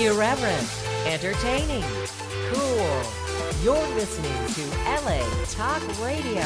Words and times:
Irreverent, 0.00 0.66
entertaining, 1.04 1.84
cool. 2.54 3.02
You're 3.62 3.86
listening 3.96 4.32
to 4.54 4.62
LA 5.04 5.20
Talk 5.50 5.82
Radio. 6.02 6.40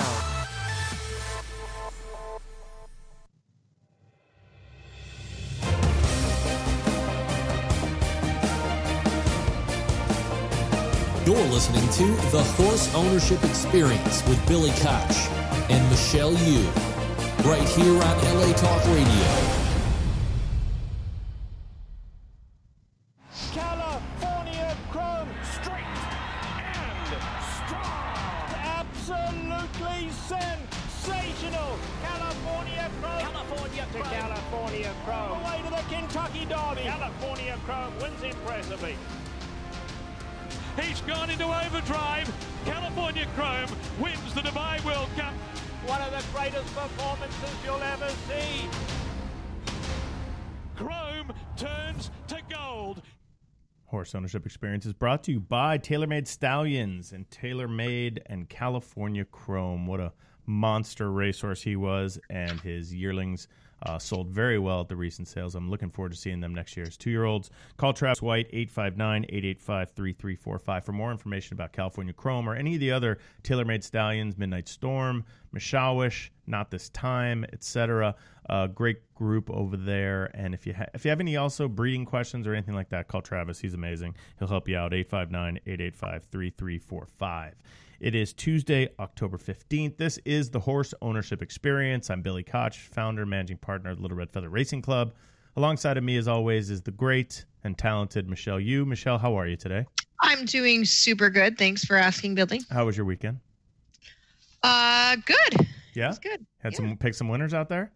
You're 11.25 11.37
listening 11.53 11.89
to 11.91 12.07
The 12.33 12.43
Horse 12.57 12.93
Ownership 12.97 13.45
Experience 13.45 14.27
with 14.27 14.45
Billy 14.49 14.71
Koch 14.81 15.17
and 15.71 15.89
Michelle 15.91 16.33
Yu, 16.33 16.69
right 17.45 17.69
here 17.69 18.03
on 18.03 18.37
LA 18.37 18.53
Talk 18.55 18.85
Radio. 18.87 19.64
Experience 54.65 54.87
is 54.87 54.95
brought 54.95 55.23
to 55.23 55.31
you 55.31 55.41
by 55.41 55.77
TaylorMade 55.77 56.27
Stallions 56.27 57.13
and 57.13 57.29
TaylorMade 57.29 58.21
and 58.25 58.49
California 58.49 59.27
Chrome. 59.27 59.87
What 59.87 60.01
a 60.01 60.11
monster 60.47 61.13
racehorse 61.13 61.61
he 61.61 61.77
was, 61.77 62.19
and 62.31 62.59
his 62.63 62.95
yearlings 62.95 63.47
uh, 63.83 63.99
sold 63.99 64.29
very 64.29 64.59
well 64.59 64.81
at 64.81 64.89
the 64.89 64.97
recent 64.97 65.29
sales. 65.29 65.55
I'm 65.55 65.69
looking 65.69 65.91
forward 65.91 66.13
to 66.13 66.19
seeing 66.19 66.41
them 66.41 66.55
next 66.55 66.79
year 66.79 66.87
as 66.87 66.97
two 66.97 67.11
year 67.11 67.25
olds. 67.25 67.51
Call 67.77 67.93
Travis 67.93 68.23
White 68.23 68.47
859 68.55 69.25
885 69.25 69.91
3345 69.91 70.85
for 70.85 70.93
more 70.93 71.13
information 71.13 71.53
about 71.53 71.75
California 71.75 72.15
Chrome 72.15 72.49
or 72.49 72.55
any 72.55 72.73
of 72.73 72.81
the 72.81 72.91
other 72.91 73.19
TaylorMade 73.43 73.85
Stallions, 73.85 74.39
Midnight 74.39 74.67
Storm, 74.67 75.27
Mshawish, 75.55 76.31
Not 76.47 76.71
This 76.71 76.89
Time, 76.91 77.45
etc. 77.53 78.15
Uh, 78.49 78.67
great 78.67 79.15
group 79.15 79.51
over 79.51 79.77
there. 79.77 80.31
And 80.35 80.55
if 80.55 80.67
you 80.67 80.75
ha- 80.75 80.87
if 80.95 81.05
you 81.05 81.11
have 81.11 81.21
any 81.21 81.37
also 81.37 81.69
breeding 81.69 82.05
questions 82.05 82.47
or 82.47 82.53
anything 82.53 82.75
like 82.75 82.91
that, 82.91 83.09
call 83.09 83.23
Travis. 83.23 83.61
He's 83.61 83.75
amazing. 83.75 84.15
He'll 84.39 84.49
help 84.49 84.69
you 84.69 84.77
out. 84.77 84.93
859 84.93 85.61
885 85.67 86.25
3345. 86.25 87.55
It 88.01 88.15
is 88.15 88.33
Tuesday, 88.33 88.89
October 88.99 89.39
15th. 89.39 89.97
This 89.97 90.19
is 90.25 90.51
the 90.51 90.61
Horse 90.61 90.93
Ownership 91.01 91.41
Experience. 91.41 92.11
I'm 92.11 92.21
Billy 92.23 92.43
Koch, 92.43 92.77
founder, 92.77 93.25
managing 93.25 93.59
partner 93.59 93.93
of 93.93 94.01
Little 94.01 94.17
Red 94.17 94.31
Feather 94.31 94.51
Racing 94.51 94.83
Club. 94.83 95.15
Alongside 95.57 95.97
of 95.97 96.03
me, 96.05 96.17
as 96.17 96.27
always, 96.27 96.69
is 96.69 96.83
the 96.83 96.91
great 96.91 97.45
and 97.63 97.79
talented 97.79 98.29
Michelle 98.29 98.59
Yu. 98.59 98.85
Michelle, 98.85 99.19
how 99.19 99.39
are 99.39 99.47
you 99.47 99.57
today? 99.57 99.87
I'm 100.21 100.45
doing 100.45 100.85
super 100.85 101.31
good. 101.31 101.57
Thanks 101.57 101.85
for 101.85 101.97
asking, 101.97 102.35
Billy. 102.35 102.61
How 102.71 102.87
was 102.87 102.97
your 102.97 103.07
weekend? 103.07 103.39
Uh, 104.65 105.17
good. 105.27 105.67
Yeah, 105.95 106.09
It's 106.09 106.19
good. 106.19 106.45
had 106.59 106.73
Yeah. 106.73 106.77
some 106.79 106.97
pick 106.97 107.15
some 107.15 107.29
winners 107.29 107.53
out 107.55 107.69
there. 107.69 107.93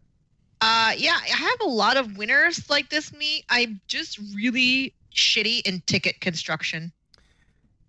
Uh, 0.61 0.93
yeah, 0.97 1.17
I 1.23 1.29
have 1.29 1.61
a 1.63 1.67
lot 1.69 1.97
of 1.97 2.17
winners 2.19 2.69
like 2.69 2.91
this 2.91 3.13
meet. 3.13 3.45
I'm 3.49 3.81
just 3.89 4.19
really 4.37 4.95
shitty 5.15 5.63
in 5.63 5.81
ticket 5.87 6.21
construction. 6.21 6.93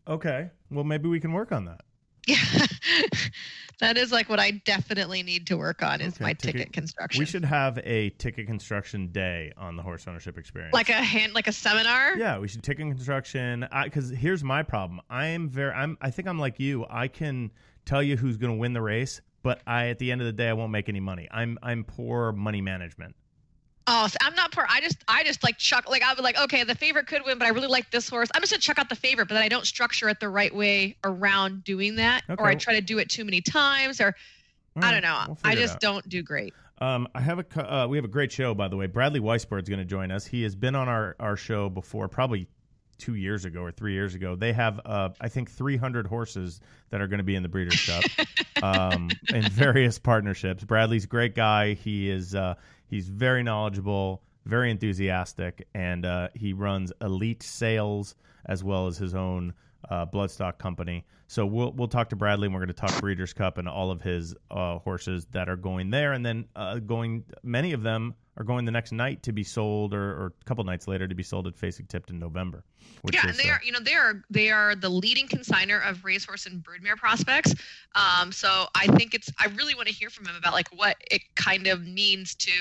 Okay, 0.07 0.49
well 0.71 0.83
maybe 0.85 1.09
we 1.09 1.19
can 1.19 1.33
work 1.33 1.51
on 1.51 1.65
that. 1.65 1.81
Yeah, 2.25 2.37
that 3.79 3.97
is 3.97 4.11
like 4.11 4.29
what 4.29 4.39
I 4.39 4.51
definitely 4.51 5.23
need 5.23 5.45
to 5.47 5.57
work 5.57 5.81
on 5.83 5.99
is 5.99 6.13
Okay, 6.15 6.23
my 6.23 6.33
ticket- 6.33 6.57
ticket, 6.61 6.73
construction. 6.73 7.19
We 7.19 7.25
should 7.25 7.45
have 7.45 7.79
a 7.83 8.11
ticket 8.11 8.47
construction 8.47 9.07
day 9.11 9.51
on 9.57 9.75
the 9.75 9.83
Horse 9.83 10.07
Ownership 10.07 10.37
Experience. 10.37 10.73
like 10.73 10.89
a 10.89 10.93
hand, 10.93 11.33
like 11.33 11.47
a 11.47 11.51
seminar. 11.51 12.17
Yeah, 12.17 12.37
we 12.39 12.47
should 12.47 12.63
ticket 12.63 12.87
construction. 12.87 13.67
Because 13.83 14.09
here's 14.09 14.43
my 14.43 14.63
problem. 14.63 15.01
I 15.09 15.27
am 15.27 15.49
very. 15.49 15.71
I'm. 15.73 15.97
I 16.01 16.11
think 16.11 16.27
I'm 16.27 16.39
like 16.39 16.59
you. 16.59 16.85
I 16.89 17.07
can 17.07 17.51
tell 17.89 18.03
you 18.03 18.15
who's 18.15 18.37
going 18.37 18.53
to 18.53 18.59
win 18.59 18.73
the 18.73 18.81
race, 18.81 19.21
but 19.41 19.61
I 19.65 19.87
at 19.87 19.99
the 19.99 20.11
end 20.11 20.21
of 20.21 20.25
the 20.27 20.33
day 20.33 20.47
I 20.49 20.53
won't 20.53 20.71
make 20.71 20.89
any 20.89 20.99
money. 20.99 21.27
I'm. 21.31 21.57
I'm 21.63 21.83
poor 21.83 22.31
money 22.31 22.61
management. 22.61 23.15
Oh, 23.91 24.05
so 24.05 24.17
I'm 24.21 24.35
not 24.35 24.51
poor. 24.51 24.67
I 24.69 24.81
just, 24.81 24.97
I 25.07 25.23
just 25.23 25.43
like 25.43 25.57
chuck. 25.57 25.89
Like 25.89 26.03
I'll 26.03 26.15
be 26.15 26.21
like, 26.21 26.37
okay, 26.39 26.63
the 26.63 26.75
favorite 26.75 27.07
could 27.07 27.23
win, 27.25 27.39
but 27.39 27.47
I 27.47 27.49
really 27.49 27.67
like 27.67 27.89
this 27.89 28.07
horse. 28.07 28.29
I'm 28.35 28.41
just 28.41 28.51
gonna 28.51 28.61
chuck 28.61 28.77
out 28.77 28.87
the 28.87 28.95
favorite, 28.95 29.27
but 29.27 29.33
then 29.33 29.43
I 29.43 29.49
don't 29.49 29.65
structure 29.65 30.07
it 30.09 30.19
the 30.19 30.29
right 30.29 30.53
way 30.53 30.95
around 31.03 31.63
doing 31.63 31.95
that, 31.95 32.21
Okay. 32.29 32.41
or 32.41 32.47
I 32.47 32.53
try 32.53 32.75
to 32.75 32.81
do 32.81 32.99
it 32.99 33.09
too 33.09 33.25
many 33.25 33.41
times, 33.41 33.99
or 33.99 34.15
I 34.81 34.91
don't 34.91 35.01
know. 35.01 35.23
We'll 35.27 35.37
I 35.43 35.55
just 35.55 35.79
don't 35.79 36.07
do 36.07 36.21
great. 36.21 36.53
Um, 36.81 37.07
I 37.15 37.21
have 37.21 37.39
a. 37.39 37.73
Uh, 37.73 37.87
we 37.87 37.97
have 37.97 38.05
a 38.05 38.09
great 38.09 38.31
show 38.31 38.53
by 38.53 38.67
the 38.67 38.77
way. 38.77 38.85
Bradley 38.85 39.19
Weisbord 39.19 39.63
is 39.63 39.69
going 39.69 39.79
to 39.79 39.85
join 39.85 40.11
us. 40.11 40.25
He 40.25 40.43
has 40.43 40.55
been 40.55 40.75
on 40.75 40.87
our 40.87 41.15
our 41.19 41.35
show 41.35 41.67
before, 41.67 42.07
probably 42.07 42.47
two 42.99 43.15
years 43.15 43.45
ago 43.45 43.61
or 43.61 43.71
three 43.71 43.93
years 43.93 44.15
ago. 44.15 44.35
They 44.35 44.53
have, 44.53 44.79
uh, 44.85 45.09
I 45.19 45.29
think, 45.29 45.49
300 45.49 46.05
horses 46.05 46.59
that 46.89 47.01
are 47.01 47.07
going 47.07 47.19
to 47.19 47.23
be 47.23 47.35
in 47.35 47.43
the 47.43 47.49
Breeders' 47.49 47.85
Cup 47.85 48.63
um, 48.63 49.09
in 49.33 49.43
various 49.49 49.97
partnerships. 49.97 50.63
Bradley's 50.63 51.05
a 51.05 51.07
great 51.07 51.35
guy. 51.35 51.73
He 51.73 52.09
is. 52.09 52.35
Uh, 52.35 52.55
he's 52.87 53.07
very 53.07 53.43
knowledgeable, 53.43 54.21
very 54.45 54.69
enthusiastic, 54.69 55.67
and 55.73 56.05
uh, 56.05 56.29
he 56.35 56.53
runs 56.53 56.91
Elite 57.01 57.43
Sales 57.43 58.15
as 58.45 58.63
well 58.63 58.87
as 58.87 58.97
his 58.97 59.15
own 59.15 59.53
uh, 59.89 60.05
bloodstock 60.05 60.57
company. 60.57 61.05
So 61.27 61.45
we'll 61.45 61.71
we'll 61.73 61.87
talk 61.87 62.09
to 62.09 62.15
Bradley, 62.15 62.47
and 62.47 62.53
we're 62.53 62.61
going 62.61 62.69
to 62.69 62.73
talk 62.73 62.99
Breeders' 62.99 63.33
Cup 63.33 63.57
and 63.59 63.69
all 63.69 63.91
of 63.91 64.01
his 64.01 64.35
uh, 64.49 64.79
horses 64.79 65.25
that 65.31 65.47
are 65.47 65.55
going 65.55 65.91
there, 65.91 66.13
and 66.13 66.25
then 66.25 66.45
uh, 66.55 66.79
going. 66.79 67.23
Many 67.43 67.73
of 67.73 67.83
them 67.83 68.15
are 68.39 68.45
going 68.45 68.63
the 68.63 68.71
next 68.71 68.93
night 68.93 69.21
to 69.23 69.33
be 69.33 69.43
sold, 69.43 69.93
or, 69.93 70.13
or 70.13 70.33
a 70.41 70.45
couple 70.45 70.63
nights 70.63 70.87
later 70.87 71.07
to 71.07 71.15
be 71.15 71.23
sold 71.23 71.45
at 71.45 71.55
Fasig-Tipton 71.55 72.15
in 72.15 72.19
November. 72.19 72.63
Which 73.01 73.13
yeah, 73.13 73.27
is, 73.27 73.37
and 73.37 73.45
they 73.45 73.49
uh, 73.49 73.55
are, 73.55 73.61
you 73.63 73.73
know, 73.73 73.79
they 73.81 73.95
are 73.95 74.23
they 74.29 74.49
are 74.49 74.75
the 74.75 74.89
leading 74.89 75.27
consigner 75.27 75.87
of 75.87 76.03
racehorse 76.05 76.45
and 76.45 76.63
broodmare 76.63 76.95
prospects. 76.95 77.53
Um, 77.95 78.31
so 78.31 78.65
I 78.75 78.87
think 78.87 79.13
it's 79.13 79.29
I 79.39 79.47
really 79.57 79.75
want 79.75 79.87
to 79.89 79.93
hear 79.93 80.09
from 80.09 80.25
him 80.25 80.35
about 80.37 80.53
like 80.53 80.69
what 80.69 80.95
it 81.11 81.21
kind 81.35 81.67
of 81.67 81.85
means 81.85 82.33
to 82.35 82.51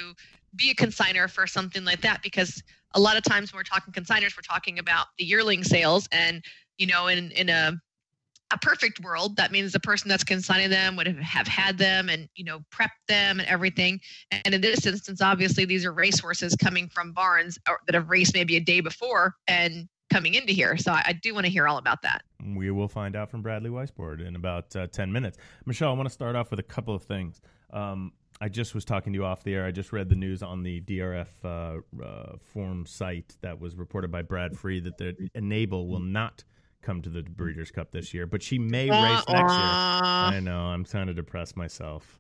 be 0.56 0.70
a 0.70 0.74
consigner 0.74 1.30
for 1.30 1.46
something 1.46 1.84
like 1.84 2.00
that 2.00 2.22
because 2.22 2.62
a 2.94 3.00
lot 3.00 3.16
of 3.16 3.22
times 3.22 3.52
when 3.52 3.58
we're 3.58 3.64
talking 3.64 3.92
consigners, 3.92 4.36
we're 4.36 4.42
talking 4.42 4.78
about 4.78 5.06
the 5.18 5.24
yearling 5.24 5.62
sales, 5.62 6.08
and 6.10 6.44
you 6.76 6.86
know, 6.86 7.06
in 7.06 7.30
in 7.32 7.48
a 7.48 7.80
a 8.50 8.58
perfect 8.58 9.00
world, 9.00 9.36
that 9.36 9.52
means 9.52 9.72
the 9.72 9.80
person 9.80 10.08
that's 10.08 10.24
consigning 10.24 10.70
them 10.70 10.96
would 10.96 11.06
have, 11.06 11.18
have 11.18 11.46
had 11.46 11.78
them 11.78 12.08
and 12.08 12.28
you 12.34 12.44
know 12.44 12.60
prepped 12.72 13.06
them 13.06 13.40
and 13.40 13.48
everything. 13.48 14.00
And 14.30 14.54
in 14.54 14.60
this 14.60 14.86
instance, 14.86 15.20
obviously, 15.20 15.64
these 15.64 15.84
are 15.84 15.92
racehorses 15.92 16.56
coming 16.56 16.88
from 16.88 17.12
barns 17.12 17.58
that 17.66 17.94
have 17.94 18.08
raced 18.08 18.34
maybe 18.34 18.56
a 18.56 18.60
day 18.60 18.80
before 18.80 19.34
and 19.46 19.88
coming 20.10 20.34
into 20.34 20.52
here. 20.52 20.76
So 20.76 20.92
I, 20.92 21.02
I 21.06 21.12
do 21.12 21.34
want 21.34 21.46
to 21.46 21.52
hear 21.52 21.68
all 21.68 21.78
about 21.78 22.02
that. 22.02 22.22
We 22.42 22.70
will 22.70 22.88
find 22.88 23.14
out 23.14 23.30
from 23.30 23.42
Bradley 23.42 23.70
Weisbord 23.70 24.26
in 24.26 24.36
about 24.36 24.74
uh, 24.74 24.86
10 24.86 25.12
minutes. 25.12 25.38
Michelle, 25.66 25.90
I 25.90 25.92
want 25.92 26.08
to 26.08 26.12
start 26.12 26.34
off 26.34 26.50
with 26.50 26.60
a 26.60 26.64
couple 26.64 26.94
of 26.94 27.02
things. 27.02 27.40
Um, 27.72 28.12
I 28.40 28.48
just 28.48 28.74
was 28.74 28.84
talking 28.84 29.12
to 29.12 29.18
you 29.18 29.24
off 29.24 29.42
the 29.42 29.54
air. 29.54 29.66
I 29.66 29.70
just 29.70 29.92
read 29.92 30.08
the 30.08 30.14
news 30.14 30.42
on 30.42 30.62
the 30.62 30.80
DRF 30.80 31.26
uh, 31.44 32.02
uh, 32.02 32.36
forum 32.52 32.86
site 32.86 33.36
that 33.42 33.60
was 33.60 33.76
reported 33.76 34.12
by 34.12 34.22
Brad 34.22 34.56
Free 34.56 34.80
that 34.80 34.96
the 34.96 35.28
Enable 35.34 35.88
will 35.88 36.00
not 36.00 36.44
come 36.82 37.02
to 37.02 37.10
the 37.10 37.22
Breeders' 37.22 37.70
Cup 37.70 37.90
this 37.90 38.14
year, 38.14 38.26
but 38.26 38.42
she 38.42 38.58
may 38.58 38.90
race 38.90 39.24
next 39.28 39.30
year. 39.30 39.40
I 39.40 40.40
know. 40.42 40.58
I'm 40.58 40.84
kind 40.84 41.10
of 41.10 41.16
depressed 41.16 41.56
myself. 41.56 42.18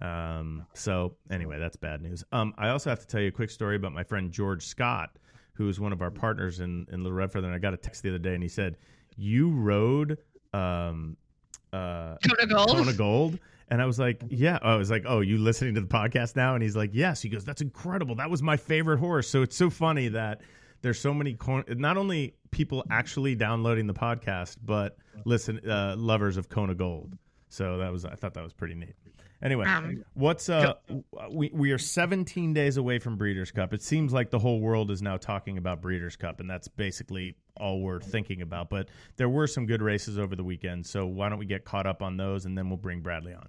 Um, 0.00 0.66
so 0.72 1.16
anyway, 1.30 1.58
that's 1.58 1.76
bad 1.76 2.02
news. 2.02 2.24
Um, 2.32 2.54
I 2.56 2.70
also 2.70 2.90
have 2.90 3.00
to 3.00 3.06
tell 3.06 3.20
you 3.20 3.28
a 3.28 3.32
quick 3.32 3.50
story 3.50 3.76
about 3.76 3.92
my 3.92 4.02
friend 4.02 4.32
George 4.32 4.64
Scott, 4.64 5.10
who 5.52 5.68
is 5.68 5.78
one 5.78 5.92
of 5.92 6.00
our 6.00 6.10
partners 6.10 6.60
in, 6.60 6.86
in 6.90 7.02
Little 7.02 7.16
Red 7.16 7.32
Feather. 7.32 7.46
And 7.46 7.54
I 7.54 7.58
got 7.58 7.74
a 7.74 7.76
text 7.76 8.02
the 8.02 8.08
other 8.08 8.18
day, 8.18 8.34
and 8.34 8.42
he 8.42 8.48
said, 8.48 8.76
"You 9.16 9.50
rode 9.50 10.18
um, 10.54 11.16
uh, 11.72 12.16
Kona 12.26 12.46
Gold. 12.46 12.70
Kona 12.70 12.92
Gold." 12.94 13.38
And 13.68 13.80
I 13.80 13.86
was 13.86 13.98
like, 13.98 14.22
"Yeah." 14.28 14.58
I 14.62 14.76
was 14.76 14.90
like, 14.90 15.04
"Oh, 15.06 15.20
you 15.20 15.36
listening 15.36 15.74
to 15.74 15.80
the 15.82 15.86
podcast 15.86 16.34
now?" 16.34 16.54
And 16.54 16.62
he's 16.62 16.76
like, 16.76 16.90
"Yes." 16.94 17.20
He 17.20 17.28
goes, 17.28 17.44
"That's 17.44 17.60
incredible. 17.60 18.14
That 18.14 18.30
was 18.30 18.42
my 18.42 18.56
favorite 18.56 18.98
horse." 18.98 19.28
So 19.28 19.42
it's 19.42 19.56
so 19.56 19.68
funny 19.68 20.08
that 20.08 20.40
there's 20.82 20.98
so 20.98 21.12
many 21.12 21.36
not 21.68 21.96
only 21.98 22.34
people 22.50 22.84
actually 22.90 23.34
downloading 23.34 23.86
the 23.86 23.94
podcast, 23.94 24.56
but 24.62 24.96
listen 25.24 25.60
uh, 25.68 25.94
lovers 25.96 26.36
of 26.36 26.48
Kona 26.48 26.74
Gold. 26.74 27.16
So 27.48 27.78
that 27.78 27.92
was 27.92 28.04
I 28.04 28.14
thought 28.14 28.34
that 28.34 28.44
was 28.44 28.52
pretty 28.52 28.74
neat. 28.74 28.94
Anyway, 29.42 29.64
Um, 29.64 30.04
what's 30.14 30.48
uh 30.50 30.74
we 31.30 31.50
we 31.54 31.72
are 31.72 31.78
17 31.78 32.52
days 32.52 32.76
away 32.76 32.98
from 32.98 33.16
Breeders' 33.16 33.50
Cup. 33.50 33.72
It 33.72 33.82
seems 33.82 34.12
like 34.12 34.30
the 34.30 34.38
whole 34.38 34.60
world 34.60 34.90
is 34.90 35.00
now 35.00 35.16
talking 35.16 35.56
about 35.56 35.80
Breeders' 35.80 36.16
Cup, 36.16 36.40
and 36.40 36.50
that's 36.50 36.68
basically 36.68 37.36
all 37.56 37.80
we're 37.80 38.00
thinking 38.00 38.42
about. 38.42 38.68
But 38.68 38.88
there 39.16 39.28
were 39.28 39.46
some 39.46 39.64
good 39.66 39.80
races 39.80 40.18
over 40.18 40.36
the 40.36 40.44
weekend, 40.44 40.86
so 40.86 41.06
why 41.06 41.30
don't 41.30 41.38
we 41.38 41.46
get 41.46 41.64
caught 41.64 41.86
up 41.86 42.02
on 42.02 42.18
those, 42.18 42.44
and 42.44 42.56
then 42.56 42.68
we'll 42.68 42.76
bring 42.76 43.00
Bradley 43.00 43.32
on. 43.32 43.48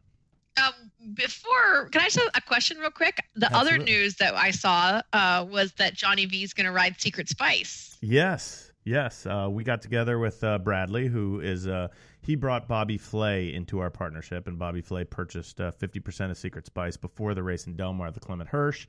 Um, 0.57 0.73
before, 1.13 1.89
can 1.91 2.01
I 2.01 2.05
ask 2.05 2.19
a 2.35 2.41
question 2.41 2.77
real 2.77 2.91
quick? 2.91 3.23
The 3.35 3.53
other 3.55 3.77
news 3.77 4.15
that 4.15 4.35
I 4.35 4.51
saw 4.51 5.01
uh, 5.11 5.45
was 5.49 5.73
that 5.73 5.93
Johnny 5.93 6.25
V 6.25 6.43
is 6.43 6.53
going 6.53 6.65
to 6.65 6.71
ride 6.71 6.99
Secret 7.01 7.27
Spice. 7.29 7.97
Yes, 8.01 8.70
Yes, 8.83 9.27
uh, 9.27 9.47
we 9.49 9.63
got 9.63 9.81
together 9.81 10.17
with 10.17 10.43
uh, 10.43 10.57
Bradley, 10.57 11.07
who 11.07 11.39
is 11.39 11.67
uh, 11.67 11.89
he 12.21 12.35
brought 12.35 12.67
Bobby 12.67 12.97
Flay 12.97 13.53
into 13.53 13.79
our 13.79 13.91
partnership, 13.91 14.47
and 14.47 14.57
Bobby 14.57 14.81
Flay 14.81 15.03
purchased 15.03 15.61
uh, 15.61 15.71
fifty 15.71 15.99
percent 15.99 16.31
of 16.31 16.37
Secret 16.37 16.65
Spice 16.65 16.97
before 16.97 17.35
the 17.35 17.43
race 17.43 17.67
in 17.67 17.75
Del 17.75 17.93
Mar, 17.93 18.11
the 18.11 18.19
Clement 18.19 18.49
Hirsch, 18.49 18.87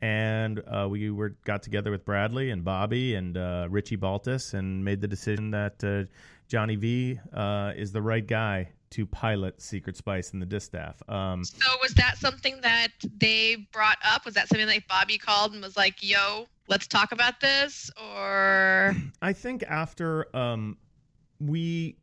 and 0.00 0.62
uh, 0.66 0.86
we 0.88 1.10
were 1.10 1.36
got 1.44 1.62
together 1.62 1.90
with 1.90 2.04
Bradley 2.04 2.50
and 2.50 2.64
Bobby 2.64 3.14
and 3.14 3.36
uh, 3.36 3.66
Richie 3.68 3.96
Baltas 3.96 4.54
and 4.54 4.82
made 4.82 5.02
the 5.02 5.08
decision 5.08 5.50
that 5.50 6.08
Johnny 6.48 6.76
V 6.76 7.20
is 7.76 7.92
the 7.92 8.02
right 8.02 8.26
guy 8.26 8.70
to 8.88 9.04
pilot 9.04 9.60
Secret 9.60 9.96
Spice 9.96 10.32
in 10.32 10.40
the 10.40 10.46
distaff. 10.46 11.02
Um, 11.10 11.44
so 11.44 11.66
was 11.82 11.92
that 11.94 12.16
something 12.16 12.60
that 12.62 12.92
they 13.18 13.66
brought 13.72 13.98
up? 14.02 14.24
Was 14.24 14.34
that 14.34 14.48
something 14.48 14.66
that 14.66 14.88
Bobby 14.88 15.18
called 15.18 15.52
and 15.52 15.62
was 15.62 15.76
like, 15.76 15.96
"Yo, 16.00 16.46
let's 16.68 16.86
talk 16.86 17.12
about 17.12 17.40
this," 17.40 17.90
or? 17.96 18.94
I 19.22 19.32
think 19.32 19.62
after 19.64 20.34
um, 20.36 20.76
we, 21.40 21.96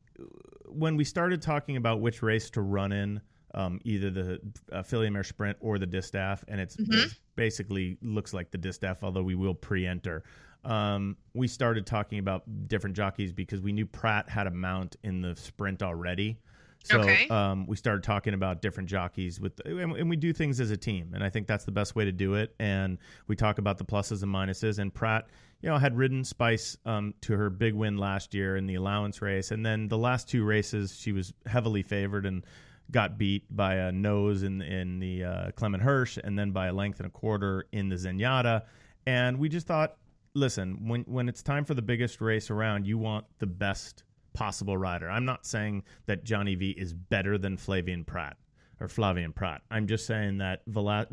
when 0.68 0.96
we 0.96 1.04
started 1.04 1.42
talking 1.42 1.78
about 1.78 2.02
which 2.02 2.22
race 2.22 2.50
to 2.52 2.62
run 2.62 2.92
in. 2.92 3.22
Um, 3.56 3.80
either 3.84 4.10
the 4.10 4.40
uh, 4.72 4.82
Filly 4.82 5.12
Mare 5.12 5.24
Sprint 5.24 5.58
or 5.62 5.78
the 5.78 5.86
distaff, 5.86 6.44
and 6.48 6.60
it's, 6.60 6.76
Mhm. 6.76 7.04
it's 7.06 7.20
basically 7.36 8.00
looks 8.02 8.34
like 8.34 8.50
the 8.50 8.58
distaff, 8.58 9.04
although 9.04 9.22
we 9.22 9.36
will 9.36 9.54
pre-enter. 9.54 10.24
Um, 10.66 11.18
we 11.36 11.48
started 11.48 11.86
talking 11.86 12.18
about 12.18 12.42
different 12.68 12.96
jockeys 12.96 13.32
because 13.32 13.62
we 13.62 13.72
knew 13.72 13.86
Prat 13.86 14.28
had 14.28 14.48
a 14.48 14.50
mount 14.50 14.96
in 15.04 15.22
the 15.22 15.36
sprint 15.36 15.84
already. 15.84 16.40
So 16.84 17.00
Okay. 17.00 17.28
um, 17.30 17.66
we 17.66 17.78
started 17.78 18.04
talking 18.04 18.34
about 18.34 18.62
different 18.62 18.90
jockeys 18.90 19.40
with, 19.40 19.60
and, 19.66 19.94
and 19.94 20.10
we 20.10 20.18
do 20.18 20.34
things 20.34 20.60
as 20.60 20.70
a 20.70 20.78
team, 20.78 21.14
and 21.14 21.24
I 21.24 21.30
think 21.30 21.48
that's 21.48 21.64
the 21.64 21.72
best 21.72 21.96
way 21.96 22.04
to 22.06 22.12
do 22.12 22.34
it. 22.36 22.54
And 22.60 22.98
we 23.28 23.36
talk 23.38 23.58
about 23.58 23.78
the 23.78 23.86
pluses 23.86 24.22
and 24.22 24.34
minuses. 24.34 24.80
And 24.80 24.94
Prat, 24.94 25.28
you 25.62 25.70
know, 25.70 25.78
had 25.78 25.96
ridden 25.98 26.26
Spice 26.26 26.78
um, 26.86 27.14
to 27.22 27.38
her 27.38 27.50
big 27.50 27.74
win 27.74 27.98
last 27.98 28.34
year 28.34 28.58
in 28.58 28.68
the 28.68 28.76
allowance 28.76 29.22
race, 29.22 29.52
and 29.52 29.66
then 29.66 29.88
the 29.88 29.98
last 29.98 30.28
two 30.28 30.44
races 30.44 30.96
she 30.98 31.14
was 31.14 31.34
heavily 31.46 31.84
favored 31.84 32.26
and 32.26 32.46
got 32.92 33.18
beat 33.18 33.44
by 33.56 33.76
a 33.76 33.92
nose 33.94 34.44
in 34.44 34.62
in 34.62 35.00
the 35.00 35.24
uh, 35.24 35.52
Clement 35.52 35.82
Hirsch, 35.82 36.18
and 36.22 36.38
then 36.38 36.52
by 36.52 36.68
a 36.68 36.74
length 36.74 37.00
and 37.00 37.08
a 37.08 37.10
quarter 37.12 37.66
in 37.72 37.88
the 37.88 37.96
Zenyatta. 37.96 38.64
And 39.08 39.40
we 39.40 39.48
just 39.48 39.68
thought, 39.68 39.96
listen, 40.34 40.90
when 40.90 41.04
when 41.04 41.30
it's 41.30 41.42
time 41.42 41.64
for 41.64 41.76
the 41.76 41.82
biggest 41.82 42.20
race 42.20 42.50
around, 42.50 42.86
you 42.86 42.98
want 42.98 43.26
the 43.40 43.48
best 43.48 44.04
possible 44.34 44.78
rider. 44.78 45.10
I'm 45.10 45.26
not 45.26 45.46
saying 45.46 45.84
that 46.08 46.24
Johnny 46.24 46.56
V 46.56 46.72
is 46.72 46.94
better 46.94 47.38
than 47.38 47.58
Flavien 47.58 48.06
Prat 48.06 48.38
or 48.80 48.88
Flavien 48.88 49.34
Prat. 49.34 49.62
I'm 49.72 49.88
just 49.88 50.06
saying 50.06 50.40
that 50.40 50.62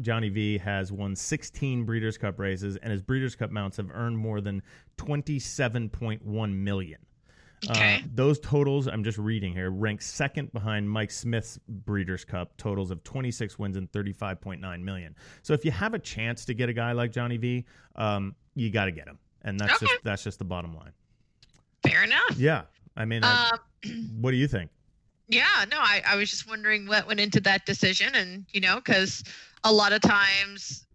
Johnny 0.00 0.28
V 0.31 0.58
has 0.58 0.90
won 0.90 1.14
16 1.14 1.84
Breeders' 1.84 2.19
Cup 2.19 2.38
races, 2.38 2.76
and 2.76 2.90
his 2.90 3.02
Breeders' 3.02 3.37
Cup 3.37 3.50
mounts 3.50 3.76
have 3.76 3.90
earned 3.93 4.19
more 4.19 4.40
than 4.40 4.62
27.1 4.96 6.52
million. 6.55 6.99
Okay. 7.69 7.96
Uh, 7.96 8.06
those 8.14 8.40
totals, 8.40 8.87
I'm 8.88 9.05
just 9.05 9.19
reading 9.19 9.52
here, 9.52 9.70
rank 9.70 10.00
second 10.00 10.50
behind 10.52 10.88
Mike 10.88 11.11
Smith's 11.11 11.58
Breeders' 11.69 12.25
Cup 12.25 12.56
totals 12.56 12.90
of 12.90 13.05
26 13.05 13.58
wins 13.58 13.76
and 13.76 13.90
35.9 13.93 14.81
million. 14.82 15.14
So 15.43 15.52
if 15.52 15.64
you 15.64 15.70
have 15.70 15.93
a 15.93 15.99
chance 15.99 16.46
to 16.46 16.55
get 16.55 16.70
a 16.70 16.73
guy 16.73 16.93
like 16.93 17.12
Johnny 17.12 17.37
V, 17.37 17.66
um, 17.96 18.34
you 18.55 18.70
got 18.70 18.87
to 18.87 18.93
get 18.93 19.06
him, 19.06 19.19
and 19.43 19.61
that's 19.61 19.75
Okay. 19.75 19.87
just 19.87 20.05
that's 20.05 20.25
just 20.25 20.38
the 20.38 20.44
bottom 20.46 20.75
line. 20.75 20.93
Fair 21.87 22.02
enough. 22.05 22.37
Yeah, 22.38 22.62
I 23.00 23.05
mean, 23.06 23.25
I- 23.25 23.50
Um, 23.85 24.20
what 24.20 24.31
do 24.32 24.37
you 24.37 24.47
think? 24.47 24.70
Yeah, 25.29 25.64
no, 25.70 25.79
I, 25.79 26.02
I 26.06 26.17
was 26.17 26.29
just 26.31 26.49
wondering 26.49 26.87
what 26.87 27.06
went 27.06 27.20
into 27.20 27.41
that 27.43 27.64
decision, 27.64 28.14
and 28.14 28.44
you 28.52 28.61
know, 28.61 28.76
because 28.76 29.23
a 29.64 29.73
lot 29.73 29.93
of 29.93 30.00
times, 30.02 30.87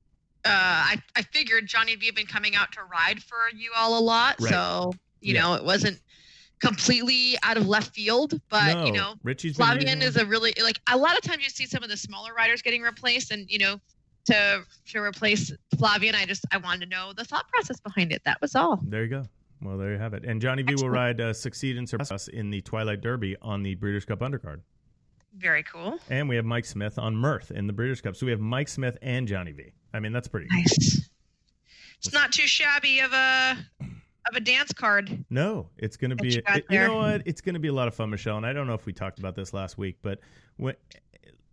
uh, 0.46 0.50
I 0.52 1.02
I 1.16 1.22
figured 1.24 1.68
Johnny 1.68 1.96
V 1.96 2.06
had 2.08 2.16
been 2.16 2.28
coming 2.28 2.56
out 2.56 2.72
to 2.74 2.84
ride 2.84 3.24
for 3.24 3.38
you 3.56 3.72
all 3.76 3.98
a 3.98 4.04
lot, 4.04 4.36
Right. 4.40 4.52
so 4.52 4.94
you 5.22 5.34
Yeah. 5.34 5.42
know, 5.42 5.54
it 5.56 5.64
wasn't 5.64 6.00
completely 6.60 7.38
out 7.44 7.58
of 7.58 7.68
left 7.68 7.94
field. 7.96 8.40
But 8.50 8.74
no, 8.74 8.86
you 8.86 8.92
know, 8.92 9.16
Richie's 9.24 9.58
Flavien 9.58 10.02
is 10.02 10.16
a 10.18 10.26
really 10.26 10.54
like 10.62 10.80
a 10.88 10.98
lot 10.98 11.16
of 11.18 11.24
times 11.24 11.44
you 11.44 11.50
see 11.50 11.66
some 11.66 11.82
of 11.84 11.90
the 11.90 11.98
smaller 11.98 12.34
riders 12.34 12.62
getting 12.62 12.82
replaced, 12.82 13.32
and 13.32 13.50
you 13.50 13.58
know, 13.60 13.80
to 14.26 14.64
to 14.90 15.00
replace 15.00 15.52
Flavien, 15.78 16.14
I 16.14 16.26
just 16.26 16.46
I 16.52 16.58
wanted 16.58 16.82
to 16.82 16.90
know 16.96 17.14
the 17.14 17.24
thought 17.24 17.48
process 17.50 17.80
behind 17.80 18.12
it. 18.12 18.22
That 18.26 18.42
was 18.42 18.54
all. 18.54 18.82
There 18.84 19.04
you 19.04 19.10
go. 19.10 19.30
Well, 19.62 19.78
there 19.78 19.94
you 19.94 19.98
have 19.98 20.14
it. 20.14 20.26
And 20.26 20.42
Johnny 20.42 20.64
V 20.64 20.76
will 20.76 20.90
ride 20.90 21.20
uh, 21.22 21.34
Succeed 21.34 21.78
and 21.78 21.88
Surpass 21.88 22.12
us 22.12 22.28
in 22.28 22.50
the 22.50 22.62
Twilight 22.62 23.02
Derby 23.02 23.36
on 23.42 23.64
the 23.64 23.76
Breeders' 23.76 24.06
Cup 24.06 24.20
undercard. 24.20 24.60
Very 25.38 25.64
cool. 25.64 25.98
And 26.10 26.30
we 26.30 26.36
have 26.36 26.46
Mike 26.46 26.66
Smith 26.66 26.98
on 27.00 27.16
Mirth 27.16 27.52
in 27.52 27.68
the 27.68 27.74
Breeders' 27.74 28.02
Cup. 28.02 28.16
So 28.16 28.26
we 28.26 28.32
have 28.32 28.40
Mike 28.42 28.68
Smith 28.68 28.98
and 29.02 29.28
Johnny 29.28 29.52
V. 29.52 29.72
I 29.94 30.00
mean, 30.00 30.12
that's 30.14 30.28
pretty. 30.28 30.48
Nice. 30.52 31.10
It's 31.98 32.14
not 32.14 32.32
too 32.32 32.48
shabby 32.48 33.00
of 33.00 33.12
a 33.14 33.58
of 34.28 34.36
a 34.36 34.40
dance 34.40 34.74
card. 34.74 35.24
No, 35.30 35.70
it's 35.78 35.98
going 35.98 36.10
to 36.10 36.16
be. 36.16 36.30
you 36.36 36.42
it- 36.48 36.66
you 36.70 36.80
know 36.80 36.98
what? 36.98 37.22
It's 37.26 37.42
going 37.42 37.54
to 37.54 37.60
be 37.60 37.68
a 37.70 37.74
lot 37.74 37.88
of 37.88 37.96
fun, 37.96 38.10
Michelle. 38.10 38.38
And 38.38 38.46
I 38.46 38.54
don't 38.54 38.68
know 38.68 38.74
if 38.74 38.86
we 38.86 38.94
talked 38.94 39.20
about 39.20 39.36
this 39.36 39.54
last 39.54 39.78
week, 39.78 39.98
but 40.02 40.20
when 40.58 40.76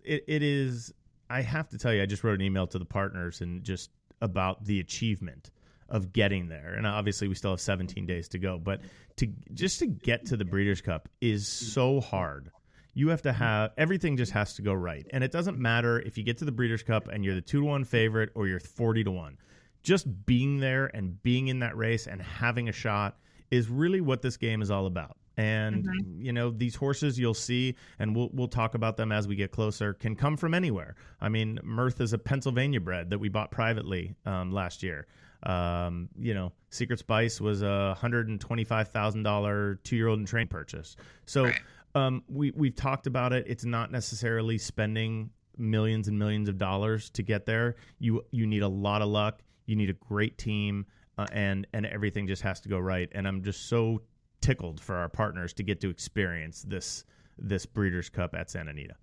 it, 0.05 0.25
it 0.27 0.43
is, 0.43 0.93
I 1.31 1.41
have 1.43 1.69
to 1.71 1.79
tell 1.79 1.93
you, 1.95 2.03
I 2.03 2.07
just 2.07 2.25
wrote 2.25 2.35
an 2.35 2.43
email 2.43 2.67
to 2.69 2.79
the 2.79 2.85
partners 2.85 3.41
and 3.41 3.63
just 3.63 3.91
about 4.21 4.65
the 4.65 4.81
achievement 4.81 5.51
of 5.93 6.13
getting 6.13 6.49
there. 6.49 6.75
And 6.75 6.87
obviously, 6.87 7.29
we 7.29 7.37
still 7.37 7.51
have 7.51 7.61
17 7.61 8.05
days 8.07 8.27
to 8.31 8.39
go, 8.39 8.59
but 8.59 8.81
to 9.19 9.29
just 9.55 9.79
to 9.79 9.87
get 9.87 10.27
to 10.27 10.37
the 10.37 10.45
Breeders' 10.45 10.81
Cup 10.81 11.09
is 11.21 11.47
so 11.47 12.01
hard. 12.01 12.51
You 12.95 13.09
have 13.09 13.23
to 13.23 13.33
have 13.33 13.71
everything 13.79 14.17
just 14.17 14.33
has 14.33 14.55
to 14.55 14.63
go 14.63 14.75
right, 14.75 15.07
and 15.13 15.23
it 15.23 15.31
doesn't 15.31 15.59
matter 15.59 16.01
if 16.01 16.19
you 16.19 16.25
get 16.25 16.39
to 16.39 16.45
the 16.45 16.53
Breeders' 16.53 16.83
Cup 16.83 17.09
and 17.09 17.25
you're 17.25 17.35
the 17.35 17.41
two 17.41 17.61
to 17.61 17.67
one 17.67 17.85
favorite 17.85 18.31
or 18.35 18.49
you're 18.49 18.61
40 18.61 19.05
to 19.05 19.11
one 19.11 19.39
just 19.83 20.27
being 20.27 20.61
there 20.61 20.87
and 20.95 21.23
being 21.23 21.49
in 21.49 21.61
that 21.61 21.77
race 21.77 22.07
and 22.07 22.23
having 22.23 22.69
a 22.69 22.73
shot 22.73 23.19
is 23.51 23.69
really 23.69 24.01
what 24.01 24.23
this 24.23 24.37
game 24.37 24.63
is 24.63 24.71
all 24.71 24.87
about. 24.87 25.17
And 25.37 25.87
you 26.19 26.31
know 26.31 26.51
these 26.51 26.75
horses 26.75 27.19
you'll 27.19 27.33
see, 27.33 27.75
and 27.99 28.15
we'll 28.15 28.29
we'll 28.35 28.49
talk 28.49 28.75
about 28.75 28.99
them 28.99 29.11
as 29.11 29.27
we 29.27 29.35
get 29.35 29.51
closer. 29.51 29.95
Can 29.95 30.15
come 30.15 30.37
from 30.37 30.53
anywhere. 30.53 30.95
I 31.23 31.31
mean, 31.31 31.59
Mirth 31.63 32.03
is 32.03 32.13
a 32.13 32.19
Pennsylvania 32.19 32.83
bred 32.83 33.09
that 33.11 33.19
we 33.19 33.31
bought 33.31 33.51
privately 33.51 34.15
um, 34.27 34.53
last 34.53 34.83
year. 34.83 35.07
Um, 35.45 36.09
you 36.19 36.35
know, 36.35 36.53
Secret 36.71 36.99
Spice 36.99 37.41
was 37.41 37.63
a 37.63 37.95
hundred 37.95 38.29
and 38.29 38.41
twenty 38.41 38.65
five 38.65 38.89
thousand 38.89 39.23
dollar 39.25 39.77
two 39.85 39.97
year 39.97 40.09
old 40.09 40.19
and 40.19 40.29
train 40.29 40.47
purchase. 40.49 40.97
So 41.27 41.45
Right. 41.45 41.61
um, 41.95 42.23
we 42.29 42.51
we've 42.53 42.77
talked 42.77 43.07
about 43.07 43.33
it. 43.33 43.45
It's 43.49 43.65
not 43.65 43.91
necessarily 43.91 44.59
spending 44.59 45.31
millions 45.59 46.09
and 46.09 46.19
millions 46.19 46.49
of 46.49 46.59
dollars 46.59 47.11
to 47.11 47.23
get 47.23 47.45
there. 47.47 47.77
You 47.99 48.25
you 48.31 48.47
need 48.47 48.63
a 48.63 48.69
lot 48.69 49.03
of 49.03 49.09
luck. 49.09 49.43
You 49.67 49.77
need 49.77 49.91
a 49.91 49.95
great 49.95 50.39
team, 50.39 50.87
uh, 51.19 51.27
and 51.33 51.67
and 51.73 51.87
everything 51.87 52.27
just 52.27 52.43
has 52.43 52.61
to 52.61 52.69
go 52.69 52.79
right. 52.79 53.09
And 53.13 53.27
I'm 53.27 53.43
just 53.43 53.69
so 53.69 54.03
tickled 54.41 54.81
for 54.81 54.97
our 54.97 55.09
partners 55.09 55.53
to 55.55 55.63
get 55.63 55.81
to 55.81 55.91
experience 55.91 56.63
this 56.63 57.05
this 57.39 57.67
Breeders' 57.67 58.09
Cup 58.09 58.35
at 58.35 58.51
Santa 58.51 58.71
Anita. 58.71 58.95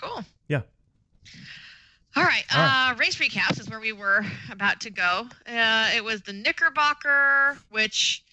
Cool. 0.00 0.24
Yeah. 0.48 0.62
All 2.16 2.24
right. 2.24 2.44
All 2.54 2.60
right. 2.60 2.90
Uh, 2.92 2.94
race 2.96 3.16
recaps 3.16 3.60
is 3.60 3.70
where 3.70 3.80
we 3.80 3.92
were 3.92 4.24
about 4.50 4.80
to 4.80 4.90
go. 4.90 5.26
Uh, 5.46 5.90
it 5.94 6.02
was 6.02 6.22
the 6.22 6.32
Knickerbocker, 6.32 7.56
which 7.70 8.24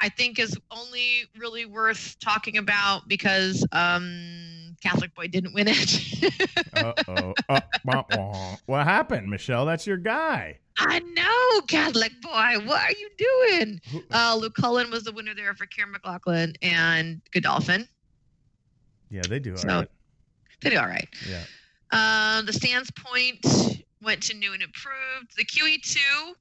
I 0.00 0.08
think 0.08 0.38
is 0.38 0.56
only 0.70 1.24
really 1.36 1.66
worth 1.66 2.16
talking 2.20 2.58
about 2.58 3.08
because 3.08 3.66
um, 3.72 4.76
Catholic 4.82 5.14
Boy 5.14 5.26
didn't 5.28 5.52
win 5.54 5.66
it. 5.68 6.54
Uh-oh. 6.76 7.34
Uh, 7.48 7.60
wah, 7.84 8.04
wah. 8.16 8.56
What 8.66 8.84
happened, 8.84 9.28
Michelle? 9.28 9.64
That's 9.66 9.86
your 9.86 9.96
guy. 9.96 10.58
I 10.78 10.98
know, 11.00 11.60
Catholic 11.68 12.12
Boy. 12.20 12.58
What 12.66 12.82
are 12.82 12.92
you 12.92 13.10
doing? 13.18 13.80
Uh, 14.10 14.38
Lucullan 14.40 14.90
was 14.90 15.04
the 15.04 15.12
winner 15.12 15.34
there 15.34 15.54
for 15.54 15.66
Kiaran 15.66 15.90
McLaughlin 15.92 16.54
and 16.62 17.20
Godolphin. 17.32 17.88
Yeah, 19.10 19.22
they 19.28 19.38
do 19.38 19.52
all 19.52 19.56
So- 19.56 19.68
right. 19.68 19.88
They 20.62 20.70
do 20.70 20.78
all 20.78 20.86
right. 20.86 21.08
Yeah. 21.28 21.42
Um, 21.94 22.44
the 22.44 22.52
Sands 22.52 22.90
Point 22.90 23.84
went 24.02 24.22
to 24.24 24.34
new 24.34 24.52
and 24.52 24.62
improved. 24.62 25.36
The 25.36 25.44
QE2 25.44 25.96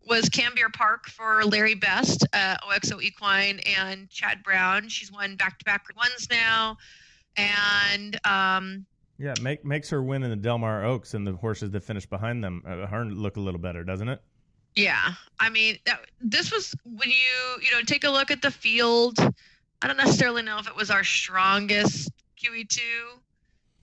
was 0.08 0.30
Cambier 0.30 0.74
Parc 0.74 1.06
for 1.08 1.46
Larry 1.46 1.76
Best, 1.76 2.26
uh, 2.34 2.56
OXO 2.64 3.00
Equine, 3.00 3.60
and 3.78 4.10
Chad 4.10 4.44
Brown. 4.44 4.90
She's 4.90 5.12
won 5.12 5.36
back 5.36 5.60
to 5.60 5.66
back 5.66 5.86
ones 5.96 6.28
now. 6.30 6.78
And 7.38 8.20
um, 8.26 8.86
Yeah, 9.20 9.36
make, 9.42 9.64
makes 9.64 9.90
her 9.92 10.02
win 10.02 10.24
in 10.24 10.32
the 10.32 10.36
Delmar 10.36 10.84
Oaks 10.84 11.14
and 11.14 11.26
the 11.26 11.34
horses 11.34 11.72
that 11.72 11.84
finish 11.84 12.06
behind 12.06 12.44
them 12.44 12.64
uh, 12.68 12.88
her 12.88 13.06
look 13.06 13.38
a 13.38 13.40
little 13.40 13.62
better, 13.62 13.84
doesn't 13.84 14.10
it? 14.10 14.22
yeah, 14.76 15.14
I 15.40 15.50
mean, 15.50 15.78
that, 15.86 16.00
this 16.20 16.52
was 16.52 16.74
when 16.84 17.10
you, 17.10 17.62
you 17.62 17.72
know, 17.72 17.82
take 17.86 18.04
a 18.04 18.10
look 18.10 18.32
at 18.32 18.42
the 18.42 18.52
field. 18.52 19.20
I 19.82 19.88
don't 19.88 19.98
necessarily 19.98 20.42
know 20.42 20.58
if 20.58 20.68
it 20.68 20.76
was 20.76 20.90
our 20.90 21.04
strongest 21.04 22.12
QE2. 22.44 22.80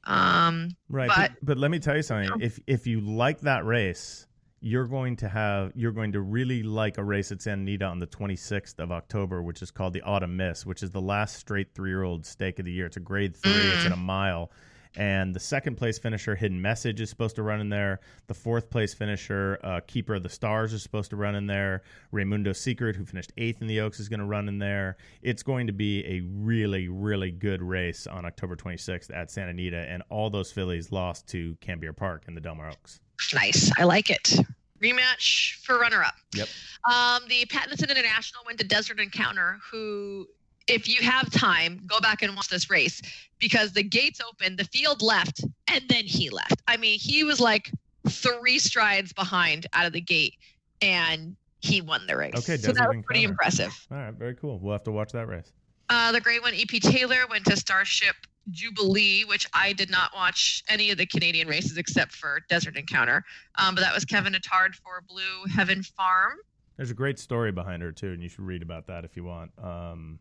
Um, 0.04 0.70
Right. 0.88 1.08
But- 1.08 1.16
But, 1.16 1.32
but 1.42 1.58
let 1.58 1.70
me 1.70 1.78
tell 1.78 1.96
you 1.96 2.02
something. 2.02 2.40
If 2.40 2.58
if 2.66 2.86
you 2.86 3.00
like 3.00 3.40
that 3.40 3.64
race, 3.64 4.26
you're 4.62 4.86
going 4.86 5.16
to 5.16 5.28
have 5.28 5.72
you're 5.74 5.92
going 5.92 6.12
to 6.12 6.20
really 6.20 6.62
like 6.62 6.98
a 6.98 7.04
race 7.04 7.32
at 7.32 7.40
San 7.42 7.60
Anita 7.60 7.84
on 7.86 7.98
the 7.98 8.06
26th 8.06 8.78
of 8.78 8.92
October, 8.92 9.42
which 9.42 9.62
is 9.62 9.70
called 9.70 9.92
the 9.92 10.02
Autumn 10.02 10.36
Miss, 10.36 10.66
which 10.66 10.82
is 10.82 10.90
the 10.90 11.00
last 11.00 11.36
straight 11.36 11.74
three 11.74 11.90
year 11.90 12.02
old 12.02 12.26
stake 12.26 12.58
of 12.58 12.64
the 12.64 12.72
year. 12.72 12.86
It's 12.86 12.96
a 12.96 13.00
grade 13.00 13.36
three. 13.36 13.52
It's 13.52 13.86
in 13.86 13.92
a 13.92 13.96
mile. 13.96 14.50
And 14.96 15.34
the 15.34 15.40
second 15.40 15.76
place 15.76 15.98
finisher, 15.98 16.34
Hidden 16.34 16.60
Message, 16.60 17.00
is 17.00 17.10
supposed 17.10 17.36
to 17.36 17.42
run 17.42 17.60
in 17.60 17.68
there. 17.68 18.00
The 18.26 18.34
fourth 18.34 18.70
place 18.70 18.92
finisher, 18.92 19.58
uh, 19.62 19.80
Keeper 19.86 20.14
of 20.14 20.22
the 20.22 20.28
Stars, 20.28 20.72
is 20.72 20.82
supposed 20.82 21.10
to 21.10 21.16
run 21.16 21.36
in 21.36 21.46
there. 21.46 21.82
Raymundo 22.12 22.54
Secret, 22.54 22.96
who 22.96 23.04
finished 23.04 23.32
eighth 23.36 23.60
in 23.60 23.68
the 23.68 23.80
Oaks, 23.80 24.00
is 24.00 24.08
going 24.08 24.20
to 24.20 24.26
run 24.26 24.48
in 24.48 24.58
there. 24.58 24.96
It's 25.22 25.42
going 25.42 25.68
to 25.68 25.72
be 25.72 26.04
a 26.06 26.20
really, 26.20 26.88
really 26.88 27.30
good 27.30 27.62
race 27.62 28.06
on 28.06 28.24
October 28.24 28.56
26th 28.56 29.14
at 29.14 29.30
Santa 29.30 29.50
Anita. 29.50 29.78
And 29.88 30.02
all 30.08 30.28
those 30.28 30.50
fillies 30.50 30.90
lost 30.90 31.28
to 31.28 31.56
Cambier 31.60 31.96
Parc 31.96 32.24
in 32.26 32.34
the 32.34 32.40
Del 32.40 32.56
Mar 32.56 32.70
Oaks. 32.70 33.00
Nice. 33.32 33.70
I 33.78 33.84
like 33.84 34.10
it. 34.10 34.34
Rematch 34.82 35.56
for 35.62 35.78
runner 35.78 36.02
up. 36.02 36.14
Yep. 36.34 36.48
Um, 36.90 37.22
the 37.28 37.44
Pattison 37.46 37.90
International 37.90 38.42
went 38.46 38.58
to 38.60 38.66
Desert 38.66 38.98
Encounter, 38.98 39.58
who, 39.70 40.26
if 40.70 40.88
you 40.88 41.02
have 41.02 41.30
time, 41.30 41.82
go 41.86 42.00
back 42.00 42.22
and 42.22 42.34
watch 42.36 42.48
this 42.48 42.70
race 42.70 43.02
because 43.38 43.72
the 43.72 43.82
gates 43.82 44.20
opened, 44.26 44.58
the 44.58 44.64
field 44.64 45.02
left, 45.02 45.44
and 45.68 45.84
then 45.88 46.04
he 46.04 46.30
left. 46.30 46.62
I 46.68 46.76
mean, 46.76 46.98
he 46.98 47.24
was 47.24 47.40
like 47.40 47.70
three 48.08 48.58
strides 48.58 49.12
behind 49.12 49.66
out 49.72 49.86
of 49.86 49.92
the 49.92 50.00
gate, 50.00 50.34
and 50.80 51.36
he 51.60 51.80
won 51.80 52.06
the 52.06 52.16
race. 52.16 52.34
Okay, 52.36 52.56
so 52.56 52.72
that 52.72 52.88
was 52.88 53.04
pretty 53.04 53.24
impressive. 53.24 53.76
All 53.90 53.98
right, 53.98 54.14
very 54.14 54.34
cool. 54.36 54.58
We'll 54.58 54.72
have 54.72 54.84
to 54.84 54.92
watch 54.92 55.12
that 55.12 55.26
race. 55.26 55.52
Uh, 55.88 56.12
the 56.12 56.20
great 56.20 56.40
one, 56.40 56.54
EP 56.54 56.80
Taylor, 56.80 57.26
went 57.28 57.44
to 57.46 57.56
Starship 57.56 58.14
Jubilee, 58.50 59.24
which 59.24 59.46
I 59.52 59.72
did 59.72 59.90
not 59.90 60.14
watch 60.14 60.62
any 60.68 60.90
of 60.90 60.98
the 60.98 61.06
Canadian 61.06 61.48
races 61.48 61.76
except 61.76 62.12
for 62.12 62.40
Desert 62.48 62.76
Encounter. 62.76 63.24
Um, 63.56 63.74
but 63.74 63.80
that 63.82 63.92
was 63.92 64.04
Kevin 64.04 64.34
Attard 64.34 64.74
for 64.76 65.02
Blue 65.08 65.52
Heaven 65.52 65.82
Farm. 65.82 66.38
There's 66.76 66.90
a 66.90 66.94
great 66.94 67.18
story 67.18 67.50
behind 67.50 67.82
her 67.82 67.92
too, 67.92 68.12
and 68.12 68.22
you 68.22 68.28
should 68.28 68.46
read 68.46 68.62
about 68.62 68.86
that 68.86 69.04
if 69.04 69.16
you 69.16 69.24
want. 69.24 69.50
Um, 69.62 70.20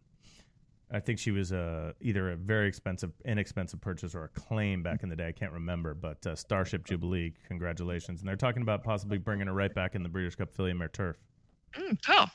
I 0.91 0.99
think 0.99 1.19
she 1.19 1.31
was 1.31 1.51
a 1.51 1.93
either 2.01 2.31
a 2.31 2.35
very 2.35 2.67
expensive, 2.67 3.11
inexpensive 3.23 3.79
purchase 3.79 4.15
or 4.15 4.23
a 4.23 4.29
claim 4.29 4.81
back 4.81 5.03
in 5.03 5.09
the 5.09 5.15
day. 5.15 5.27
I 5.27 5.31
can't 5.31 5.51
remember, 5.51 5.93
but 5.93 6.25
uh, 6.25 6.35
Starship 6.35 6.85
Jubilee, 6.85 7.33
congratulations! 7.47 8.21
And 8.21 8.27
they're 8.27 8.35
talking 8.35 8.63
about 8.63 8.83
possibly 8.83 9.19
bringing 9.19 9.47
her 9.47 9.53
right 9.53 9.73
back 9.73 9.93
in 9.95 10.01
the 10.01 10.09
Breeders' 10.09 10.35
Cup 10.35 10.49
and 10.57 10.79
Mare 10.79 10.87
Turf. 10.87 11.17
Mm, 11.75 11.97
cool. 12.05 12.25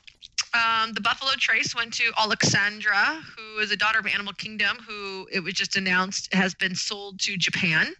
Um, 0.55 0.93
the 0.93 1.01
Buffalo 1.01 1.33
Trace 1.37 1.75
went 1.75 1.93
to 1.95 2.13
Alexandra, 2.17 3.21
who 3.37 3.59
is 3.59 3.73
a 3.73 3.77
daughter 3.77 3.99
of 3.99 4.07
Animal 4.07 4.33
Kingdom, 4.35 4.79
who 4.87 5.27
it 5.33 5.41
was 5.41 5.55
just 5.55 5.75
announced 5.75 6.33
has 6.33 6.55
been 6.55 6.77
sold 6.77 7.19
to 7.21 7.37
Japan 7.37 7.93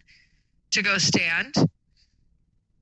to 0.71 0.81
go 0.81 0.97
stand. 0.97 1.53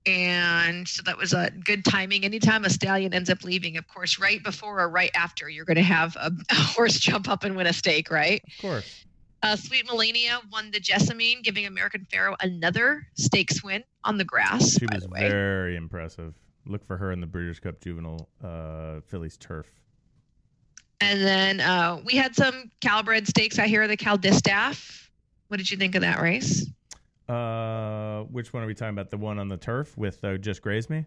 And 0.05 0.88
so 0.88 1.01
that 1.03 1.17
was 1.17 1.33
a 1.33 1.50
good 1.63 1.86
timing. 1.86 2.25
Anytime 2.25 2.65
a 2.65 2.69
stallion 2.69 3.13
ends 3.13 3.29
up 3.29 3.43
leaving, 3.43 3.77
of 3.77 3.88
course, 3.88 4.19
right 4.19 4.43
before 4.43 4.81
or 4.81 4.89
right 4.89 5.12
after, 5.15 5.50
you're 5.50 5.65
going 5.65 5.77
to 5.77 5.81
have 5.81 6.15
a, 6.17 6.31
a 6.50 6.55
horse 6.55 7.00
jump 7.00 7.29
up 7.29 7.43
and 7.43 7.55
win 7.55 7.67
a 7.67 7.74
stake, 7.74 8.12
right? 8.12 8.43
Of 8.45 8.62
course. 8.62 9.05
Uh, 9.41 9.55
Sweet 9.57 9.86
Melania 9.86 10.39
won 10.51 10.72
the 10.72 10.79
Jessamine, 10.79 11.41
giving 11.41 11.65
American 11.65 12.05
Pharoah 12.10 12.38
another 12.39 13.05
stakes 13.15 13.63
win 13.63 13.83
on 14.03 14.17
the 14.17 14.24
grass. 14.24 14.77
She 14.79 14.86
was 14.93 15.05
very 15.05 15.75
impressive. 15.75 16.33
Look 16.65 16.86
for 16.88 16.95
her 16.95 17.12
in 17.12 17.19
the 17.19 17.27
Breeders' 17.27 17.60
Cup 17.60 17.81
Juvenile 17.81 18.29
uh, 18.41 19.01
Fillies 19.07 19.36
Turf. 19.36 19.67
And 21.01 21.22
then 21.22 21.60
uh, 21.60 22.00
we 22.05 22.13
had 22.13 22.36
some 22.36 22.72
Calbred 22.79 23.27
stakes 23.27 23.60
out 23.60 23.67
here, 23.67 23.86
the 23.88 23.98
Cal 23.98 24.17
Distaff. 24.17 25.12
What 25.50 25.57
did 25.57 25.69
you 25.69 25.75
think 25.75 25.95
of 25.95 26.01
that 26.01 26.22
race? 26.22 26.65
Uh, 27.27 28.23
which 28.23 28.53
one 28.53 28.63
are 28.63 28.67
we 28.67 28.73
talking 28.73 28.93
about? 28.93 29.09
The 29.09 29.17
one 29.17 29.39
on 29.39 29.47
the 29.47 29.57
turf 29.57 29.97
with 29.97 30.23
uh, 30.23 30.37
Just 30.37 30.61
Grazed 30.61 30.89
Me? 30.89 31.05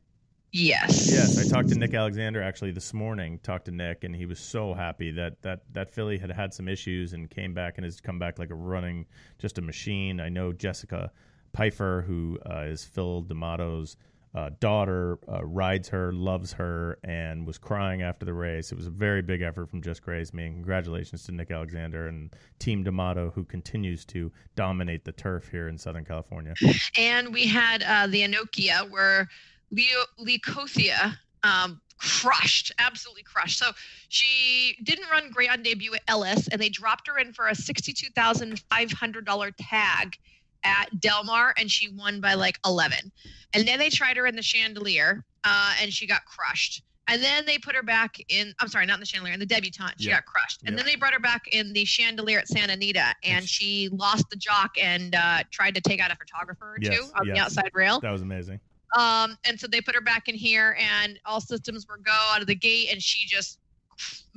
Yes. 0.52 1.10
Yes, 1.12 1.38
I 1.38 1.54
talked 1.54 1.68
to 1.70 1.78
Nick 1.78 1.92
Alexander 1.92 2.42
actually 2.42 2.70
this 2.70 2.94
morning. 2.94 3.38
Talked 3.42 3.66
to 3.66 3.70
Nick, 3.72 4.04
and 4.04 4.14
he 4.14 4.24
was 4.24 4.38
so 4.38 4.72
happy 4.72 5.10
that 5.10 5.42
that 5.42 5.60
that 5.72 5.90
Philly 5.90 6.16
had 6.16 6.30
had 6.30 6.54
some 6.54 6.68
issues 6.68 7.12
and 7.12 7.28
came 7.28 7.52
back 7.52 7.76
and 7.76 7.84
has 7.84 8.00
come 8.00 8.18
back 8.18 8.38
like 8.38 8.50
a 8.50 8.54
running, 8.54 9.06
just 9.38 9.58
a 9.58 9.62
machine. 9.62 10.20
I 10.20 10.28
know 10.30 10.52
Jessica 10.52 11.10
Pfeiffer, 11.54 12.04
who 12.06 12.38
uh, 12.48 12.60
is 12.60 12.84
Phil 12.84 13.22
D'Amato's 13.22 13.96
uh, 14.36 14.50
daughter, 14.60 15.18
uh, 15.32 15.42
rides 15.44 15.88
her, 15.88 16.12
loves 16.12 16.52
her, 16.52 16.98
and 17.02 17.46
was 17.46 17.56
crying 17.56 18.02
after 18.02 18.26
the 18.26 18.34
race. 18.34 18.70
It 18.70 18.76
was 18.76 18.86
a 18.86 18.90
very 18.90 19.22
big 19.22 19.40
effort 19.40 19.70
from 19.70 19.80
Just 19.80 20.02
Grazed 20.02 20.34
Me. 20.34 20.44
And 20.44 20.56
congratulations 20.56 21.24
to 21.24 21.32
Nick 21.32 21.50
Alexander 21.50 22.06
and 22.08 22.36
Team 22.58 22.84
D'Amato, 22.84 23.32
who 23.34 23.44
continues 23.44 24.04
to 24.06 24.30
dominate 24.54 25.04
the 25.04 25.12
turf 25.12 25.48
here 25.50 25.68
in 25.68 25.78
Southern 25.78 26.04
California. 26.04 26.54
And 26.98 27.32
we 27.32 27.46
had 27.46 27.82
uh, 27.82 28.06
the 28.08 28.22
Anoakia 28.22 28.90
where 28.90 29.28
Leo 29.70 30.00
Leucothea 30.20 31.16
um, 31.42 31.80
crushed, 31.98 32.72
absolutely 32.78 33.22
crushed. 33.22 33.58
So 33.58 33.70
she 34.08 34.76
didn't 34.82 35.08
run 35.10 35.30
great 35.30 35.50
on 35.50 35.62
debut 35.62 35.94
at 35.94 36.02
Ellis, 36.08 36.46
and 36.48 36.60
they 36.60 36.68
dropped 36.68 37.08
her 37.08 37.18
in 37.18 37.32
for 37.32 37.48
a 37.48 37.54
sixty-two 37.54 38.10
thousand 38.14 38.60
five 38.70 38.92
hundred 38.92 39.24
dollar 39.24 39.50
tag 39.50 40.18
at 40.64 41.00
Del 41.00 41.24
Mar, 41.24 41.54
and 41.58 41.70
she 41.70 41.88
won 41.88 42.20
by 42.20 42.34
like 42.34 42.58
eleven. 42.64 43.12
And 43.54 43.66
then 43.66 43.78
they 43.78 43.90
tried 43.90 44.16
her 44.16 44.26
in 44.26 44.36
the 44.36 44.42
Chandelier, 44.42 45.24
uh, 45.44 45.74
and 45.80 45.92
she 45.92 46.06
got 46.06 46.24
crushed. 46.24 46.82
And 47.08 47.22
then 47.22 47.46
they 47.46 47.56
put 47.56 47.76
her 47.76 47.84
back 47.84 48.16
in. 48.28 48.52
I'm 48.58 48.66
sorry, 48.68 48.84
not 48.84 48.94
in 48.94 49.00
the 49.00 49.06
Chandelier, 49.06 49.32
in 49.32 49.38
the 49.38 49.46
Debutante. 49.46 49.94
She 49.98 50.10
got 50.10 50.26
crushed. 50.26 50.62
And 50.66 50.76
then 50.76 50.84
they 50.84 50.96
brought 50.96 51.12
her 51.12 51.20
back 51.20 51.46
in 51.52 51.72
the 51.72 51.84
Chandelier 51.84 52.40
at 52.40 52.48
Santa 52.48 52.72
Anita, 52.72 53.14
and 53.22 53.48
she 53.48 53.88
lost 53.92 54.28
the 54.28 54.36
jock 54.36 54.72
and 54.80 55.14
uh, 55.14 55.44
tried 55.52 55.76
to 55.76 55.80
take 55.80 56.00
out 56.00 56.10
a 56.10 56.16
photographer 56.16 56.64
or 56.64 56.78
Yes, 56.80 56.96
two 56.96 57.04
on 57.14 57.28
the 57.28 57.38
outside 57.38 57.70
rail. 57.74 58.00
That 58.00 58.10
was 58.10 58.22
amazing. 58.22 58.58
Um, 58.96 59.36
and 59.46 59.58
so 59.58 59.66
they 59.66 59.80
put 59.80 59.94
her 59.94 60.00
back 60.00 60.28
in 60.28 60.34
here, 60.34 60.76
and 60.80 61.18
all 61.24 61.40
systems 61.40 61.86
were 61.88 61.98
go 61.98 62.12
out 62.32 62.40
of 62.40 62.48
the 62.48 62.54
gate, 62.56 62.88
and 62.90 63.00
she 63.00 63.26
just 63.26 63.60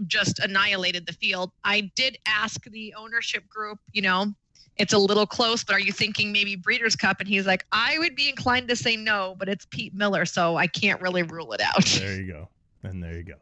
just 0.08 0.40
annihilated 0.40 1.06
the 1.06 1.14
field. 1.14 1.52
I 1.64 1.92
did 1.96 2.18
ask 2.26 2.64
the 2.64 2.94
ownership 2.98 3.48
group, 3.50 3.80
you 3.92 4.02
know, 4.02 4.34
it's 4.80 4.94
a 4.94 4.98
little 4.98 5.28
close, 5.28 5.64
but 5.64 5.76
are 5.76 5.80
you 5.80 5.92
thinking 5.92 6.32
maybe 6.32 6.56
Breeders' 6.56 6.96
Cup? 6.96 7.20
And 7.20 7.28
he's 7.28 7.46
like, 7.46 7.66
I 7.72 8.00
would 8.00 8.16
be 8.16 8.30
inclined 8.30 8.70
to 8.70 8.76
say 8.76 8.96
no, 8.96 9.36
but 9.38 9.50
it's 9.50 9.68
Pete 9.70 9.94
Miller, 9.94 10.26
so 10.26 10.56
I 10.56 10.68
can't 10.68 11.02
really 11.02 11.22
rule 11.24 11.52
it 11.52 11.62
out. 11.62 11.86
There 11.86 12.16
you 12.16 12.32
go. 12.32 12.50
And 12.84 13.04
there 13.04 13.16
you 13.16 13.24
go. 13.24 13.36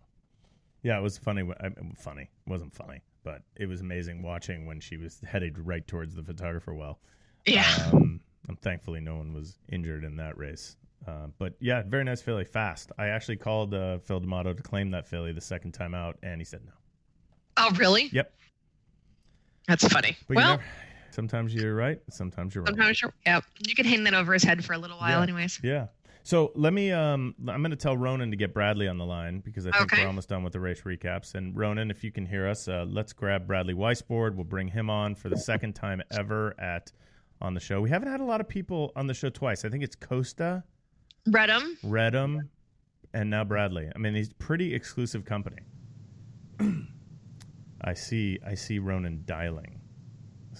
Yeah, 0.81 0.97
it 0.97 1.01
was 1.01 1.17
funny. 1.17 1.47
I 1.61 1.69
funny. 1.95 2.23
It 2.23 2.49
wasn't 2.49 2.73
funny, 2.73 3.01
but 3.23 3.43
it 3.55 3.67
was 3.67 3.81
amazing 3.81 4.23
watching 4.23 4.65
when 4.65 4.79
she 4.79 4.97
was 4.97 5.21
headed 5.27 5.59
right 5.59 5.85
towards 5.87 6.15
the 6.15 6.23
photographer 6.23 6.73
well. 6.73 6.99
yeah. 7.45 7.89
Um, 7.93 8.19
and 8.47 8.59
thankfully, 8.61 8.99
no 8.99 9.17
one 9.17 9.33
was 9.33 9.59
injured 9.69 10.03
in 10.03 10.15
that 10.17 10.37
race. 10.37 10.75
Uh, 11.07 11.27
but 11.37 11.53
yeah, 11.59 11.83
very 11.85 12.03
nice 12.03 12.21
filly, 12.21 12.45
fast. 12.45 12.91
I 12.97 13.07
actually 13.07 13.35
called 13.35 13.73
uh, 13.73 13.99
Phil 13.99 14.19
D'Amato 14.19 14.53
to 14.53 14.63
claim 14.63 14.89
that 14.91 15.05
filly 15.05 15.33
the 15.33 15.41
second 15.41 15.73
time 15.73 15.93
out, 15.93 16.17
and 16.23 16.41
he 16.41 16.45
said 16.45 16.61
no. 16.65 16.71
Oh, 17.57 17.71
really? 17.75 18.09
Yep. 18.11 18.33
That's 19.67 19.87
funny. 19.87 20.15
But 20.27 20.33
you 20.33 20.37
well, 20.37 20.51
never, 20.51 20.63
sometimes 21.17 21.51
you're 21.53 21.73
right, 21.75 21.99
sometimes 22.11 22.53
you're 22.53 22.63
wrong. 22.63 22.67
sometimes 22.75 23.01
you're, 23.01 23.11
yeah, 23.25 23.41
you 23.67 23.73
can 23.73 23.85
hang 23.85 24.03
that 24.03 24.13
over 24.13 24.31
his 24.33 24.43
head 24.43 24.63
for 24.63 24.73
a 24.73 24.77
little 24.77 24.97
while, 24.97 25.17
Yeah. 25.17 25.23
anyways. 25.23 25.59
Yeah. 25.63 25.87
So 26.23 26.51
let 26.55 26.73
me. 26.73 26.91
Um, 26.91 27.33
I'm 27.47 27.61
going 27.61 27.71
to 27.71 27.75
tell 27.77 27.97
Ronan 27.97 28.29
to 28.31 28.37
get 28.37 28.53
Bradley 28.53 28.87
on 28.87 28.97
the 28.97 29.05
line 29.05 29.39
because 29.39 29.65
I 29.65 29.71
think 29.71 29.93
Okay. 29.93 30.01
we're 30.03 30.07
almost 30.07 30.29
done 30.29 30.43
with 30.43 30.53
the 30.53 30.59
race 30.59 30.81
recaps. 30.81 31.35
And 31.35 31.55
Ronan, 31.57 31.89
if 31.89 32.03
you 32.03 32.11
can 32.11 32.25
hear 32.25 32.47
us, 32.47 32.67
uh, 32.67 32.85
let's 32.87 33.13
grab 33.13 33.47
Bradley 33.47 33.73
Weisbord. 33.73 34.35
We'll 34.35 34.43
bring 34.43 34.67
him 34.67 34.89
on 34.89 35.15
for 35.15 35.29
the 35.29 35.37
second 35.37 35.73
time 35.73 36.01
ever 36.11 36.53
at 36.59 36.91
on 37.41 37.53
the 37.53 37.59
show. 37.61 37.79
We 37.81 37.89
haven't 37.89 38.09
had 38.11 38.19
a 38.19 38.25
lot 38.25 38.41
of 38.41 38.47
people 38.49 38.91
on 38.95 39.07
the 39.07 39.13
show 39.13 39.29
twice. 39.29 39.63
I 39.65 39.69
think 39.69 39.83
it's 39.85 39.95
Costa, 39.95 40.63
Redham. 41.29 41.77
Redham, 41.81 42.49
and 43.13 43.29
now 43.29 43.43
Bradley. 43.45 43.89
I 43.95 43.97
mean, 43.97 44.13
he's 44.13 44.33
pretty 44.33 44.75
exclusive 44.75 45.23
company. 45.23 45.61
I 47.81 47.93
see. 47.93 48.37
I 48.45 48.55
see 48.55 48.79
Ronan 48.79 49.23
dialing. 49.25 49.79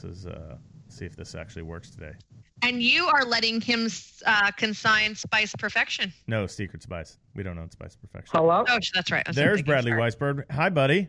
This 0.01 0.17
is. 0.19 0.25
Uh, 0.27 0.57
see 0.89 1.05
if 1.05 1.15
this 1.15 1.35
actually 1.35 1.63
works 1.63 1.89
today. 1.89 2.13
And 2.63 2.81
you 2.81 3.07
are 3.07 3.23
letting 3.23 3.61
him 3.61 3.87
uh, 4.25 4.51
consign 4.51 5.15
Spice 5.15 5.53
Perfection. 5.55 6.11
No, 6.27 6.47
Secret 6.47 6.81
Spice. 6.81 7.19
We 7.35 7.43
don't 7.43 7.57
own 7.57 7.69
Spice 7.69 7.95
Perfection. 7.95 8.31
Hello. 8.33 8.63
Oh, 8.67 8.79
that's 8.93 9.11
right. 9.11 9.25
There's 9.31 9.61
Bradley 9.61 9.91
sorry. 9.91 10.11
Weisbord. 10.11 10.51
Hi, 10.51 10.69
buddy. 10.69 11.07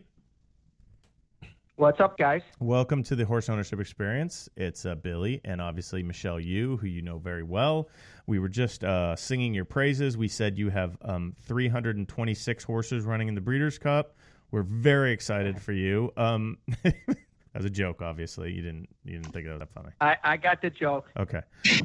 What's 1.76 2.00
up, 2.00 2.18
guys? 2.18 2.42
Welcome 2.58 3.02
to 3.04 3.14
the 3.14 3.24
Horse 3.24 3.48
Ownership 3.48 3.78
Experience. 3.78 4.48
It's 4.56 4.84
uh, 4.84 4.96
Billy 4.96 5.40
and 5.44 5.60
obviously 5.62 6.02
Michelle 6.02 6.40
Yu, 6.40 6.76
who 6.76 6.88
you 6.88 7.02
know 7.02 7.18
very 7.18 7.44
well. 7.44 7.88
We 8.26 8.40
were 8.40 8.48
just 8.48 8.82
uh, 8.82 9.14
singing 9.14 9.54
your 9.54 9.64
praises. 9.64 10.16
We 10.16 10.28
said 10.28 10.58
you 10.58 10.70
have 10.70 10.98
um, 11.02 11.34
326 11.46 12.64
horses 12.64 13.04
running 13.04 13.28
in 13.28 13.34
the 13.34 13.40
Breeders' 13.40 13.78
Cup. 13.78 14.16
We're 14.50 14.64
very 14.64 15.12
excited 15.12 15.60
for 15.60 15.72
you. 15.72 16.12
Um, 16.16 16.58
as 17.58 17.64
a 17.64 17.70
joke, 17.70 18.00
obviously, 18.02 18.52
you 18.52 18.62
didn't 18.62 18.88
you 19.04 19.18
didn't 19.18 19.32
think 19.32 19.48
of 19.48 19.58
that 19.58 19.68
funny. 19.74 19.88
I, 20.00 20.16
I 20.22 20.36
got 20.36 20.62
the 20.62 20.70
joke. 20.70 21.10
Okay. 21.18 21.40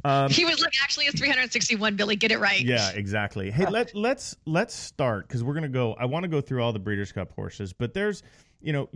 Um, 0.05 0.29
He 0.31 0.45
was 0.45 0.61
like, 0.61 0.73
actually, 0.83 1.05
it's 1.05 1.19
361. 1.19 1.95
Billy, 1.95 2.15
get 2.15 2.31
it 2.31 2.37
right. 2.39 2.61
Yeah, 2.61 2.91
exactly. 2.91 3.49
Hey, 3.49 3.65
let 3.69 3.95
let's 3.95 4.35
let's 4.45 4.75
start 4.75 5.27
because 5.27 5.43
we're 5.43 5.55
gonna 5.55 5.67
go. 5.69 5.93
I 5.95 6.05
want 6.05 6.23
to 6.23 6.29
go 6.29 6.41
through 6.41 6.61
all 6.61 6.73
the 6.73 6.79
Breeders' 6.79 7.11
Cup 7.11 7.33
horses, 7.33 7.73
but 7.73 7.95
there's, 7.95 8.21
you 8.63 8.71
know, 8.71 8.89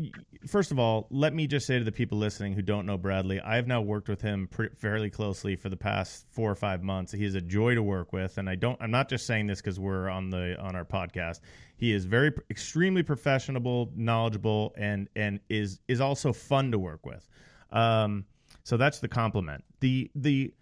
first 0.47 0.71
of 0.71 0.79
all, 0.79 1.07
let 1.11 1.33
me 1.33 1.45
just 1.45 1.67
say 1.67 1.77
to 1.77 1.83
the 1.83 1.91
people 1.91 2.17
listening 2.17 2.53
who 2.53 2.61
don't 2.61 2.85
know 2.85 2.97
Bradley, 2.97 3.41
I 3.41 3.57
have 3.57 3.67
now 3.67 3.81
worked 3.81 4.07
with 4.07 4.21
him 4.21 4.47
pre- 4.47 4.69
fairly 4.69 5.09
closely 5.09 5.57
for 5.57 5.67
the 5.69 5.75
past 5.75 6.25
four 6.29 6.49
or 6.49 6.55
five 6.55 6.81
months. 6.83 7.11
He 7.11 7.25
is 7.25 7.35
a 7.35 7.41
joy 7.41 7.75
to 7.75 7.83
work 7.83 8.13
with, 8.13 8.37
and 8.37 8.49
I 8.49 8.55
don't. 8.55 8.81
I'm 8.81 8.91
not 8.91 9.09
just 9.09 9.25
saying 9.27 9.47
this 9.47 9.59
because 9.61 9.77
we're 9.79 10.07
on 10.09 10.29
the 10.29 10.57
on 10.59 10.75
our 10.75 10.85
podcast. 10.85 11.41
He 11.75 11.91
is 11.91 12.05
very 12.05 12.31
extremely 12.49 13.03
professional, 13.03 13.91
knowledgeable, 13.95 14.73
and 14.77 15.09
and 15.15 15.39
is 15.49 15.81
is 15.87 15.99
also 16.01 16.31
fun 16.33 16.71
to 16.71 16.79
work 16.79 17.05
with. 17.05 17.27
Um, 17.71 18.25
So 18.63 18.77
that's 18.77 18.99
the 18.99 19.07
compliment. 19.07 19.63
The 19.81 20.09
the 20.15 20.53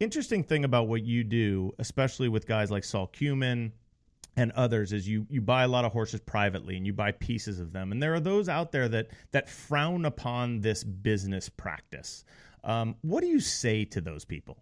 interesting 0.00 0.44
thing 0.44 0.64
about 0.64 0.88
what 0.88 1.02
you 1.02 1.24
do, 1.24 1.72
especially 1.78 2.28
with 2.28 2.46
guys 2.46 2.70
like 2.70 2.84
Sol 2.84 3.08
Kumin 3.08 3.72
and 4.36 4.52
others, 4.52 4.92
is 4.92 5.08
you 5.08 5.26
you 5.28 5.40
buy 5.40 5.64
a 5.64 5.68
lot 5.68 5.84
of 5.84 5.92
horses 5.92 6.20
privately 6.20 6.76
and 6.76 6.86
you 6.86 6.92
buy 6.92 7.12
pieces 7.12 7.60
of 7.60 7.72
them. 7.72 7.92
And 7.92 8.02
there 8.02 8.14
are 8.14 8.20
those 8.20 8.48
out 8.48 8.72
there 8.72 8.88
that 8.88 9.08
that 9.32 9.48
frown 9.48 10.04
upon 10.04 10.60
this 10.60 10.84
business 10.84 11.48
practice. 11.48 12.24
Um, 12.64 12.96
what 13.02 13.22
do 13.22 13.26
you 13.26 13.40
say 13.40 13.84
to 13.86 14.00
those 14.00 14.24
people? 14.24 14.58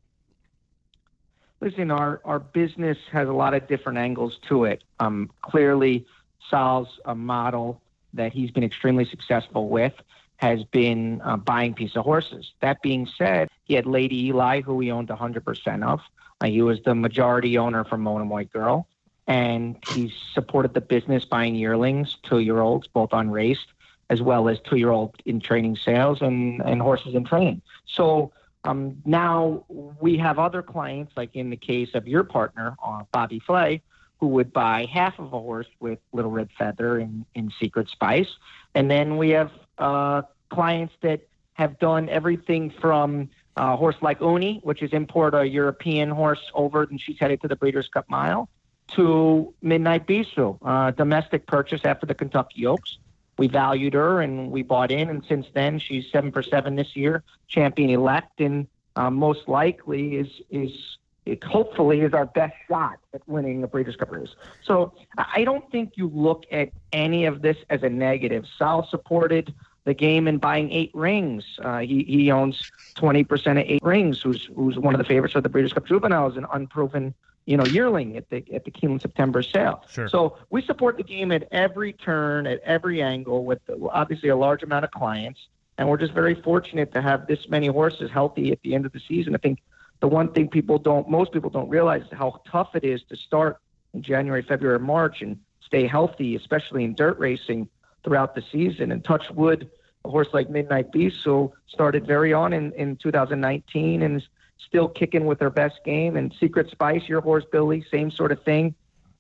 Listen, 1.60 1.90
our, 1.90 2.20
our 2.25 2.38
business 2.38 2.96
has 3.10 3.28
a 3.28 3.32
lot 3.32 3.52
of 3.52 3.66
different 3.66 3.98
angles 3.98 4.38
to 4.48 4.64
it. 4.64 4.84
Um, 5.00 5.28
clearly, 5.42 6.06
Sal's 6.50 7.00
a 7.04 7.14
model 7.14 7.80
that 8.14 8.32
he's 8.32 8.50
been 8.50 8.62
extremely 8.62 9.04
successful 9.04 9.68
with 9.68 9.92
has 10.37 10.62
been 10.64 11.20
uh, 11.25 11.37
buying 11.37 11.75
piece 11.75 11.96
of 11.96 12.04
horses. 12.04 12.52
That 12.60 12.80
being 12.80 13.08
said, 13.18 13.48
he 13.64 13.75
had 13.75 13.87
Lady 13.87 14.26
Eli, 14.26 14.60
who 14.60 14.78
he 14.78 14.90
owned 14.90 15.08
100% 15.08 15.84
of. 15.84 16.00
Uh, 16.40 16.46
he 16.46 16.62
was 16.62 16.80
the 16.84 16.94
majority 16.94 17.58
owner 17.58 17.84
for 17.84 17.96
White 17.96 18.52
Girl, 18.52 18.87
and 19.28 19.76
he 19.90 20.12
supported 20.32 20.73
the 20.73 20.80
business 20.80 21.25
buying 21.25 21.54
yearlings, 21.54 22.16
two-year-olds, 22.23 22.88
both 22.88 23.11
unraced, 23.12 23.66
as 24.11 24.23
well 24.23 24.49
as 24.49 24.58
two-year-old 24.61 25.14
in 25.26 25.38
training 25.38 25.76
sales 25.76 26.23
and, 26.23 26.62
and 26.62 26.80
horses 26.80 27.14
in 27.14 27.25
training. 27.25 27.61
So 27.87 28.32
um, 28.64 28.97
now 29.04 29.64
we 30.00 30.16
have 30.16 30.38
other 30.38 30.62
clients, 30.62 31.12
like 31.14 31.37
in 31.37 31.50
the 31.50 31.56
case 31.56 31.90
of 31.94 32.08
your 32.08 32.25
partner, 32.25 32.75
uh, 32.85 33.02
Bobby 33.12 33.38
Flay, 33.38 33.82
who 34.18 34.28
would 34.28 34.50
buy 34.52 34.87
half 34.87 35.18
of 35.18 35.26
a 35.26 35.38
horse 35.38 35.68
with 35.78 35.99
Little 36.12 36.30
Red 36.30 36.49
Feather 36.58 36.99
in, 36.99 37.25
in 37.35 37.52
Secret 37.61 37.88
Spice. 37.88 38.30
And 38.75 38.90
then 38.90 39.18
we 39.18 39.30
have 39.30 39.52
uh, 39.76 40.23
clients 40.49 40.94
that 41.02 41.20
have 41.52 41.78
done 41.78 42.08
everything 42.08 42.70
from 42.80 43.28
a 43.56 43.76
horse 43.76 43.97
like 44.00 44.20
Uni, 44.20 44.61
which 44.62 44.82
is 44.82 44.92
import 44.92 45.35
a 45.35 45.44
European 45.47 46.08
horse 46.08 46.40
over, 46.54 46.85
and 46.85 47.00
she's 47.00 47.18
headed 47.18 47.42
to 47.42 47.49
the 47.49 47.56
Breeders' 47.56 47.88
Cup 47.88 48.08
Mile, 48.08 48.49
to 48.95 49.52
Midnight 49.62 50.07
Bisou, 50.07 50.59
uh, 50.62 50.90
domestic 50.92 51.47
purchase 51.47 51.83
after 51.85 52.07
the 52.07 52.14
Kentucky 52.14 52.66
Oaks. 52.66 52.99
We 53.37 53.47
valued 53.47 53.95
her 53.95 54.21
and 54.21 54.50
we 54.50 54.62
bought 54.62 54.90
in, 54.90 55.09
and 55.09 55.25
since 55.28 55.47
then 55.54 55.78
she's 55.78 56.11
seven 56.11 56.33
for 56.33 56.42
seven 56.42 56.75
this 56.76 56.97
year, 56.97 57.23
champion 57.47 57.90
elect, 57.90 58.40
and 58.40 58.66
uh, 58.97 59.11
most 59.11 59.49
likely 59.49 60.16
is 60.16 60.28
is 60.50 60.99
it 61.28 61.45
hopefully 61.45 62.00
is 62.00 62.14
our 62.14 62.26
best 62.26 62.54
shot 62.68 62.99
at 63.12 63.26
winning 63.28 63.61
the 63.61 63.66
Breeders' 63.66 63.97
Cup 63.97 64.11
race. 64.11 64.35
So 64.62 64.92
I 65.18 65.45
don't 65.45 65.71
think 65.71 65.92
you 65.97 66.09
look 66.09 66.47
at 66.50 66.71
any 66.92 67.26
of 67.26 67.42
this 67.42 67.59
as 67.68 67.83
a 67.83 67.88
negative. 67.90 68.47
Sal 68.59 68.88
supported 68.88 69.54
the 69.85 69.95
game 69.95 70.26
in 70.26 70.38
buying 70.38 70.71
eight 70.73 70.90
rings. 70.95 71.45
Uh, 71.62 71.80
he, 71.80 72.02
he 72.04 72.30
owns 72.30 72.71
20% 72.97 73.50
of 73.52 73.59
eight 73.59 73.83
rings, 73.83 74.21
who's, 74.23 74.49
who's 74.54 74.78
one 74.78 74.95
of 74.95 74.99
the 74.99 75.04
favorites 75.04 75.35
of 75.35 75.42
the 75.42 75.49
Breeders' 75.49 75.73
Cup 75.73 75.87
Juveniles, 75.87 76.37
an 76.37 76.47
unproven 76.52 77.14
you 77.49 77.57
know, 77.57 77.64
yearling 77.64 78.19
at 78.19 78.28
the 78.28 78.45
at 78.52 78.67
the 78.67 78.71
Keeneland 78.71 79.00
September 79.00 79.43
sale. 79.43 79.83
Sure. 79.90 80.07
So 80.11 80.37
we 80.50 80.61
support 80.61 80.99
the 80.99 81.02
game 81.02 81.33
at 81.33 81.49
every 81.50 81.95
turn, 81.95 82.47
at 82.47 82.61
every 82.61 83.00
angle, 83.00 83.43
with 83.43 83.61
obviously 83.90 84.28
a 84.28 84.37
large 84.37 84.62
amount 84.62 84.85
of 84.85 84.90
clients, 84.90 85.40
and 85.78 85.88
we're 85.88 85.97
just 85.97 86.12
very 86.12 86.35
fortunate 86.35 86.93
to 86.93 87.00
have 87.00 87.26
this 87.26 87.49
many 87.49 87.69
horses 87.69 88.11
healthy 88.11 88.52
at 88.52 88.61
the 88.61 88.75
end 88.75 88.85
of 88.85 88.93
the 88.93 89.00
season. 89.00 89.35
I 89.35 89.38
think 89.38 89.61
the 90.00 90.09
one 90.09 90.31
thing 90.35 90.49
people 90.49 90.78
don't, 90.78 91.09
most 91.09 91.33
people 91.33 91.49
don't 91.49 91.71
realize 91.71 92.02
is 92.02 92.12
how 92.12 92.43
tough 92.47 92.76
it 92.76 92.85
is 92.85 93.02
to 93.09 93.17
start 93.17 93.57
in 93.95 94.02
January, 94.02 94.43
February, 94.43 94.78
March 94.78 95.23
and 95.23 95.38
stay 95.62 95.87
healthy, 95.87 96.37
especially 96.37 96.85
in 96.85 96.95
dirt 96.95 97.19
racing 97.19 97.67
throughout 98.05 98.35
the 98.35 98.43
season. 98.52 98.93
And 98.93 99.02
touch 99.02 99.31
wood, 99.31 99.71
a 100.05 100.11
horse 100.11 100.28
like 100.35 100.50
Midnight 100.50 100.93
Bisou 100.93 101.52
started 101.67 102.07
very 102.07 102.35
on 102.35 102.52
in, 102.52 102.73
in 102.73 102.97
2019 102.97 104.02
and 104.02 104.17
is 104.19 104.28
still 104.67 104.88
kicking 104.88 105.25
with 105.27 105.38
their 105.38 105.50
best 105.50 105.77
game. 105.85 106.17
And 106.17 106.35
Secret 106.38 106.71
Spice, 106.71 107.03
your 107.09 107.21
horse, 107.21 107.45
Billy, 107.50 107.85
same 107.91 108.11
sort 108.11 108.33
of 108.33 108.43
thing. 108.43 108.75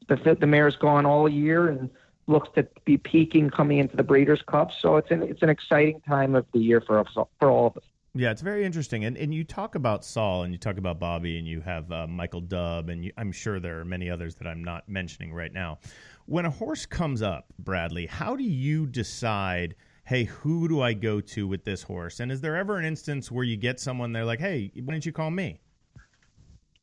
The, 0.08 0.36
the 0.38 0.46
mare's 0.46 0.76
gone 0.76 1.06
all 1.06 1.28
year 1.28 1.68
and 1.68 1.90
looks 2.26 2.48
to 2.54 2.66
be 2.84 2.96
peaking 2.96 3.50
coming 3.50 3.78
into 3.78 3.96
the 3.96 4.02
Breeders' 4.02 4.42
Cup. 4.42 4.70
So 4.80 4.96
it's 4.96 5.10
an, 5.10 5.22
it's 5.22 5.42
an 5.42 5.48
exciting 5.48 6.00
time 6.02 6.34
of 6.34 6.46
the 6.52 6.60
year 6.60 6.80
for 6.80 6.98
us, 6.98 7.08
for 7.38 7.50
all 7.50 7.66
of 7.66 7.76
us. 7.76 7.84
Yeah, 8.14 8.30
it's 8.30 8.42
very 8.42 8.64
interesting. 8.64 9.04
And 9.04 9.16
and 9.16 9.34
you 9.34 9.44
talk 9.44 9.74
about 9.74 10.04
Sol 10.04 10.42
and 10.42 10.52
you 10.52 10.58
talk 10.58 10.78
about 10.78 10.98
Bobby 10.98 11.38
and 11.38 11.46
you 11.46 11.60
have 11.60 11.92
uh, 11.92 12.06
Michael 12.06 12.42
Dubb 12.42 12.90
and 12.90 13.04
you, 13.04 13.12
I'm 13.16 13.30
sure 13.32 13.60
there 13.60 13.78
are 13.80 13.84
many 13.84 14.10
others 14.10 14.34
that 14.36 14.46
I'm 14.48 14.64
not 14.64 14.88
mentioning 14.88 15.32
right 15.32 15.52
now. 15.52 15.78
When 16.26 16.44
a 16.44 16.50
horse 16.50 16.84
comes 16.86 17.22
up, 17.22 17.52
Bradley, 17.58 18.06
how 18.06 18.34
do 18.34 18.44
you 18.44 18.86
decide? 18.86 19.76
Hey, 20.08 20.24
who 20.24 20.68
do 20.68 20.80
I 20.80 20.94
go 20.94 21.20
to 21.20 21.46
with 21.46 21.64
this 21.66 21.82
horse? 21.82 22.18
And 22.18 22.32
is 22.32 22.40
there 22.40 22.56
ever 22.56 22.78
an 22.78 22.86
instance 22.86 23.30
where 23.30 23.44
you 23.44 23.58
get 23.58 23.78
someone 23.78 24.12
they're 24.12 24.24
like, 24.24 24.40
"Hey, 24.40 24.70
why 24.74 24.94
didn't 24.94 25.04
you 25.04 25.12
call 25.12 25.30
me?" 25.30 25.60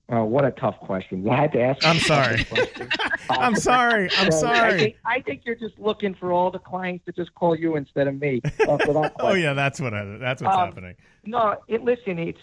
Oh, 0.09 0.25
what 0.25 0.45
a 0.45 0.51
tough 0.51 0.79
question. 0.81 1.25
You 1.25 1.31
had 1.31 1.51
to 1.53 1.59
ask. 1.59 1.83
I'm 1.83 1.97
sorry. 1.99 2.45
I'm 3.31 3.55
sorry. 3.55 4.11
I'm 4.19 4.31
So 4.31 4.41
sorry. 4.41 4.75
I 4.75 4.77
think, 4.77 4.95
I 5.07 5.21
think 5.21 5.41
you're 5.43 5.55
just 5.55 5.79
looking 5.79 6.13
for 6.13 6.31
all 6.31 6.51
the 6.51 6.59
clients 6.59 7.03
to 7.05 7.13
just 7.13 7.33
call 7.33 7.55
you 7.55 7.77
instead 7.77 8.07
of 8.07 8.19
me. 8.19 8.43
uh, 8.67 8.77
oh 9.19 9.33
yeah, 9.33 9.53
that's 9.53 9.81
what 9.81 9.95
I, 9.95 10.17
that's 10.19 10.43
what's 10.43 10.55
Um, 10.55 10.67
happening. 10.67 10.95
No, 11.25 11.57
it, 11.67 11.83
listen, 11.83 12.19
it's 12.19 12.37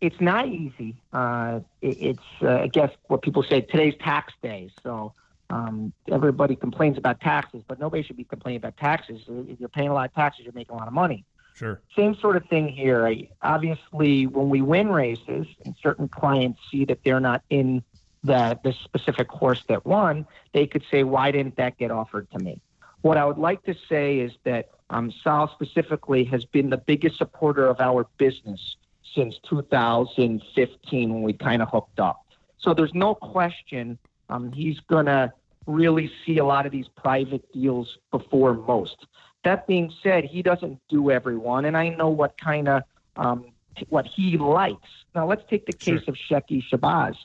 it's 0.00 0.20
not 0.20 0.48
easy. 0.48 0.96
Uh, 1.12 1.60
it, 1.80 1.98
it's 2.00 2.42
uh, 2.42 2.62
I 2.62 2.66
guess 2.66 2.90
what 3.06 3.22
people 3.22 3.44
say 3.44 3.60
today's 3.60 3.94
tax 4.00 4.32
day, 4.42 4.70
so 4.82 5.12
um, 5.50 5.92
everybody 6.10 6.56
complains 6.56 6.98
about 6.98 7.20
taxes, 7.20 7.62
but 7.66 7.78
nobody 7.78 8.02
should 8.02 8.16
be 8.16 8.24
complaining 8.24 8.58
about 8.58 8.76
taxes. 8.76 9.22
If 9.28 9.60
you're 9.60 9.68
paying 9.68 9.88
a 9.88 9.94
lot 9.94 10.08
of 10.08 10.14
taxes, 10.14 10.44
you're 10.44 10.54
making 10.54 10.74
a 10.74 10.78
lot 10.78 10.88
of 10.88 10.94
money. 10.94 11.24
Sure. 11.54 11.80
Same 11.96 12.14
sort 12.16 12.36
of 12.36 12.44
thing 12.46 12.68
here. 12.68 13.06
I, 13.06 13.28
obviously, 13.42 14.26
when 14.26 14.50
we 14.50 14.60
win 14.60 14.88
races, 14.88 15.46
and 15.64 15.74
certain 15.82 16.08
clients 16.08 16.60
see 16.70 16.84
that 16.84 16.98
they're 17.04 17.20
not 17.20 17.42
in 17.48 17.82
the 18.24 18.58
the 18.62 18.72
specific 18.84 19.30
horse 19.30 19.64
that 19.68 19.86
won, 19.86 20.26
they 20.52 20.66
could 20.66 20.82
say, 20.90 21.02
"Why 21.02 21.30
didn't 21.30 21.56
that 21.56 21.78
get 21.78 21.90
offered 21.90 22.30
to 22.32 22.38
me?" 22.38 22.60
What 23.00 23.16
I 23.16 23.24
would 23.24 23.38
like 23.38 23.62
to 23.64 23.74
say 23.88 24.18
is 24.18 24.32
that 24.44 24.70
um, 24.90 25.12
Sal 25.22 25.48
specifically 25.54 26.24
has 26.24 26.44
been 26.44 26.70
the 26.70 26.76
biggest 26.76 27.16
supporter 27.18 27.66
of 27.66 27.80
our 27.80 28.06
business 28.18 28.76
since 29.14 29.38
2015 29.48 31.14
when 31.14 31.22
we 31.22 31.32
kind 31.32 31.62
of 31.62 31.68
hooked 31.68 32.00
up. 32.00 32.26
So 32.58 32.74
there's 32.74 32.94
no 32.94 33.14
question 33.14 33.98
um, 34.28 34.52
he's 34.52 34.80
going 34.80 35.06
to 35.06 35.32
really 35.66 36.10
see 36.24 36.38
a 36.38 36.44
lot 36.44 36.66
of 36.66 36.72
these 36.72 36.88
private 36.88 37.52
deals 37.52 37.98
before 38.10 38.54
most. 38.54 39.06
That 39.44 39.66
being 39.66 39.92
said, 40.02 40.24
he 40.24 40.42
doesn't 40.42 40.80
do 40.88 41.10
everyone, 41.10 41.64
and 41.64 41.76
I 41.76 41.88
know 41.90 42.08
what 42.08 42.38
kind 42.38 42.68
of 42.68 42.82
um, 43.16 43.52
what 43.88 44.06
he 44.06 44.36
likes. 44.36 44.88
Now 45.14 45.26
let's 45.26 45.42
take 45.48 45.66
the 45.66 45.72
case 45.72 46.02
of 46.08 46.14
Shekky 46.14 46.64
Shebaz. 46.68 47.16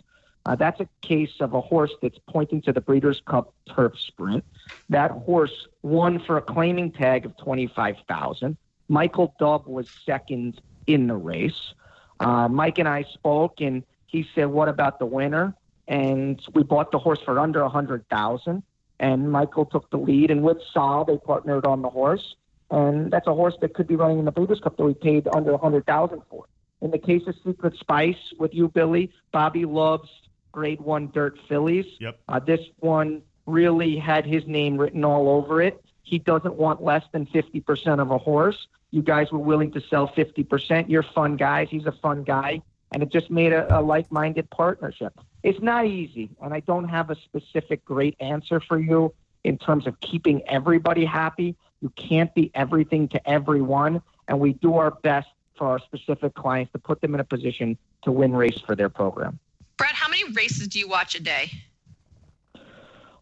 Uh, 0.45 0.55
that's 0.55 0.79
a 0.79 0.89
case 1.01 1.33
of 1.39 1.53
a 1.53 1.61
horse 1.61 1.91
that's 2.01 2.17
pointing 2.27 2.61
to 2.63 2.73
the 2.73 2.81
Breeders' 2.81 3.21
Cup 3.25 3.53
Turf 3.69 3.99
Sprint. 3.99 4.43
That 4.89 5.11
horse 5.11 5.67
won 5.83 6.19
for 6.19 6.37
a 6.37 6.41
claiming 6.41 6.91
tag 6.91 7.25
of 7.25 7.37
twenty-five 7.37 7.97
thousand. 8.07 8.57
Michael 8.87 9.35
Dubb 9.39 9.67
was 9.67 9.87
second 10.05 10.59
in 10.87 11.07
the 11.07 11.15
race. 11.15 11.73
Uh, 12.19 12.47
Mike 12.47 12.79
and 12.79 12.87
I 12.87 13.03
spoke, 13.13 13.61
and 13.61 13.83
he 14.07 14.27
said, 14.33 14.45
"What 14.45 14.67
about 14.67 14.99
the 14.99 15.05
winner?" 15.05 15.55
And 15.87 16.41
we 16.53 16.63
bought 16.63 16.91
the 16.91 16.99
horse 16.99 17.19
for 17.23 17.39
under 17.39 17.61
a 17.61 17.69
hundred 17.69 18.07
thousand. 18.09 18.63
And 18.99 19.31
Michael 19.31 19.65
took 19.65 19.89
the 19.89 19.97
lead, 19.97 20.29
and 20.29 20.43
with 20.43 20.59
Sol, 20.71 21.05
they 21.05 21.17
partnered 21.17 21.65
on 21.65 21.81
the 21.81 21.89
horse. 21.89 22.35
And 22.69 23.11
that's 23.11 23.27
a 23.27 23.33
horse 23.33 23.55
that 23.61 23.73
could 23.73 23.87
be 23.87 23.95
running 23.95 24.19
in 24.19 24.25
the 24.25 24.31
Breeders' 24.31 24.59
Cup 24.59 24.77
that 24.77 24.85
we 24.85 24.93
paid 24.93 25.27
under 25.33 25.51
a 25.51 25.57
hundred 25.57 25.85
thousand 25.85 26.21
for. 26.29 26.45
In 26.81 26.91
the 26.91 26.97
case 26.97 27.23
of 27.27 27.35
Secret 27.43 27.75
Spice 27.77 28.33
with 28.37 28.53
you, 28.53 28.67
Billy, 28.67 29.11
Bobby 29.31 29.65
loves 29.65 30.09
Grade 30.51 30.81
One 30.81 31.09
Dirt 31.11 31.37
fillies. 31.47 31.85
Yep. 31.99 32.19
Uh, 32.27 32.39
this 32.39 32.61
one 32.79 33.21
really 33.45 33.97
had 33.97 34.25
his 34.25 34.45
name 34.47 34.77
written 34.77 35.03
all 35.03 35.29
over 35.29 35.61
it. 35.61 35.83
He 36.03 36.19
doesn't 36.19 36.55
want 36.55 36.83
less 36.83 37.03
than 37.11 37.25
50% 37.25 37.99
of 37.99 38.11
a 38.11 38.17
horse. 38.17 38.67
You 38.91 39.01
guys 39.01 39.31
were 39.31 39.39
willing 39.39 39.71
to 39.71 39.81
sell 39.81 40.07
50%. 40.07 40.89
You're 40.89 41.03
fun 41.03 41.37
guys. 41.37 41.69
He's 41.69 41.85
a 41.85 41.91
fun 41.91 42.23
guy. 42.23 42.61
And 42.91 43.01
it 43.01 43.09
just 43.09 43.31
made 43.31 43.53
a, 43.53 43.79
a 43.79 43.81
like 43.81 44.11
minded 44.11 44.49
partnership. 44.49 45.17
It's 45.43 45.61
not 45.61 45.85
easy. 45.85 46.29
And 46.41 46.53
I 46.53 46.59
don't 46.61 46.87
have 46.87 47.09
a 47.09 47.15
specific 47.15 47.83
great 47.85 48.15
answer 48.19 48.59
for 48.59 48.79
you 48.79 49.13
in 49.43 49.57
terms 49.57 49.87
of 49.87 49.99
keeping 50.01 50.41
everybody 50.47 51.05
happy. 51.05 51.55
You 51.81 51.89
can't 51.95 52.33
be 52.35 52.51
everything 52.53 53.07
to 53.09 53.29
everyone. 53.29 54.01
And 54.27 54.39
we 54.39 54.53
do 54.53 54.75
our 54.75 54.91
best 54.91 55.29
for 55.57 55.67
our 55.67 55.79
specific 55.79 56.33
clients 56.35 56.71
to 56.73 56.79
put 56.79 57.01
them 57.01 57.13
in 57.13 57.19
a 57.19 57.23
position 57.23 57.77
to 58.03 58.11
win 58.11 58.33
race 58.33 58.59
for 58.59 58.75
their 58.75 58.89
program. 58.89 59.39
Brad, 59.77 59.93
how 59.93 60.07
many 60.07 60.23
races 60.33 60.67
do 60.67 60.79
you 60.79 60.87
watch 60.87 61.15
a 61.15 61.21
day? 61.21 61.51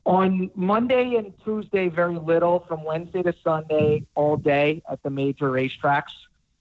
On 0.05 0.49
Monday 0.55 1.15
and 1.15 1.33
Tuesday, 1.43 1.87
very 1.87 2.17
little. 2.17 2.65
From 2.67 2.83
Wednesday 2.83 3.21
to 3.23 3.33
Sunday, 3.43 4.05
all 4.15 4.37
day 4.37 4.81
at 4.89 5.01
the 5.03 5.09
major 5.09 5.51
racetracks. 5.51 6.11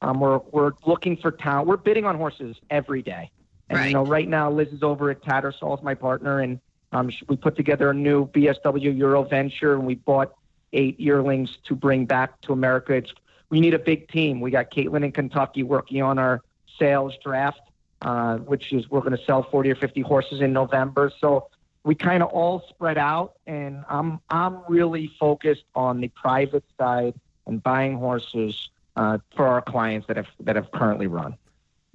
Um, 0.03 0.21
we're 0.21 0.39
we're 0.53 0.73
looking 0.87 1.17
for 1.17 1.31
talent. 1.31 1.67
We're 1.67 1.77
bidding 1.77 2.05
on 2.05 2.17
horses 2.17 2.57
every 2.71 3.03
day. 3.03 3.31
And 3.69 3.79
Right. 3.79 3.87
you 3.89 3.95
know, 3.95 4.05
right 4.05 4.29
now 4.29 4.51
Liz 4.51 4.69
is 4.69 4.83
over 4.83 5.11
at 5.11 5.23
Tattersall's, 5.23 5.83
my 5.83 5.95
partner, 5.95 6.41
and 6.41 6.61
um, 6.93 7.11
we 7.29 7.37
put 7.37 7.57
together 7.57 7.91
a 7.91 7.95
new 7.95 8.27
BSW 8.29 8.97
Euro 8.97 9.23
venture, 9.25 9.75
and 9.75 9.87
we 9.87 9.97
bought 9.97 10.33
eight 10.73 10.99
yearlings 10.99 11.59
to 11.65 11.75
bring 11.75 12.07
back 12.07 12.41
to 12.43 12.53
America. 12.53 12.95
It's 12.95 13.13
we 13.51 13.61
need 13.61 13.75
a 13.75 13.79
big 13.79 14.09
team. 14.09 14.41
We 14.41 14.51
got 14.51 14.71
Caitlin 14.71 15.05
in 15.05 15.13
Kentucky 15.13 15.63
working 15.63 16.03
on 16.03 16.19
our 16.19 16.43
sales 16.79 17.15
draft, 17.23 17.61
uh, 18.03 18.37
which 18.39 18.73
is 18.73 18.89
we're 18.91 19.01
going 19.01 19.17
to 19.17 19.25
sell 19.25 19.43
40 19.43 19.71
or 19.71 19.75
50 19.75 20.01
horses 20.03 20.41
in 20.41 20.53
November. 20.53 21.11
So 21.21 21.49
we 21.85 21.95
kind 21.95 22.23
of 22.23 22.31
all 22.31 22.65
spread 22.69 22.99
out, 22.99 23.35
and 23.47 23.85
I'm 23.89 24.21
I'm 24.31 24.63
really 24.69 25.11
focused 25.19 25.65
on 25.75 26.01
the 26.01 26.09
private 26.09 26.65
side 26.79 27.15
and 27.47 27.63
buying 27.63 27.97
horses 27.97 28.71
uh, 28.97 29.19
for 29.37 29.47
our 29.47 29.63
clients 29.63 30.07
that 30.09 30.17
have 30.17 30.29
that 30.41 30.57
have 30.57 30.71
currently 30.71 31.07
run. 31.07 31.37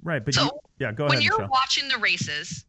Right, 0.02 0.24
but 0.24 0.34
So, 0.34 0.44
you, 0.44 0.50
yeah, 0.78 0.92
go 0.92 1.04
when 1.04 1.12
ahead. 1.12 1.18
When 1.18 1.22
you're 1.22 1.38
Michelle. 1.38 1.50
watching 1.50 1.88
the 1.88 1.98
races, 1.98 2.64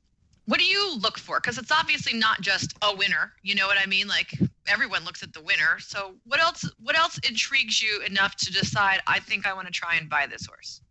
what 0.46 0.60
do 0.60 0.66
you 0.66 0.98
look 1.00 1.18
for? 1.18 1.40
Because 1.40 1.58
it's 1.58 1.72
obviously 1.72 2.18
not 2.18 2.42
just 2.42 2.76
a 2.82 2.96
winner. 2.96 3.34
You 3.42 3.56
know 3.56 3.68
what 3.68 3.78
I 3.82 3.86
mean? 3.88 4.08
Like 4.08 4.38
everyone 4.68 5.04
looks 5.04 5.24
at 5.24 5.34
the 5.34 5.42
winner. 5.42 5.80
So 5.80 6.16
what 6.26 6.40
else? 6.40 6.70
What 6.80 6.98
else 6.98 7.18
intrigues 7.28 7.82
you 7.82 8.02
enough 8.04 8.36
to 8.38 8.52
decide? 8.54 9.02
I 9.08 9.20
think 9.20 9.48
I 9.48 9.54
want 9.54 9.68
to 9.68 9.74
try 9.74 9.96
and 9.96 10.10
buy 10.10 10.28
this 10.28 10.46
horse. 10.46 10.82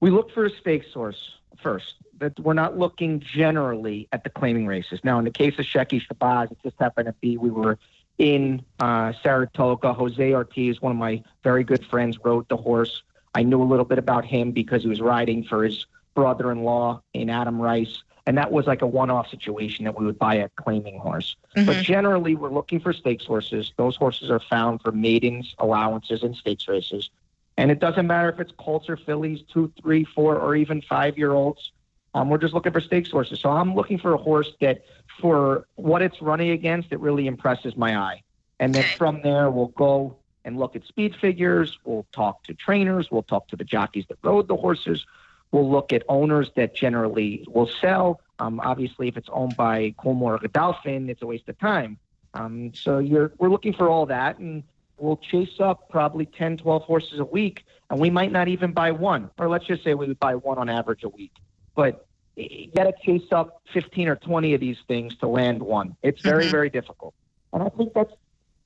we 0.00 0.10
look 0.10 0.30
for 0.32 0.44
a 0.44 0.50
stakes 0.50 0.86
source 0.92 1.34
first. 1.62 1.94
That 2.18 2.38
we're 2.40 2.54
not 2.54 2.78
looking 2.78 3.20
generally 3.20 4.08
at 4.12 4.24
the 4.24 4.30
claiming 4.30 4.66
races. 4.66 5.00
Now, 5.04 5.18
in 5.18 5.24
the 5.24 5.30
case 5.30 5.58
of 5.58 5.66
Shekky 5.66 6.00
Shebaz, 6.06 6.50
it 6.50 6.58
just 6.62 6.76
happened 6.78 7.06
to 7.06 7.14
be 7.20 7.36
we 7.36 7.50
were 7.50 7.78
in 8.18 8.64
uh, 8.80 9.12
Saratoga. 9.22 9.92
Jose 9.92 10.32
Ortiz, 10.32 10.80
one 10.80 10.92
of 10.92 10.98
my 10.98 11.22
very 11.42 11.62
good 11.64 11.84
friends, 11.86 12.18
rode 12.24 12.48
the 12.48 12.56
horse. 12.56 13.02
I 13.36 13.42
knew 13.42 13.62
a 13.62 13.68
little 13.72 13.84
bit 13.84 13.98
about 13.98 14.24
him 14.24 14.50
because 14.50 14.82
he 14.82 14.88
was 14.88 15.02
riding 15.02 15.44
for 15.44 15.62
his 15.62 15.84
brother-in-law 16.14 17.02
in 17.12 17.28
Adam 17.28 17.60
Rice, 17.60 18.02
and 18.26 18.38
that 18.38 18.50
was 18.50 18.66
like 18.66 18.80
a 18.80 18.86
one-off 18.86 19.28
situation 19.28 19.84
that 19.84 19.98
we 19.98 20.06
would 20.06 20.18
buy 20.18 20.36
a 20.36 20.48
claiming 20.56 20.98
horse. 20.98 21.36
But 21.54 21.76
generally, 21.84 22.34
we're 22.34 22.50
looking 22.50 22.80
for 22.80 22.94
stakes 22.94 23.26
horses. 23.26 23.74
Those 23.76 23.94
horses 23.94 24.30
are 24.30 24.40
found 24.40 24.80
for 24.80 24.90
maidens, 24.90 25.54
allowances, 25.58 26.22
and 26.22 26.34
stakes 26.34 26.66
races. 26.66 27.10
And 27.58 27.70
it 27.70 27.78
doesn't 27.78 28.06
matter 28.06 28.30
if 28.30 28.40
it's 28.40 28.52
colts 28.56 28.88
or 28.88 28.96
fillies, 28.96 29.42
two, 29.52 29.70
three, 29.82 30.04
four, 30.04 30.38
or 30.38 30.56
even 30.56 30.80
five 30.80 31.18
year 31.18 31.32
olds. 31.32 31.72
Um, 32.14 32.30
we're 32.30 32.38
just 32.38 32.54
looking 32.54 32.72
for 32.72 32.80
stakes 32.80 33.10
horses. 33.10 33.40
So 33.40 33.50
I'm 33.50 33.74
looking 33.74 33.98
for 33.98 34.14
a 34.14 34.18
horse 34.18 34.50
that, 34.62 34.82
for 35.20 35.66
what 35.74 36.00
it's 36.00 36.22
running 36.22 36.50
against, 36.50 36.90
it 36.90 37.00
really 37.00 37.26
impresses 37.26 37.76
my 37.76 37.98
eye. 37.98 38.22
And 38.58 38.74
then 38.74 38.84
from 38.96 39.20
there, 39.22 39.50
we'll 39.50 39.74
go 39.76 40.16
and 40.46 40.56
look 40.56 40.76
at 40.76 40.84
speed 40.86 41.14
figures. 41.20 41.76
We'll 41.84 42.06
talk 42.12 42.44
to 42.44 42.54
trainers. 42.54 43.10
We'll 43.10 43.24
talk 43.24 43.48
to 43.48 43.56
the 43.56 43.64
jockeys 43.64 44.06
that 44.08 44.18
rode 44.22 44.46
the 44.48 44.56
horses. 44.56 45.04
We'll 45.50 45.70
look 45.70 45.92
at 45.92 46.04
owners 46.08 46.50
that 46.56 46.74
generally 46.74 47.44
will 47.48 47.68
sell. 47.80 48.20
Um, 48.38 48.60
obviously, 48.60 49.08
if 49.08 49.16
it's 49.16 49.28
owned 49.32 49.56
by 49.56 49.94
Coolmore 49.98 50.34
or 50.34 50.38
Godolphin, 50.38 51.10
it's 51.10 51.20
a 51.20 51.26
waste 51.26 51.48
of 51.48 51.58
time. 51.58 51.98
Um, 52.34 52.72
so 52.74 52.98
you're, 52.98 53.32
we're 53.38 53.48
looking 53.50 53.72
for 53.72 53.88
all 53.88 54.06
that, 54.06 54.38
and 54.38 54.62
we'll 54.98 55.16
chase 55.16 55.58
up 55.58 55.88
probably 55.88 56.26
10, 56.26 56.58
12 56.58 56.82
horses 56.82 57.18
a 57.18 57.24
week, 57.24 57.64
and 57.90 57.98
we 57.98 58.10
might 58.10 58.30
not 58.30 58.46
even 58.48 58.72
buy 58.72 58.92
one. 58.92 59.30
Or 59.38 59.48
let's 59.48 59.66
just 59.66 59.82
say 59.82 59.94
we 59.94 60.06
would 60.06 60.20
buy 60.20 60.36
one 60.36 60.58
on 60.58 60.68
average 60.68 61.02
a 61.02 61.08
week. 61.08 61.32
But 61.74 62.06
you 62.36 62.70
got 62.74 62.84
to 62.84 62.92
chase 63.02 63.32
up 63.32 63.62
15 63.72 64.08
or 64.08 64.16
20 64.16 64.54
of 64.54 64.60
these 64.60 64.78
things 64.86 65.16
to 65.18 65.26
land 65.26 65.62
one. 65.62 65.96
It's 66.02 66.20
very, 66.20 66.44
Mhm. 66.44 66.50
very 66.50 66.70
difficult. 66.70 67.14
And 67.52 67.62
I 67.62 67.68
think 67.70 67.94
that's 67.94 68.12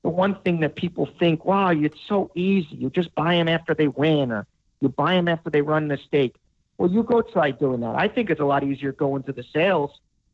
the 0.03 0.09
one 0.09 0.35
thing 0.41 0.61
that 0.61 0.75
people 0.75 1.07
think, 1.19 1.45
wow, 1.45 1.69
it's 1.69 1.99
so 2.07 2.31
easy. 2.35 2.75
You 2.75 2.89
just 2.89 3.13
buy 3.15 3.35
them 3.35 3.47
after 3.47 3.73
they 3.73 3.87
win, 3.87 4.31
or 4.31 4.47
you 4.79 4.89
buy 4.89 5.13
them 5.13 5.27
after 5.27 5.49
they 5.49 5.61
run 5.61 5.87
the 5.87 5.97
stake. 5.97 6.35
Well, 6.77 6.89
you 6.89 7.03
go 7.03 7.21
try 7.21 7.51
doing 7.51 7.81
that. 7.81 7.95
I 7.95 8.07
think 8.07 8.29
it's 8.29 8.41
a 8.41 8.45
lot 8.45 8.63
easier 8.63 8.91
going 8.91 9.23
to 9.23 9.31
the 9.33 9.43
sales 9.43 9.91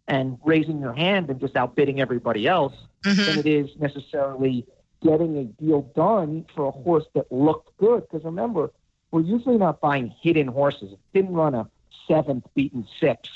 and 0.08 0.38
raising 0.46 0.80
your 0.80 0.94
hand 0.94 1.30
and 1.30 1.40
just 1.40 1.58
outbidding 1.58 2.00
everybody 2.00 2.48
else 2.48 2.74
Mhm. 3.04 3.26
than 3.26 3.38
it 3.40 3.46
is 3.46 3.70
necessarily 3.78 4.66
getting 5.04 5.38
a 5.38 5.44
deal 5.44 5.82
done 5.96 6.46
for 6.56 6.66
a 6.66 6.72
horse 6.72 7.06
that 7.14 7.30
looked 7.32 7.76
good. 7.78 8.04
Because 8.04 8.24
remember, 8.24 8.72
we're 9.12 9.22
usually 9.22 9.58
not 9.58 9.82
buying 9.82 10.14
hidden 10.22 10.48
horses. 10.48 10.94
It 10.94 11.00
didn't 11.14 11.34
run 11.34 11.54
a 11.54 11.70
seventh 12.08 12.46
beaten 12.56 12.88
six. 13.00 13.30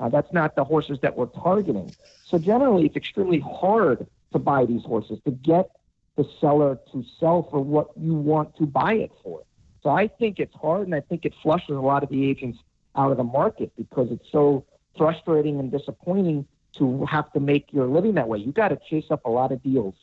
Uh, 0.00 0.08
that's 0.08 0.32
not 0.32 0.56
the 0.56 0.64
horses 0.64 0.98
that 1.00 1.16
we're 1.16 1.26
targeting. 1.26 1.94
So 2.24 2.38
generally, 2.38 2.86
it's 2.86 2.96
extremely 2.96 3.38
hard 3.38 4.06
to 4.34 4.38
buy 4.38 4.66
these 4.66 4.82
horses 4.82 5.18
to 5.24 5.30
get 5.30 5.70
the 6.16 6.28
seller 6.40 6.78
to 6.92 7.02
sell 7.18 7.48
for 7.50 7.60
what 7.60 7.88
you 7.96 8.14
want 8.14 8.54
to 8.58 8.66
buy 8.66 8.92
it 8.92 9.10
for. 9.22 9.42
So 9.82 9.90
I 9.90 10.08
think 10.08 10.38
it's 10.38 10.54
hard, 10.54 10.86
and 10.86 10.94
I 10.94 11.00
think 11.00 11.24
it 11.24 11.34
flushes 11.42 11.76
a 11.76 11.80
lot 11.80 12.02
of 12.02 12.10
the 12.10 12.28
agents 12.28 12.58
out 12.96 13.10
of 13.10 13.16
the 13.16 13.24
market 13.24 13.72
because 13.76 14.08
it's 14.10 14.30
so 14.30 14.64
frustrating 14.96 15.58
and 15.58 15.70
disappointing 15.70 16.46
to 16.78 17.04
have 17.06 17.32
to 17.32 17.40
make 17.40 17.72
your 17.72 17.86
living 17.86 18.14
that 18.14 18.28
way. 18.28 18.38
You 18.38 18.52
got 18.52 18.68
to 18.68 18.78
chase 18.88 19.06
up 19.10 19.24
a 19.24 19.30
lot 19.30 19.52
of 19.52 19.62
deals 19.62 19.94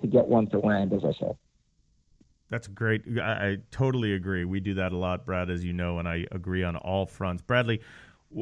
to 0.00 0.06
get 0.06 0.26
one 0.26 0.48
to 0.48 0.58
land, 0.58 0.92
as 0.92 1.04
I 1.04 1.12
said. 1.18 1.36
That's 2.50 2.68
great. 2.68 3.02
I, 3.18 3.22
I 3.22 3.56
totally 3.70 4.12
agree. 4.12 4.44
We 4.44 4.60
do 4.60 4.74
that 4.74 4.92
a 4.92 4.96
lot, 4.96 5.24
Brad, 5.24 5.48
as 5.48 5.64
you 5.64 5.72
know, 5.72 5.98
and 5.98 6.06
I 6.06 6.26
agree 6.30 6.62
on 6.62 6.76
all 6.76 7.06
fronts. 7.06 7.42
Bradley, 7.42 7.80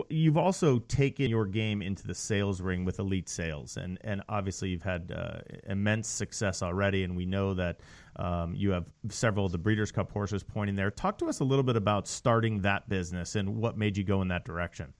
you've 0.09 0.37
also 0.37 0.79
taken 0.81 1.31
your 1.31 1.47
game 1.47 1.83
into 1.83 2.07
the 2.07 2.15
sales 2.15 2.61
ring 2.61 2.85
with 2.85 2.99
Elite 2.99 3.29
Sales, 3.29 3.77
and 3.77 3.99
and 4.03 4.23
obviously 4.29 4.71
you've 4.71 4.83
had 4.83 5.13
uh, 5.15 5.41
immense 5.67 6.09
success 6.09 6.63
already, 6.63 7.05
and 7.05 7.17
we 7.17 7.27
know 7.27 7.55
that 7.55 7.81
um, 8.17 8.55
you 8.55 8.71
have 8.71 8.87
several 9.09 9.47
of 9.47 9.53
the 9.53 9.59
Breeders' 9.59 9.93
Cup 9.93 10.11
horses 10.11 10.43
pointing 10.43 10.77
there. 10.77 10.91
Talk 10.91 11.19
to 11.19 11.29
us 11.29 11.41
a 11.41 11.45
little 11.45 11.63
bit 11.63 11.77
about 11.77 12.07
starting 12.07 12.61
that 12.63 12.89
business 12.89 13.37
and 13.37 13.57
what 13.57 13.77
made 13.77 13.97
you 13.97 14.05
go 14.05 14.23
in 14.23 14.29
that 14.29 14.45
direction. 14.45 14.93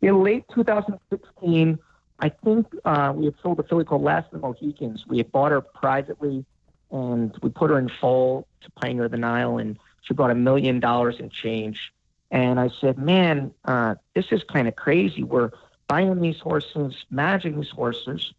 In 0.00 0.22
late 0.22 0.44
2016, 0.54 1.78
I 2.20 2.28
think 2.28 2.66
uh, 2.84 3.12
we 3.14 3.26
had 3.26 3.34
sold 3.42 3.58
a 3.60 3.62
filly 3.62 3.84
called 3.84 4.02
Last 4.02 4.26
of 4.26 4.40
the 4.40 4.46
Mohicans. 4.46 5.04
We 5.08 5.18
had 5.18 5.32
bought 5.32 5.52
her 5.52 5.60
privately, 5.60 6.44
and 6.90 7.34
we 7.42 7.50
put 7.50 7.70
her 7.70 7.78
in 7.78 7.90
foal 8.00 8.46
to 8.62 8.70
Pioneerof 8.72 9.10
the 9.10 9.16
Nile, 9.16 9.58
and 9.58 9.78
she 10.02 10.14
brought 10.14 10.30
a 10.30 10.34
million 10.34 10.80
dollars 10.80 11.16
in 11.18 11.30
change. 11.30 11.92
And 12.30 12.58
I 12.58 12.70
said, 12.80 12.98
man, 12.98 13.52
uh, 13.64 13.94
this 14.14 14.26
is 14.32 14.42
kind 14.44 14.66
of 14.66 14.76
crazy. 14.76 15.22
We're 15.22 15.50
buying 15.88 16.20
these 16.20 16.40
horses, 16.40 17.04
managing 17.10 17.60
these 17.60 17.70
horses, 17.70 18.32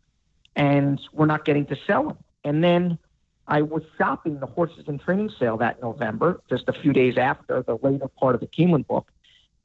and 0.56 1.00
we're 1.13 1.28
not 1.28 1.45
getting 1.45 1.65
to 1.67 1.78
sell 1.88 2.08
them. 2.08 2.17
And 2.43 2.63
then 2.63 2.98
I 3.48 3.62
was 3.62 3.84
shopping 3.98 4.39
the 4.39 4.48
horses 4.48 4.86
and 4.88 5.00
training 5.00 5.32
sale 5.39 5.58
that 5.58 5.82
November, 5.82 6.41
just 6.50 6.67
a 6.67 6.74
few 6.74 6.93
days 6.93 7.17
after 7.17 7.62
the 7.62 7.78
later 7.82 8.08
part 8.08 8.36
of 8.36 8.41
the 8.41 8.48
Keeneland 8.48 8.88
book 8.88 9.12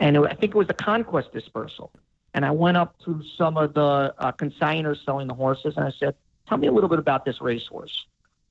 and 0.01 0.17
it, 0.17 0.23
I 0.23 0.35
think 0.35 0.55
it 0.55 0.57
was 0.57 0.67
the 0.67 0.75
Conquest 0.75 1.33
dispersal. 1.33 1.93
And 2.33 2.45
I 2.45 2.51
went 2.51 2.77
up 2.77 2.99
to 3.05 3.23
some 3.37 3.57
of 3.57 3.75
the 3.75 4.15
uh, 4.19 4.33
consigners 4.33 5.05
selling 5.05 5.29
the 5.29 5.35
horses, 5.35 5.75
and 5.77 5.85
I 5.85 5.93
said, 5.99 6.15
"Tell 6.49 6.59
me 6.59 6.67
a 6.67 6.73
little 6.73 6.89
bit 6.89 6.99
about 6.99 7.25
this 7.25 7.41
racehorse." 7.41 8.07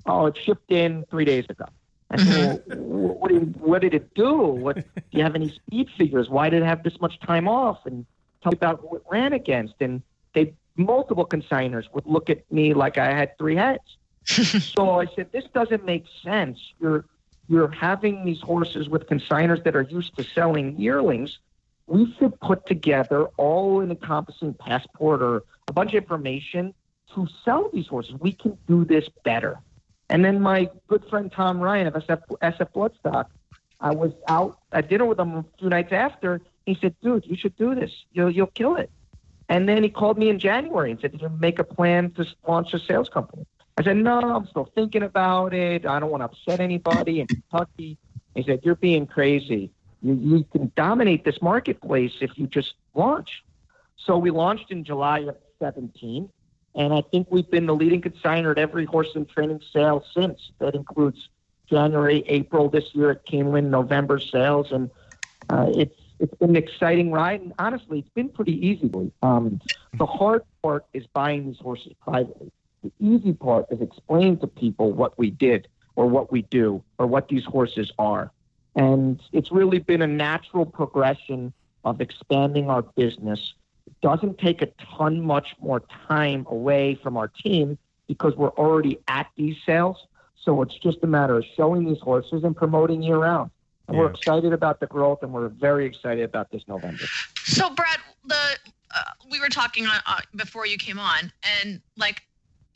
Oh, 0.05 0.27
it 0.27 0.37
shipped 0.37 0.71
in 0.71 1.05
three 1.09 1.25
days 1.25 1.45
ago. 1.49 1.65
I 2.11 2.17
said, 2.17 2.65
mm-hmm. 2.67 2.81
well, 2.81 3.13
what, 3.15 3.29
did, 3.29 3.59
what 3.59 3.81
did 3.81 3.93
it 3.93 4.13
do? 4.15 4.35
What 4.37 4.77
do 4.77 4.83
you 5.11 5.23
have 5.23 5.35
any 5.35 5.49
speed 5.67 5.89
figures? 5.97 6.29
Why 6.29 6.49
did 6.49 6.63
it 6.63 6.65
have 6.65 6.83
this 6.83 6.99
much 6.99 7.19
time 7.19 7.47
off? 7.47 7.85
And 7.85 8.05
tell 8.41 8.51
me 8.51 8.57
about 8.57 8.81
who 8.81 8.97
it 8.97 9.03
ran 9.09 9.33
against. 9.33 9.75
And 9.79 10.01
they 10.33 10.53
multiple 10.75 11.25
consigners 11.25 11.85
would 11.93 12.05
look 12.05 12.29
at 12.29 12.49
me 12.51 12.73
like 12.73 12.97
I 12.97 13.13
had 13.13 13.37
three 13.37 13.55
heads. 13.55 13.83
so 14.25 14.99
I 14.99 15.05
said, 15.15 15.31
this 15.31 15.45
doesn't 15.53 15.85
make 15.85 16.05
sense. 16.23 16.59
You're 16.79 17.05
you're 17.47 17.71
having 17.71 18.25
these 18.25 18.39
horses 18.41 18.87
with 18.87 19.07
consigners 19.07 19.63
that 19.63 19.75
are 19.75 19.81
used 19.81 20.15
to 20.17 20.23
selling 20.23 20.79
yearlings. 20.79 21.39
We 21.87 22.13
should 22.19 22.39
put 22.41 22.67
together 22.67 23.25
all 23.37 23.81
an 23.81 23.89
encompassing 23.89 24.53
passport 24.53 25.23
or 25.23 25.43
a 25.67 25.73
bunch 25.73 25.95
of 25.95 26.03
information 26.03 26.75
to 27.15 27.27
sell 27.43 27.71
these 27.73 27.87
horses. 27.87 28.13
We 28.19 28.33
can 28.33 28.55
do 28.67 28.85
this 28.85 29.09
better. 29.23 29.57
And 30.09 30.25
then 30.25 30.41
my 30.41 30.69
good 30.87 31.05
friend 31.09 31.31
Tom 31.31 31.59
Ryan 31.59 31.87
of 31.87 31.93
SF, 31.93 32.21
SF 32.41 32.73
Bloodstock, 32.73 33.25
I 33.79 33.91
was 33.91 34.11
out 34.27 34.59
at 34.71 34.89
dinner 34.89 35.05
with 35.05 35.19
him 35.19 35.35
a 35.35 35.45
few 35.57 35.69
nights 35.69 35.93
after. 35.93 36.41
He 36.65 36.75
said, 36.75 36.95
"Dude, 37.01 37.25
you 37.25 37.35
should 37.35 37.55
do 37.57 37.75
this. 37.75 37.91
You'll 38.11 38.29
you'll 38.29 38.47
kill 38.47 38.75
it." 38.75 38.89
And 39.47 39.67
then 39.69 39.83
he 39.83 39.89
called 39.89 40.17
me 40.17 40.29
in 40.29 40.39
January 40.39 40.91
and 40.91 40.99
said, 40.99 41.11
"Did 41.11 41.21
you 41.21 41.29
make 41.29 41.59
a 41.59 41.63
plan 41.63 42.11
to 42.11 42.25
launch 42.47 42.73
a 42.73 42.79
sales 42.79 43.09
company?" 43.09 43.45
I 43.77 43.83
said, 43.83 43.97
"No, 43.97 44.19
I'm 44.19 44.47
still 44.47 44.69
thinking 44.75 45.03
about 45.03 45.53
it. 45.53 45.85
I 45.85 45.99
don't 45.99 46.11
want 46.11 46.21
to 46.21 46.25
upset 46.25 46.59
anybody 46.59 47.21
in 47.21 47.27
Kentucky." 47.27 47.97
He 48.35 48.43
said, 48.43 48.59
"You're 48.63 48.75
being 48.75 49.07
crazy. 49.07 49.71
You 50.01 50.13
you 50.13 50.45
can 50.51 50.71
dominate 50.75 51.23
this 51.23 51.41
marketplace 51.41 52.13
if 52.21 52.37
you 52.37 52.47
just 52.47 52.73
launch." 52.93 53.43
So 53.97 54.17
we 54.17 54.31
launched 54.31 54.71
in 54.71 54.83
July 54.83 55.19
of 55.19 55.35
17, 55.59 56.29
and 56.75 56.93
I 56.93 57.01
think 57.01 57.27
we've 57.29 57.49
been 57.49 57.65
the 57.65 57.75
leading 57.75 58.01
consigner 58.01 58.51
at 58.51 58.57
every 58.57 58.85
horse 58.85 59.09
and 59.15 59.27
training 59.27 59.61
sale 59.73 60.05
since. 60.13 60.51
That 60.59 60.75
includes 60.75 61.29
January, 61.69 62.23
April 62.27 62.69
this 62.69 62.93
year 62.93 63.11
at 63.11 63.25
Keeneland, 63.25 63.65
November 63.65 64.19
sales, 64.19 64.71
and 64.71 64.89
uh, 65.49 65.67
it's 65.69 65.95
it's 66.19 66.33
been 66.35 66.51
an 66.51 66.55
exciting 66.57 67.11
ride. 67.11 67.41
And 67.41 67.53
honestly, 67.59 67.99
it's 67.99 68.09
been 68.09 68.29
pretty 68.29 68.65
easy. 68.67 68.91
Um, 69.21 69.61
the 69.97 70.05
hard 70.05 70.43
part 70.61 70.85
is 70.93 71.05
buying 71.07 71.47
these 71.47 71.59
horses 71.59 71.93
privately. 72.01 72.51
The 72.83 72.91
easy 72.99 73.33
part 73.33 73.67
is 73.71 73.81
explaining 73.81 74.39
to 74.39 74.47
people 74.47 74.91
what 74.91 75.17
we 75.17 75.31
did 75.31 75.67
or 75.95 76.07
what 76.07 76.31
we 76.31 76.43
do 76.43 76.83
or 76.97 77.07
what 77.07 77.29
these 77.29 77.45
horses 77.45 77.91
are. 77.97 78.31
And 78.75 79.21
it's 79.31 79.51
really 79.51 79.79
been 79.79 80.01
a 80.01 80.07
natural 80.07 80.65
progression 80.65 81.53
of 81.83 82.01
expanding 82.01 82.69
our 82.69 82.81
business. 82.81 83.53
It 84.01 84.05
doesn't 84.05 84.37
take 84.37 84.61
a 84.61 84.67
ton 84.97 85.21
much 85.21 85.55
more 85.59 85.81
time 86.07 86.45
away 86.49 86.95
from 86.95 87.17
our 87.17 87.27
team 87.27 87.77
because 88.07 88.35
we're 88.35 88.49
already 88.49 88.99
at 89.07 89.27
these 89.35 89.57
sales. 89.65 89.97
So 90.41 90.61
it's 90.61 90.77
just 90.79 90.99
a 91.03 91.07
matter 91.07 91.37
of 91.37 91.45
showing 91.55 91.85
these 91.85 91.99
horses 91.99 92.43
and 92.43 92.55
promoting 92.55 93.03
year 93.03 93.17
round. 93.17 93.51
And 93.87 93.97
We're 93.97 94.11
excited 94.11 94.53
about 94.53 94.79
the 94.79 94.85
growth, 94.85 95.23
and 95.23 95.33
we're 95.33 95.47
very 95.47 95.85
excited 95.85 96.23
about 96.23 96.51
this 96.51 96.61
November. 96.67 97.03
So, 97.43 97.73
Brad, 97.73 97.97
the 98.23 98.35
uh, 98.95 99.01
we 99.31 99.39
were 99.39 99.49
talking 99.49 99.87
on, 99.87 99.99
uh, 100.05 100.19
before 100.35 100.67
you 100.67 100.77
came 100.77 100.99
on, 100.99 101.31
and 101.59 101.81
like 101.97 102.21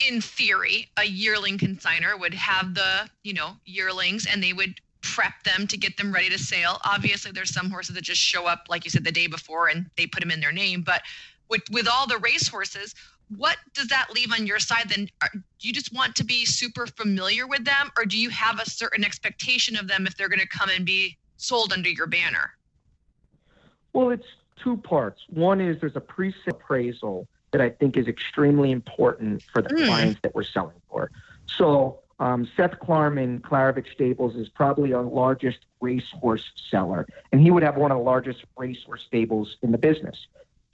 in 0.06 0.20
theory, 0.20 0.88
a 0.96 1.04
yearling 1.04 1.56
consigner 1.56 2.18
would 2.18 2.34
have 2.34 2.74
the 2.74 3.08
you 3.22 3.32
know 3.32 3.52
yearlings, 3.64 4.26
and 4.26 4.42
they 4.42 4.52
would 4.52 4.80
prep 5.04 5.42
them 5.44 5.66
to 5.66 5.76
get 5.76 5.96
them 5.96 6.12
ready 6.12 6.30
to 6.30 6.38
sail. 6.38 6.78
Obviously, 6.84 7.30
there's 7.30 7.52
some 7.52 7.70
horses 7.70 7.94
that 7.94 8.02
just 8.02 8.20
show 8.20 8.46
up, 8.46 8.64
like 8.68 8.84
you 8.84 8.90
said, 8.90 9.04
the 9.04 9.12
day 9.12 9.26
before, 9.26 9.68
and 9.68 9.86
they 9.96 10.06
put 10.06 10.20
them 10.20 10.30
in 10.30 10.40
their 10.40 10.52
name. 10.52 10.82
But 10.82 11.02
with 11.48 11.62
with 11.70 11.86
all 11.86 12.06
the 12.06 12.18
race 12.18 12.48
horses, 12.48 12.94
what 13.36 13.58
does 13.74 13.88
that 13.88 14.08
leave 14.14 14.32
on 14.32 14.46
your 14.46 14.58
side? 14.58 14.88
Then, 14.88 15.08
Are, 15.22 15.28
do 15.32 15.68
you 15.68 15.72
just 15.72 15.92
want 15.92 16.16
to 16.16 16.24
be 16.24 16.44
super 16.44 16.86
familiar 16.86 17.46
with 17.46 17.64
them, 17.64 17.90
or 17.98 18.06
do 18.06 18.18
you 18.18 18.30
have 18.30 18.58
a 18.58 18.68
certain 18.68 19.04
expectation 19.04 19.76
of 19.76 19.88
them 19.88 20.06
if 20.06 20.16
they're 20.16 20.28
going 20.28 20.40
to 20.40 20.48
come 20.48 20.70
and 20.74 20.84
be 20.86 21.16
sold 21.36 21.72
under 21.72 21.90
your 21.90 22.06
banner? 22.06 22.50
Well, 23.92 24.10
it's 24.10 24.26
two 24.56 24.78
parts. 24.78 25.20
One 25.28 25.60
is 25.60 25.80
there's 25.80 25.96
a 25.96 26.00
pre-sale 26.00 26.54
appraisal 26.54 27.28
that 27.52 27.60
I 27.60 27.70
think 27.70 27.96
is 27.96 28.08
extremely 28.08 28.72
important 28.72 29.42
for 29.52 29.62
the 29.62 29.68
Mm. 29.68 29.86
clients 29.86 30.20
that 30.22 30.34
we're 30.34 30.42
selling 30.44 30.80
for. 30.88 31.10
So 31.46 32.00
um, 32.18 32.48
Seth 32.56 32.78
Klarman, 32.80 33.40
Klaravich 33.40 33.92
Stables, 33.92 34.36
is 34.36 34.48
probably 34.48 34.92
our 34.92 35.02
largest 35.02 35.58
racehorse 35.80 36.44
seller, 36.70 37.06
and 37.32 37.40
he 37.40 37.50
would 37.50 37.62
have 37.62 37.76
one 37.76 37.90
of 37.90 37.98
the 37.98 38.04
largest 38.04 38.44
racehorse 38.56 39.02
stables 39.06 39.56
in 39.62 39.72
the 39.72 39.78
business. 39.78 40.26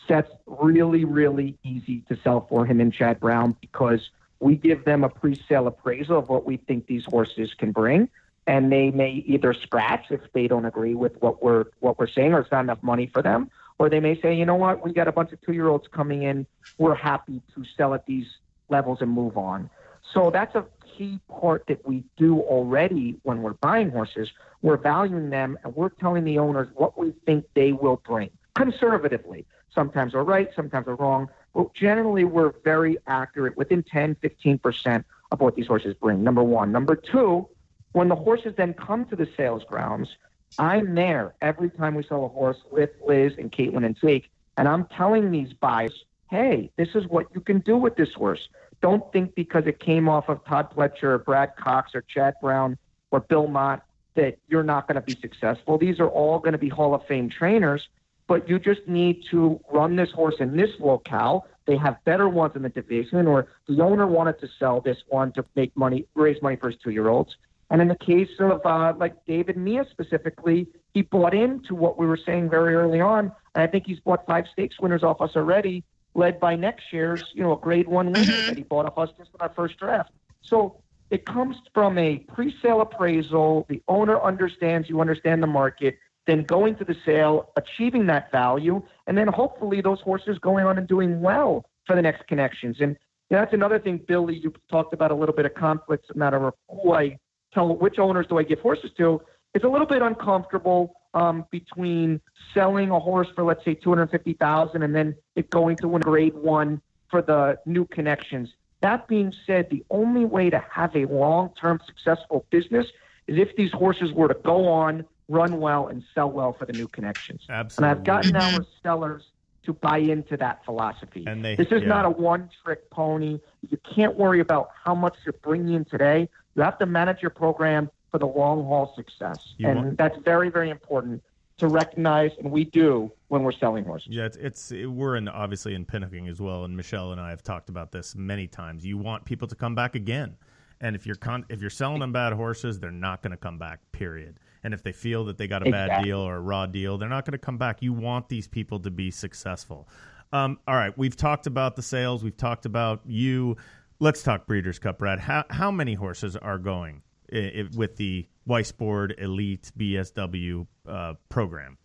Seth's 0.07 0.31
really, 0.47 1.05
really 1.05 1.57
easy 1.63 2.03
to 2.09 2.17
sell 2.23 2.47
for 2.49 2.67
him 2.67 2.81
and 2.81 2.93
Chad 2.93 3.21
Brown 3.21 3.57
because 3.61 4.11
we 4.41 4.57
give 4.57 4.85
them 4.85 5.05
a 5.05 5.09
pre-sale 5.09 5.67
appraisal 5.67 6.19
of 6.19 6.29
what 6.29 6.45
we 6.45 6.57
think 6.57 6.87
these 6.87 7.05
horses 7.05 7.55
can 7.55 7.73
bring, 7.73 8.09
and 8.47 8.73
they 8.73 8.91
may 8.91 9.25
either 9.27 9.55
scratch 9.55 10.07
if 10.11 10.21
they 10.33 10.49
don't 10.49 10.65
agree 10.65 10.95
with 10.95 11.21
what 11.21 11.43
we're 11.43 11.67
what 11.81 11.99
we're 11.99 12.09
saying 12.09 12.33
or 12.33 12.41
it's 12.41 12.51
not 12.51 12.61
enough 12.61 12.83
money 12.83 13.07
for 13.07 13.23
them, 13.23 13.51
or 13.79 13.89
they 13.89 14.01
may 14.01 14.21
say, 14.21 14.35
you 14.35 14.45
know 14.45 14.57
what, 14.57 14.85
we 14.85 14.93
got 14.93 15.09
a 15.09 15.13
bunch 15.13 15.33
of 15.33 15.41
two-year-olds 15.43 15.89
coming 15.89 16.23
in, 16.23 16.47
we're 16.79 16.95
happy 16.95 17.41
to 17.55 17.65
sell 17.77 17.95
at 17.95 18.05
these 18.07 18.27
levels 18.69 18.99
and 19.01 19.11
move 19.11 19.37
on. 19.37 19.71
So 20.13 20.31
that's 20.31 20.55
a 20.55 20.65
key 21.01 21.19
part 21.31 21.67
that 21.67 21.87
we 21.89 22.05
do 22.19 22.41
already 22.41 23.19
when 23.23 23.41
we're 23.41 23.55
buying 23.55 23.89
horses. 23.89 24.29
We're 24.61 24.77
valuing 24.77 25.31
them 25.31 25.59
and 25.65 25.75
we're 25.75 25.89
telling 25.89 26.25
the 26.25 26.39
owners 26.39 26.69
what 26.75 26.99
we 26.99 27.15
think 27.25 27.47
they 27.55 27.73
will 27.73 28.03
bring 28.07 28.29
conservatively. 28.55 29.47
Sometimes 29.75 30.13
we're 30.13 30.25
right, 30.25 30.51
sometimes 30.55 30.87
we're 30.87 30.97
wrong, 30.97 31.31
but 31.55 31.73
generally 31.73 32.25
we're 32.25 32.53
very 32.65 32.99
accurate 33.07 33.57
within 33.57 33.83
10, 33.83 34.17
15% 34.17 35.05
of 35.33 35.41
what 35.41 35.57
these 35.57 35.69
horses 35.69 35.95
bring. 35.95 36.23
Number 36.23 36.43
one. 36.43 36.71
Number 36.71 36.97
two, 36.97 37.49
when 37.93 38.09
the 38.09 38.17
horses 38.17 38.53
then 38.59 38.75
come 38.75 39.07
to 39.07 39.17
the 39.17 39.29
sales 39.39 39.65
grounds, 39.65 40.11
I'm 40.59 40.95
there 40.95 41.35
every 41.41 41.71
time 41.71 41.95
we 41.95 42.03
sell 42.03 42.27
a 42.27 42.29
horse 42.29 42.59
with 42.71 42.91
Liz 43.07 43.33
and 43.39 43.51
Caitlin 43.51 43.87
and 43.87 43.97
Zeke, 43.99 44.31
and 44.59 44.69
I'm 44.69 44.85
telling 44.85 45.31
these 45.31 45.55
buyers, 45.55 46.05
hey, 46.29 46.71
this 46.77 46.91
is 46.95 47.07
what 47.07 47.27
you 47.35 47.41
can 47.41 47.61
do 47.61 47.79
with 47.79 47.97
this 47.97 48.13
horse. 48.13 48.51
Don't 48.83 49.13
think 49.13 49.35
because 49.35 49.67
it 49.67 49.79
came 49.79 50.09
off 50.09 50.29
of 50.29 50.45
Todd 50.45 50.75
Pletcher 50.75 51.05
or 51.05 51.19
Brad 51.19 51.57
Cox 51.57 51.95
or 51.95 52.03
Chad 52.03 52.35
Brown 52.41 52.79
or 53.11 53.21
Bill 53.21 53.47
Mott 53.47 53.83
that 54.15 54.39
you're 54.49 54.63
not 54.63 54.89
going 54.89 54.97
to 54.97 55.01
be 55.01 55.19
successful. 55.21 55.79
These 55.79 56.01
are 56.01 56.09
all 56.09 56.39
going 56.39 56.53
to 56.53 56.59
be 56.59 56.69
Hall 56.69 56.95
of 56.95 57.07
Fame 57.07 57.29
trainers, 57.29 57.89
but 58.27 58.49
you 58.49 58.59
just 58.59 58.87
need 58.87 59.25
to 59.31 59.61
run 59.71 59.97
this 59.97 60.11
horse 60.11 60.37
in 60.41 60.57
this 60.57 60.71
locale. 60.79 61.47
They 61.67 61.77
have 61.77 62.03
better 62.05 62.29
ones 62.29 62.57
in 62.57 62.63
the 62.63 62.69
division, 62.69 63.27
or 63.27 63.47
the 63.69 63.83
owner 63.83 64.07
wanted 64.07 64.41
to 64.41 64.49
sell 64.59 64.81
this 64.81 64.99
one 65.09 65.33
to 65.33 65.45
make 65.55 65.77
money, 65.77 66.07
raise 66.15 66.41
money 66.43 66.57
for 66.57 66.71
his 66.71 66.79
two 66.83 66.91
year 66.91 67.09
olds. 67.09 67.37
And 67.71 67.81
in 67.81 67.87
the 67.87 67.97
case 67.97 68.31
of 68.41 68.65
uh, 68.65 68.95
like 68.97 69.25
David 69.27 69.57
Mia 69.57 69.87
specifically, 69.91 70.67
he 70.93 71.03
bought 71.03 71.35
into 71.35 71.75
what 71.75 71.99
we 71.99 72.07
were 72.07 72.17
saying 72.17 72.51
very 72.51 72.75
early 72.75 73.01
on, 73.01 73.31
and 73.55 73.63
I 73.63 73.67
think 73.69 73.87
he's 73.87 74.01
bought 74.01 74.27
five 74.27 74.47
stakes 74.53 74.81
winners 74.81 75.05
off 75.05 75.21
us 75.21 75.37
already, 75.37 75.85
led 76.15 76.41
by 76.41 76.57
next 76.57 76.93
year's, 76.93 77.25
you 77.35 77.43
know, 77.43 77.53
a 77.53 77.57
Grade 77.57 77.89
One 77.89 78.13
winner 78.13 78.25
mm-hmm. 78.25 78.47
that 78.49 78.57
he 78.57 78.63
bought 78.63 78.87
off 78.87 78.99
us 78.99 79.11
just 79.17 79.31
in 79.35 79.41
our 79.41 79.53
first 79.55 79.79
draft. 79.79 80.11
So 80.43 80.81
it 81.11 81.27
comes 81.27 81.57
from 81.75 81.99
a 81.99 82.19
pre-sale 82.19 82.81
appraisal. 82.81 83.67
The 83.69 83.83
owner 83.89 84.21
understands 84.21 84.89
you 84.89 85.01
understand 85.01 85.43
the 85.43 85.47
market. 85.47 85.99
Then 86.27 86.45
going 86.45 86.77
to 86.77 86.85
the 86.85 86.97
sale, 87.05 87.51
achieving 87.57 88.07
that 88.07 88.31
value, 88.31 88.83
and 89.07 89.17
then 89.17 89.27
hopefully 89.27 89.81
those 89.81 90.01
horses 90.01 90.39
going 90.39 90.65
on 90.65 90.79
and 90.79 90.87
doing 90.87 91.21
well 91.21 91.65
for 91.87 91.97
the 91.97 92.03
next 92.03 92.27
connections. 92.29 92.77
And 92.81 92.97
you 93.31 93.37
know, 93.37 93.43
that's 93.43 93.55
another 93.55 93.79
thing, 93.79 94.01
Billy. 94.07 94.37
You 94.37 94.53
talked 94.71 94.93
about 94.93 95.11
a 95.11 95.15
little 95.15 95.35
bit 95.35 95.47
of 95.47 95.55
conflicts, 95.55 96.09
no 96.15 96.19
matter 96.19 96.49
of 96.49 96.55
who 96.69 96.93
I 96.93 97.19
tell 97.53 97.75
which 97.77 97.99
owners 97.99 98.27
do 98.29 98.39
I 98.39 98.43
give 98.43 98.61
horses 98.61 98.91
to. 98.99 99.21
It's 99.55 99.65
a 99.65 99.69
little 99.69 99.87
bit 99.87 100.03
uncomfortable 100.03 100.95
um, 101.15 101.45
between 101.51 102.21
selling 102.55 102.91
a 102.91 103.01
horse 103.01 103.29
for 103.35 103.43
let's 103.45 103.65
say 103.65 103.75
two 103.75 103.91
hundred 103.91 104.11
fifty 104.11 104.35
thousand 104.35 104.83
and 104.83 104.95
then 104.95 105.17
it 105.35 105.51
going 105.51 105.77
to 105.79 105.89
win 105.89 106.03
grade 106.03 106.35
one 106.35 106.81
for 107.09 107.21
the 107.21 107.59
new 107.67 107.85
connections. 107.87 108.51
That 108.81 109.09
being 109.09 109.35
said, 109.47 109.69
the 109.71 109.85
only 109.91 110.25
way 110.25 110.49
to 110.49 110.65
have 110.71 110.95
a 110.97 111.05
long-term 111.05 111.81
successful 111.85 112.47
business 112.51 112.87
is 113.27 113.39
if 113.39 113.55
these 113.57 113.73
horses 113.73 114.13
were 114.13 114.29
to 114.29 114.35
go 114.35 114.69
on, 114.69 115.05
run 115.29 115.61
well, 115.61 115.89
and 115.89 116.03
sell 116.15 116.31
well 116.31 116.53
for 116.53 116.65
the 116.65 116.73
new 116.73 116.89
connections. 116.89 117.43
Absolutely. 117.51 117.91
And 117.91 117.99
I've 117.99 118.05
gotten 118.05 118.37
our 118.37 118.65
sellers 118.83 119.25
to 119.65 119.75
buy 119.75 119.99
into 119.99 120.37
that 120.39 120.65
philosophy. 120.65 121.25
And 121.27 121.45
they- 121.45 121.57
this 121.57 121.67
is 121.71 121.83
yeah. 121.83 121.89
not 121.89 122.07
a 122.07 122.11
one-trick 122.11 122.89
pony. 122.89 123.41
You 123.69 123.79
can't 123.95 124.17
worry 124.17 124.41
about 124.41 124.71
how 124.83 124.95
much 124.95 125.17
you're 125.27 125.35
bringing 125.35 125.75
in 125.75 125.85
today. 125.85 126.29
You 126.55 126.63
have 126.63 126.79
to 126.79 126.87
manage 126.87 127.21
your 127.21 127.31
program 127.31 127.91
for 128.11 128.19
the 128.19 128.27
long 128.27 128.65
haul 128.65 128.93
success, 128.97 129.55
You 129.59 129.69
and 129.69 129.79
want- 129.79 129.99
that's 129.99 130.17
very, 130.25 130.51
very 130.51 130.71
important 130.71 131.23
to 131.59 131.69
recognize, 131.69 132.31
and 132.39 132.51
we 132.51 132.65
do 132.65 133.11
when 133.29 133.43
we're 133.43 133.53
selling 133.53 133.85
horses. 133.85 134.09
Yeah, 134.11 134.25
it's, 134.25 134.37
it's 134.39 134.73
it, 134.73 134.87
we're 134.87 135.17
in 135.17 135.29
obviously 135.29 135.75
in 135.75 135.85
pinhooking 135.85 136.27
as 136.29 136.41
well, 136.41 136.65
and 136.65 136.77
Michelle 136.77 137.13
and 137.13 137.21
I 137.21 137.31
have 137.31 137.43
talked 137.43 137.69
about 137.69 137.93
this 137.93 138.15
many 138.17 138.47
times. 138.47 138.85
You 138.85 138.97
want 138.99 139.25
people 139.27 139.47
to 139.49 139.55
come 139.55 139.75
back 139.75 139.95
again, 139.95 140.37
and 140.81 140.97
if 140.97 141.05
you're 141.07 141.17
con- 141.17 141.45
if 141.51 141.61
you're 141.61 141.69
selling 141.69 142.01
them 142.01 142.13
bad 142.13 142.33
horses, 142.33 142.81
they're 142.81 142.91
not 142.91 143.23
going 143.23 143.33
to 143.33 143.37
come 143.37 143.59
back. 143.59 143.81
Period. 143.93 144.39
And 144.65 144.73
if 144.75 144.83
they 144.83 144.93
feel 144.93 145.25
that 145.27 145.39
they 145.39 145.47
got 145.47 145.67
a 145.67 145.71
bad 145.71 146.03
deal 146.05 146.19
or 146.19 146.37
a 146.37 146.41
raw 146.41 146.67
deal, 146.67 146.99
they're 146.99 147.09
not 147.09 147.25
going 147.25 147.33
to 147.33 147.39
come 147.39 147.57
back. 147.59 147.81
You 147.83 147.93
want 147.95 148.29
these 148.29 148.47
people 148.49 148.79
to 148.81 148.91
be 148.91 149.11
successful. 149.11 149.89
Um, 150.33 150.59
all 150.69 150.75
right, 150.77 150.97
we've 150.99 151.17
talked 151.17 151.47
about 151.47 151.77
the 151.77 151.83
sales. 151.83 152.23
We've 152.23 152.37
talked 152.37 152.65
about 152.67 153.01
you. 153.07 153.57
Let's 154.01 154.23
talk 154.23 154.47
Breeders' 154.47 154.79
Cup, 154.79 154.99
Brad. 154.99 155.19
How 155.21 155.45
how 155.51 155.71
many 155.71 155.93
horses 155.95 156.37
are 156.37 156.57
going 156.59 157.03
i 157.33 157.39
i 157.39 157.69
with 157.77 157.97
the 157.97 158.27
Weisbord 158.49 159.21
Elite 159.21 159.71
BSW 159.79 160.67
uh, 160.89 161.15
program? 161.29 161.79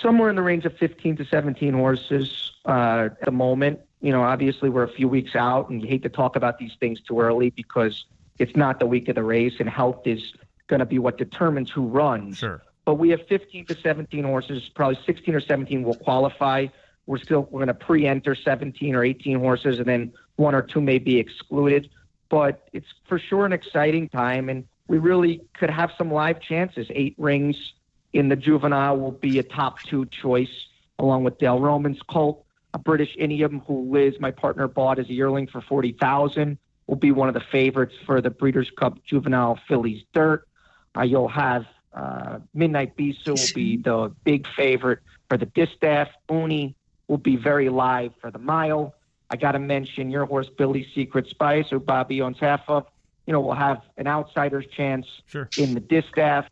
somewhere 0.00 0.30
in 0.30 0.36
the 0.36 0.42
range 0.42 0.64
of 0.64 0.76
15 0.76 1.16
to 1.16 1.24
17 1.24 1.72
horses 1.72 2.52
uh, 2.66 3.08
at 3.10 3.24
the 3.24 3.30
moment. 3.30 3.80
You 4.00 4.12
know, 4.12 4.22
obviously 4.22 4.68
we're 4.68 4.82
a 4.82 4.92
few 4.92 5.08
weeks 5.08 5.34
out, 5.34 5.70
and 5.70 5.80
you 5.82 5.88
hate 5.88 6.02
to 6.02 6.08
talk 6.08 6.36
about 6.36 6.58
these 6.58 6.72
things 6.80 7.00
too 7.00 7.20
early 7.20 7.50
because 7.50 8.04
it's 8.38 8.56
not 8.56 8.80
the 8.80 8.86
week 8.86 9.08
of 9.08 9.14
the 9.14 9.22
race, 9.22 9.54
and 9.58 9.68
health 9.68 10.06
is 10.06 10.32
going 10.66 10.80
to 10.80 10.86
be 10.86 10.98
what 10.98 11.18
determines 11.18 11.70
who 11.70 11.86
runs. 11.86 12.38
Sure. 12.38 12.62
But 12.84 12.96
we 12.96 13.10
have 13.10 13.26
15 13.28 13.66
to 13.66 13.76
17 13.76 14.24
horses. 14.24 14.68
Probably 14.74 14.98
16 15.06 15.34
or 15.34 15.40
17 15.40 15.82
will 15.82 15.94
qualify. 15.94 16.66
We're 17.06 17.18
still 17.18 17.48
we're 17.50 17.60
going 17.64 17.68
to 17.68 17.74
pre-enter 17.74 18.34
17 18.34 18.94
or 18.94 19.04
18 19.04 19.38
horses, 19.38 19.78
and 19.78 19.86
then 19.86 20.12
one 20.36 20.54
or 20.54 20.62
two 20.62 20.80
may 20.80 20.98
be 20.98 21.18
excluded. 21.18 21.90
But 22.32 22.66
it's 22.72 22.86
for 23.04 23.18
sure 23.18 23.44
an 23.44 23.52
exciting 23.52 24.08
time, 24.08 24.48
and 24.48 24.64
we 24.88 24.96
really 24.96 25.42
could 25.52 25.68
have 25.68 25.90
some 25.98 26.10
live 26.10 26.40
chances. 26.40 26.86
Eight 26.88 27.14
rings 27.18 27.74
in 28.14 28.30
the 28.30 28.36
juvenile 28.36 28.96
will 28.96 29.12
be 29.12 29.38
a 29.38 29.42
top 29.42 29.80
two 29.82 30.06
choice, 30.06 30.64
along 30.98 31.24
with 31.24 31.36
Dale 31.36 31.60
Romans' 31.60 32.00
colt. 32.08 32.46
A 32.72 32.78
British 32.78 33.14
Idiom 33.18 33.60
who 33.66 33.92
Liz, 33.92 34.14
my 34.18 34.30
partner, 34.30 34.66
bought 34.66 34.98
as 34.98 35.10
a 35.10 35.12
yearling 35.12 35.46
for 35.46 35.60
forty 35.60 35.92
thousand 35.92 36.56
will 36.86 36.96
be 36.96 37.12
one 37.12 37.28
of 37.28 37.34
the 37.34 37.44
favorites 37.52 37.94
for 38.06 38.22
the 38.22 38.30
Breeders' 38.30 38.70
Cup 38.70 38.94
Juvenile 39.04 39.58
Fillies 39.68 40.02
Dirt. 40.14 40.48
Uh, 40.96 41.02
you'll 41.02 41.28
have 41.28 41.66
uh, 41.92 42.38
Midnight 42.54 42.96
Bisou 42.96 43.36
will 43.38 43.54
be 43.54 43.76
the 43.76 44.10
big 44.24 44.46
favorite 44.56 45.00
for 45.28 45.36
the 45.36 45.44
distaff. 45.44 46.08
Uni 46.30 46.74
will 47.08 47.18
be 47.18 47.36
very 47.36 47.68
live 47.68 48.12
for 48.22 48.30
the 48.30 48.38
mile. 48.38 48.94
I 49.32 49.36
got 49.36 49.52
to 49.52 49.58
mention 49.58 50.10
your 50.10 50.26
horse, 50.26 50.48
Billy 50.50 50.86
Secret 50.94 51.26
Spice, 51.26 51.70
who 51.70 51.80
Bobby 51.80 52.20
owns 52.20 52.38
half 52.38 52.60
of. 52.68 52.86
You 53.26 53.32
know, 53.32 53.40
will 53.40 53.54
have 53.54 53.80
an 53.96 54.06
outsider's 54.06 54.66
chance 54.66 55.06
Sure. 55.26 55.48
in 55.56 55.74
the 55.74 55.80
distaff. 55.80 56.46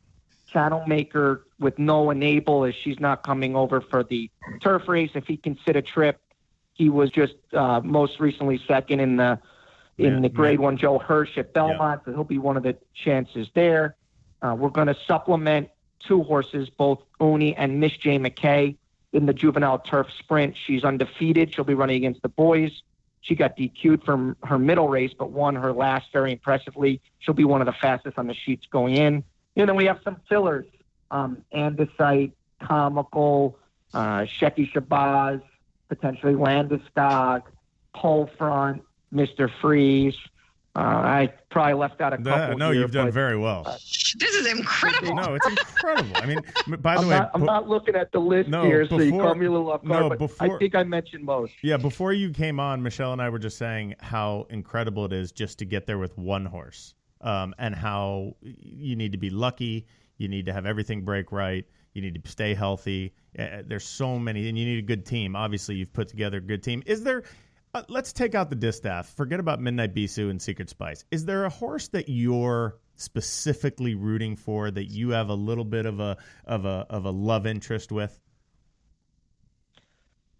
Channel 0.46 0.84
maker 0.86 1.46
with 1.60 1.78
no 1.78 2.10
enable 2.10 2.64
as 2.64 2.74
she's 2.74 2.98
not 2.98 3.22
coming 3.22 3.54
over 3.54 3.80
for 3.80 4.02
the 4.02 4.30
turf 4.60 4.88
race. 4.88 5.10
If 5.14 5.26
he 5.26 5.36
can 5.36 5.58
sit 5.64 5.76
a 5.76 5.82
trip, 5.82 6.20
he 6.72 6.88
was 6.88 7.10
just 7.10 7.34
uh, 7.52 7.80
most 7.84 8.18
recently 8.18 8.58
second 8.66 8.98
in 9.00 9.16
the 9.16 9.38
in 9.98 10.14
Yeah, 10.14 10.20
the 10.20 10.28
Grade 10.30 10.58
yeah. 10.58 10.64
One 10.64 10.76
Joe 10.78 10.98
Hirsch 10.98 11.36
at 11.38 11.52
Belmont, 11.52 12.00
so 12.04 12.12
he'll 12.12 12.24
be 12.24 12.38
one 12.38 12.56
of 12.56 12.62
the 12.62 12.76
chances 12.94 13.48
there. 13.54 13.94
Uh, 14.42 14.56
we're 14.58 14.70
going 14.70 14.86
to 14.88 14.96
supplement 15.06 15.68
two 16.00 16.22
horses, 16.22 16.70
both 16.70 17.00
Uni 17.20 17.54
and 17.54 17.78
Miss 17.78 17.92
J 17.96 18.18
McKay, 18.18 18.76
in 19.12 19.26
the 19.26 19.32
juvenile 19.34 19.78
turf 19.78 20.08
sprint. 20.18 20.56
She's 20.56 20.84
undefeated. 20.84 21.54
She'll 21.54 21.64
be 21.64 21.74
running 21.74 21.96
against 21.96 22.22
the 22.22 22.28
boys. 22.28 22.82
She 23.22 23.34
got 23.34 23.56
DQ'd 23.56 24.04
from 24.04 24.36
her 24.44 24.58
middle 24.58 24.88
race, 24.88 25.12
but 25.16 25.30
won 25.30 25.54
her 25.56 25.72
last 25.72 26.12
very 26.12 26.32
impressively. 26.32 27.00
She'll 27.18 27.34
be 27.34 27.44
one 27.44 27.60
of 27.60 27.66
the 27.66 27.72
fastest 27.72 28.18
on 28.18 28.26
the 28.26 28.34
sheets 28.34 28.66
going 28.70 28.94
in. 28.96 29.24
And 29.56 29.68
then 29.68 29.76
we 29.76 29.84
have 29.86 30.00
some 30.02 30.16
fillers, 30.28 30.66
um, 31.10 31.44
andesite, 31.54 32.32
comical, 32.62 33.58
uh, 33.92 34.20
Shekky 34.20 34.72
Shebaz, 34.72 35.42
potentially 35.88 36.34
Landeskog, 36.34 37.42
Pole 37.94 38.30
Front, 38.38 38.82
Mr. 39.12 39.50
Freeze. 39.60 40.16
Uh, 40.76 40.78
I 40.78 41.32
probably 41.50 41.74
left 41.74 42.00
out 42.00 42.12
a 42.12 42.16
couple. 42.16 42.30
That- 42.32 42.56
no, 42.58 42.70
here, 42.70 42.82
you've 42.82 42.92
done 42.92 43.06
but 43.06 43.14
very 43.14 43.36
well. 43.36 43.64
This 43.64 44.22
is 44.34 44.46
incredible. 44.46 45.16
No, 45.16 45.34
it's 45.34 45.46
incredible. 45.48 46.12
I 46.14 46.26
mean, 46.26 46.40
by 46.78 46.94
the 46.94 47.00
I'm, 47.02 47.08
way, 47.08 47.18
not, 47.18 47.30
I'm 47.34 47.40
bu- 47.40 47.46
not 47.46 47.68
looking 47.68 47.96
at 47.96 48.12
the 48.12 48.20
list 48.20 48.48
No, 48.48 48.62
here, 48.62 48.86
so 48.86 48.98
you 48.98 49.06
before- 49.10 49.24
caught 49.24 49.38
me 49.38 49.46
a 49.46 49.50
little 49.50 49.70
off 49.72 49.84
guard. 49.84 50.02
no, 50.04 50.08
but 50.08 50.18
before- 50.18 50.54
I 50.54 50.58
think 50.60 50.76
I 50.76 50.84
mentioned 50.84 51.24
most. 51.24 51.52
Yeah, 51.62 51.76
before 51.76 52.12
you 52.12 52.30
came 52.30 52.60
on, 52.60 52.82
Michelle 52.82 53.12
and 53.12 53.20
I 53.20 53.28
were 53.30 53.40
just 53.40 53.58
saying 53.58 53.96
how 53.98 54.46
incredible 54.50 55.04
it 55.06 55.12
is 55.12 55.32
just 55.32 55.58
to 55.58 55.64
get 55.64 55.86
there 55.86 55.98
with 55.98 56.16
one 56.16 56.44
horse, 56.46 56.94
um, 57.20 57.52
and 57.58 57.74
how 57.74 58.36
you 58.42 58.94
need 58.94 59.10
to 59.10 59.18
be 59.18 59.30
lucky. 59.30 59.86
You 60.18 60.28
need 60.28 60.46
to 60.46 60.52
have 60.52 60.66
everything 60.66 61.02
break 61.04 61.32
right. 61.32 61.64
You 61.94 62.02
need 62.02 62.22
to 62.22 62.30
stay 62.30 62.54
healthy. 62.54 63.12
Uh, 63.36 63.62
there's 63.66 63.84
so 63.84 64.20
many, 64.20 64.48
and 64.48 64.56
you 64.56 64.64
need 64.64 64.78
a 64.78 64.86
good 64.86 65.04
team. 65.04 65.34
Obviously, 65.34 65.74
you've 65.74 65.92
put 65.92 66.06
together 66.06 66.36
a 66.38 66.40
good 66.40 66.62
team. 66.62 66.82
Is 66.86 67.02
there? 67.02 67.24
Uh, 67.72 67.82
let's 67.88 68.12
take 68.12 68.34
out 68.34 68.50
the 68.50 68.56
distaff. 68.56 69.14
Forget 69.14 69.38
about 69.38 69.60
Midnight 69.60 69.94
Bisou 69.94 70.28
and 70.30 70.42
Secret 70.42 70.68
Spice. 70.68 71.04
Is 71.10 71.24
there 71.24 71.44
a 71.44 71.48
horse 71.48 71.88
that 71.88 72.08
you're 72.08 72.78
specifically 72.96 73.94
rooting 73.94 74.36
for 74.36 74.70
that 74.70 74.86
you 74.86 75.10
have 75.10 75.28
a 75.28 75.34
little 75.34 75.64
bit 75.64 75.86
of 75.86 76.00
a 76.00 76.16
of 76.44 76.64
a 76.64 76.86
of 76.90 77.04
a 77.04 77.10
love 77.10 77.46
interest 77.46 77.92
with? 77.92 78.18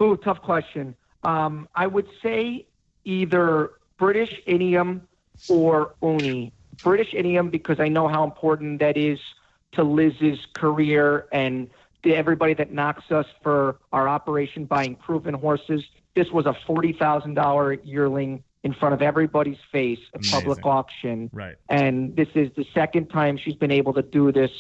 Oh, 0.01 0.17
tough 0.17 0.43
question. 0.43 0.97
Um, 1.23 1.69
I 1.75 1.87
would 1.87 2.09
say 2.23 2.67
either 3.05 3.73
British 3.99 4.35
Idiom 4.47 5.07
or 5.49 5.95
Uni. 6.03 6.53
British 6.83 7.15
Idiom 7.15 7.51
because 7.51 7.79
I 7.79 7.89
know 7.89 8.09
how 8.09 8.25
important 8.25 8.81
that 8.81 8.97
is 8.97 9.19
to 9.73 9.85
Liz's 9.85 10.39
career 10.55 11.29
and 11.31 11.69
to 12.03 12.15
everybody 12.15 12.55
that 12.55 12.73
knocks 12.73 13.11
us 13.13 13.27
for 13.43 13.79
our 13.93 14.09
operation 14.09 14.65
buying 14.65 14.97
proven 14.97 15.35
horses. 15.35 15.85
This 16.15 16.31
was 16.31 16.47
a 16.47 16.55
forty 16.67 16.93
thousand 16.93 17.35
dollar 17.35 17.75
yearling 17.75 18.43
in 18.63 18.75
front 18.75 18.95
of 18.95 19.01
everybody's 19.01 19.59
face 19.73 20.01
at 20.15 20.23
public 20.25 20.65
auction. 20.67 21.31
Right. 21.33 21.57
And 21.69 22.15
this 22.15 22.29
is 22.35 22.51
the 22.57 22.67
second 22.75 23.09
time 23.09 23.37
she's 23.39 23.55
been 23.55 23.71
able 23.71 23.95
to 23.95 24.03
do 24.03 24.33
this 24.33 24.51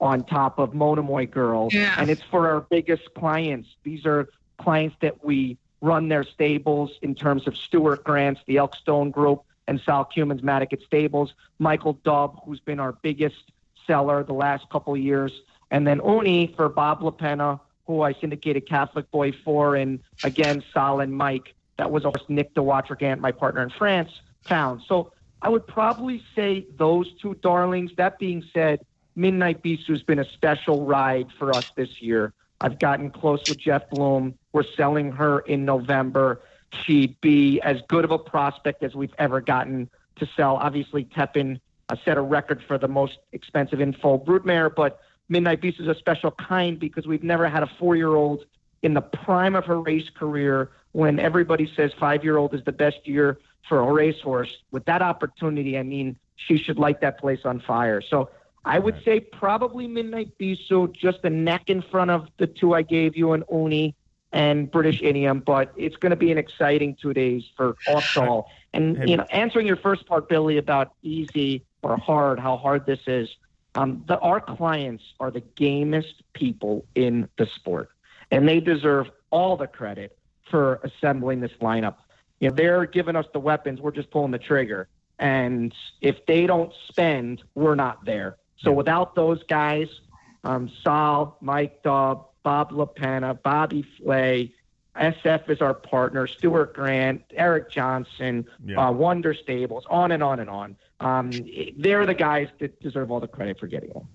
on 0.00 0.24
top 0.24 0.58
of 0.58 0.74
Monomoy 0.74 1.26
Girl. 1.26 1.68
Yeah. 1.70 1.94
And 1.98 2.10
it's 2.10 2.22
for 2.22 2.48
our 2.48 2.62
biggest 2.62 3.14
clients. 3.14 3.68
These 3.84 4.06
are 4.06 4.28
clients 4.58 4.96
that 5.00 5.24
we 5.24 5.56
run 5.80 6.08
their 6.08 6.24
stables 6.24 6.92
in 7.02 7.14
terms 7.14 7.46
of 7.46 7.56
Stuart 7.56 8.02
Grant's, 8.02 8.40
the 8.46 8.56
Elkstone 8.56 9.12
Group, 9.12 9.44
and 9.68 9.80
Sol 9.80 10.08
Kumin's 10.14 10.42
Madaket 10.42 10.84
Stables. 10.84 11.34
Michael 11.58 11.94
Dubb, 12.04 12.44
who's 12.44 12.60
been 12.60 12.80
our 12.80 12.92
biggest 12.92 13.52
seller 13.86 14.24
the 14.24 14.32
last 14.32 14.68
couple 14.70 14.94
of 14.94 15.00
years. 15.00 15.32
And 15.70 15.86
then 15.86 16.00
Uni 16.04 16.52
for 16.56 16.68
Bob 16.68 17.00
LaPenta, 17.00 17.60
who 17.86 18.02
I 18.02 18.14
syndicated 18.14 18.68
Catholic 18.68 19.10
Boy 19.10 19.32
for. 19.32 19.76
And 19.76 20.00
again, 20.22 20.62
Sol 20.72 21.00
and 21.00 21.12
Mike. 21.12 21.54
That 21.76 21.90
was 21.90 22.04
a 22.04 22.08
horse 22.08 22.24
Nick 22.28 22.54
de 22.54 22.62
Watrigant, 22.62 23.20
my 23.20 23.32
partner 23.32 23.62
in 23.62 23.70
France, 23.70 24.10
found. 24.42 24.82
So 24.86 25.12
I 25.42 25.48
would 25.48 25.66
probably 25.66 26.22
say 26.34 26.66
those 26.76 27.12
two 27.20 27.34
darlings. 27.34 27.92
That 27.96 28.18
being 28.18 28.44
said, 28.52 28.84
Midnight 29.16 29.62
Bisou 29.62 29.88
has 29.88 30.02
been 30.02 30.18
a 30.18 30.24
special 30.24 30.84
ride 30.86 31.28
for 31.38 31.54
us 31.54 31.66
this 31.76 32.00
year. 32.00 32.32
I've 32.60 32.78
gotten 32.78 33.10
close 33.10 33.46
with 33.46 33.58
Jeff 33.58 33.90
Bloom. 33.90 34.38
We're 34.52 34.64
selling 34.76 35.12
her 35.12 35.40
in 35.40 35.64
November. 35.64 36.40
She'd 36.72 37.20
be 37.20 37.60
as 37.60 37.82
good 37.88 38.04
of 38.04 38.10
a 38.10 38.18
prospect 38.18 38.82
as 38.82 38.94
we've 38.94 39.14
ever 39.18 39.40
gotten 39.40 39.90
to 40.16 40.26
sell. 40.36 40.56
Obviously, 40.56 41.04
Tepin 41.04 41.60
uh, 41.88 41.96
set 42.04 42.16
a 42.16 42.22
record 42.22 42.62
for 42.66 42.78
the 42.78 42.88
most 42.88 43.18
expensive 43.32 43.80
in 43.80 43.92
foal 43.92 44.18
broodmare, 44.18 44.74
but 44.74 45.00
Midnight 45.28 45.60
Bisou 45.60 45.80
is 45.80 45.88
a 45.88 45.94
special 45.94 46.30
kind 46.30 46.78
because 46.78 47.06
we've 47.06 47.24
never 47.24 47.48
had 47.48 47.62
a 47.62 47.70
four-year-old 47.78 48.44
in 48.82 48.94
the 48.94 49.00
prime 49.00 49.54
of 49.54 49.64
her 49.64 49.80
race 49.80 50.10
career 50.10 50.70
when 50.92 51.18
everybody 51.18 51.70
says 51.74 51.92
five-year-old 51.98 52.54
is 52.54 52.62
the 52.64 52.72
best 52.72 53.06
year 53.08 53.38
for 53.68 53.80
a 53.80 53.92
racehorse. 53.92 54.54
With 54.70 54.84
that 54.84 55.02
opportunity, 55.02 55.78
I 55.78 55.82
mean, 55.82 56.16
she 56.36 56.58
should 56.58 56.78
light 56.78 57.00
that 57.00 57.18
place 57.18 57.40
on 57.44 57.60
fire. 57.60 58.02
So 58.02 58.30
I 58.64 58.78
would 58.78 59.02
say 59.04 59.20
probably 59.20 59.86
Midnight 59.86 60.38
Bisou, 60.38 60.92
just 60.92 61.18
a 61.24 61.30
neck 61.30 61.68
in 61.68 61.82
front 61.82 62.10
of 62.10 62.28
the 62.36 62.46
two 62.46 62.74
I 62.74 62.82
gave 62.82 63.16
you, 63.16 63.32
and 63.32 63.44
Uni 63.50 63.94
and 64.32 64.70
British 64.70 65.00
Idiom. 65.02 65.40
But 65.40 65.72
it's 65.76 65.96
going 65.96 66.10
to 66.10 66.16
be 66.16 66.30
an 66.32 66.38
exciting 66.38 66.96
two 67.00 67.14
days 67.14 67.44
for 67.56 67.76
us 67.88 68.16
all. 68.16 68.50
And 68.72 69.08
you 69.08 69.16
know, 69.16 69.26
answering 69.30 69.66
your 69.66 69.76
first 69.76 70.06
part, 70.06 70.28
Billy, 70.28 70.58
about 70.58 70.92
easy 71.02 71.64
or 71.82 71.96
hard, 71.96 72.38
how 72.38 72.56
hard 72.56 72.86
this 72.86 73.00
is. 73.06 73.28
Um, 73.74 74.04
the, 74.06 74.18
our 74.20 74.40
clients 74.40 75.02
are 75.18 75.30
the 75.30 75.40
gamest 75.40 76.22
people 76.32 76.86
in 76.94 77.28
the 77.38 77.46
sport, 77.46 77.90
and 78.30 78.48
they 78.48 78.60
deserve 78.60 79.10
all 79.30 79.56
the 79.56 79.66
credit 79.66 80.16
for 80.50 80.80
assembling 80.84 81.40
this 81.40 81.52
lineup. 81.60 81.96
You 82.40 82.50
know, 82.50 82.54
they're 82.54 82.86
giving 82.86 83.16
us 83.16 83.26
the 83.32 83.40
weapons. 83.40 83.80
We're 83.80 83.90
just 83.90 84.10
pulling 84.10 84.30
the 84.30 84.38
trigger. 84.38 84.88
And 85.18 85.74
if 86.00 86.24
they 86.26 86.46
don't 86.46 86.72
spend, 86.88 87.42
we're 87.54 87.74
not 87.74 88.04
there. 88.04 88.36
So 88.58 88.72
without 88.72 89.14
those 89.14 89.42
guys, 89.44 89.88
um, 90.44 90.70
Sol, 90.82 91.36
Mike 91.40 91.82
Dubb, 91.82 92.26
Bob 92.42 92.70
LaPenta, 92.72 93.42
Bobby 93.42 93.84
Flay, 93.98 94.52
SF 94.96 95.50
is 95.50 95.60
our 95.60 95.74
partner, 95.74 96.26
Stuart 96.26 96.74
Grant, 96.74 97.22
Eric 97.34 97.70
Johnson, 97.70 98.46
Yeah. 98.64 98.88
uh, 98.88 98.92
Wonder 98.92 99.34
Stables, 99.34 99.84
on 99.90 100.12
and 100.12 100.22
on 100.22 100.40
and 100.40 100.48
on. 100.48 100.76
Um, 101.00 101.30
they're 101.78 102.06
the 102.06 102.14
guys 102.14 102.48
that 102.60 102.80
deserve 102.80 103.10
all 103.10 103.20
the 103.20 103.28
credit 103.28 103.58
for 103.58 103.66
getting 103.66 103.90
them. 103.90 104.06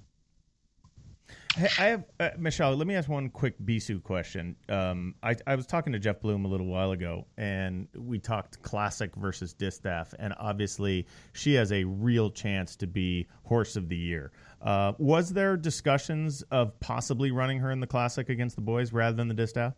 Hey, 1.56 1.68
I 1.80 1.86
have 1.88 2.04
uh, 2.20 2.30
Michelle. 2.38 2.76
Let 2.76 2.86
me 2.88 2.96
ask 2.96 3.10
one 3.10 3.30
quick 3.30 3.56
Bisou 3.60 4.02
question. 4.02 4.56
Um, 4.70 5.16
I, 5.24 5.36
I 5.48 5.56
was 5.56 5.66
talking 5.66 5.92
to 5.94 6.00
Jeff 6.00 6.22
Bloom 6.22 6.46
a 6.46 6.48
little 6.48 6.68
while 6.68 6.92
ago, 6.92 7.26
and 7.38 7.88
we 7.98 8.20
talked 8.20 8.62
classic 8.62 9.16
versus 9.16 9.54
distaff, 9.54 10.14
and 10.20 10.34
obviously 10.40 11.08
she 11.34 11.56
has 11.56 11.72
a 11.72 11.84
real 11.84 12.30
chance 12.30 12.76
to 12.78 12.88
be 12.88 13.28
horse 13.44 13.76
of 13.76 13.90
the 13.90 13.98
year. 13.98 14.32
Uh, 14.62 14.94
was 15.00 15.34
there 15.34 15.58
discussions 15.58 16.44
of 16.52 16.80
possibly 16.80 17.32
running 17.32 17.60
her 17.60 17.72
in 17.72 17.80
the 17.80 17.88
classic 17.88 18.30
against 18.30 18.56
the 18.56 18.62
boys 18.62 18.94
rather 18.94 19.18
than 19.18 19.28
the 19.28 19.34
distaff? 19.34 19.74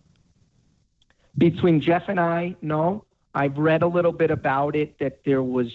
Between 1.37 1.81
Jeff 1.81 2.09
and 2.09 2.19
I, 2.19 2.55
no. 2.61 3.05
I've 3.33 3.57
read 3.57 3.81
a 3.81 3.87
little 3.87 4.11
bit 4.11 4.31
about 4.31 4.75
it 4.75 4.99
that 4.99 5.23
there 5.23 5.41
was, 5.41 5.71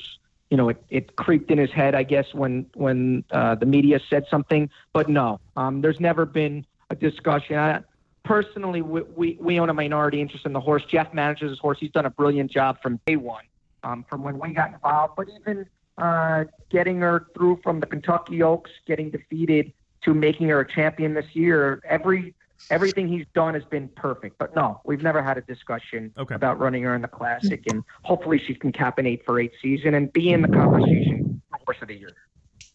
you 0.51 0.57
know, 0.59 0.69
it, 0.69 0.83
it 0.91 1.17
creeped 1.17 1.51
in 1.51 1.59
his 1.59 1.71
head, 1.71 1.95
I 1.95 2.03
guess, 2.03 2.35
when 2.35 2.67
when 2.75 3.25
uh, 3.31 3.55
the 3.55 3.67
media 3.67 3.99
said 4.11 4.27
something. 4.31 4.69
But 4.93 5.09
no, 5.09 5.41
um, 5.57 5.81
there's 5.81 5.99
never 5.99 6.27
been 6.27 6.67
a 6.91 6.95
discussion. 6.95 7.57
I, 7.57 7.81
personally, 8.25 8.83
we, 8.83 9.03
we 9.03 9.39
we 9.41 9.59
own 9.59 9.71
a 9.71 9.75
minority 9.75 10.21
interest 10.21 10.45
in 10.45 10.53
the 10.53 10.61
horse. 10.61 10.85
Jeff 10.85 11.15
manages 11.15 11.51
his 11.51 11.59
horse. 11.59 11.79
He's 11.81 11.93
done 11.93 12.05
a 12.05 12.11
brilliant 12.11 12.51
job 12.51 12.83
from 12.83 13.01
day 13.07 13.17
one, 13.17 13.45
um, 13.83 14.05
from 14.07 14.23
when 14.23 14.39
we 14.39 14.53
got 14.53 14.75
involved. 14.75 15.15
But 15.17 15.29
even 15.41 15.67
uh, 15.97 16.45
getting 16.69 17.01
her 17.01 17.27
through 17.35 17.61
from 17.63 17.81
the 17.81 17.87
Kentucky 17.87 18.43
Oaks, 18.43 18.71
getting 18.87 19.11
defeated 19.11 19.73
to 20.03 20.13
making 20.13 20.49
her 20.51 20.61
a 20.61 20.69
champion 20.69 21.15
this 21.15 21.35
year, 21.35 21.81
every 21.89 22.35
everything 22.71 23.09
he's 23.09 23.27
done 23.35 23.55
has 23.55 23.65
been 23.65 23.89
perfect. 23.97 24.39
But 24.39 24.55
no, 24.55 24.81
we've 24.85 25.03
never 25.03 25.23
had 25.23 25.39
a 25.39 25.43
discussion 25.43 26.13
Okay. 26.19 26.35
about 26.35 26.59
running 26.59 26.83
her 26.83 26.95
in 26.95 27.03
the 27.03 27.09
classic, 27.09 27.65
and 27.67 27.83
hopefully 28.03 28.41
she 28.45 28.55
can 28.55 28.73
cap 28.73 28.99
an 28.99 29.07
eight 29.07 29.25
for 29.25 29.39
eight 29.41 29.53
season 29.63 29.95
and 29.95 30.13
be 30.13 30.33
in 30.33 30.43
the 30.43 30.49
conversation 30.49 31.41
for 31.51 31.59
horse 31.65 31.77
of 31.83 31.89
the 31.89 31.95
year. 31.95 32.11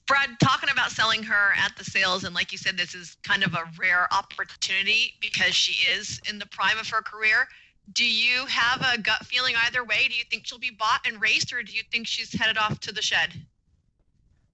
Brad, 0.08 0.30
talking 0.42 0.70
about 0.70 0.92
selling 0.92 1.24
her 1.24 1.54
at 1.56 1.76
the 1.78 1.86
sales, 1.86 2.24
and 2.24 2.36
like 2.36 2.52
you 2.52 2.58
said, 2.58 2.78
this 2.78 2.94
is 2.96 3.16
kind 3.24 3.44
of 3.44 3.54
a 3.54 3.64
rare 3.80 4.08
opportunity 4.14 5.14
because 5.22 5.56
she 5.56 5.88
is 5.90 6.20
in 6.30 6.38
the 6.40 6.46
prime 6.48 6.78
of 6.78 6.88
her 6.90 7.02
career. 7.02 7.48
Do 7.94 8.06
you 8.06 8.46
have 8.48 8.86
a 8.94 9.00
gut 9.00 9.26
feeling 9.26 9.56
either 9.66 9.84
way? 9.84 10.08
Do 10.10 10.16
you 10.16 10.24
think 10.30 10.46
she'll 10.46 10.60
be 10.60 10.72
bought 10.72 11.02
and 11.06 11.22
raced, 11.22 11.54
or 11.54 11.64
do 11.64 11.74
you 11.74 11.82
think 11.92 12.08
she's 12.08 12.34
headed 12.38 12.58
off 12.58 12.80
to 12.82 12.92
the 12.94 13.02
shed? 13.02 13.34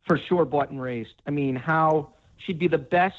for 0.05 0.17
sure 0.29 0.45
bought 0.45 0.69
and 0.69 0.81
raised. 0.81 1.21
I 1.27 1.31
mean, 1.31 1.53
how 1.55 2.13
she'd 2.37 2.57
be 2.57 2.69
the 2.69 2.77
best 2.77 3.15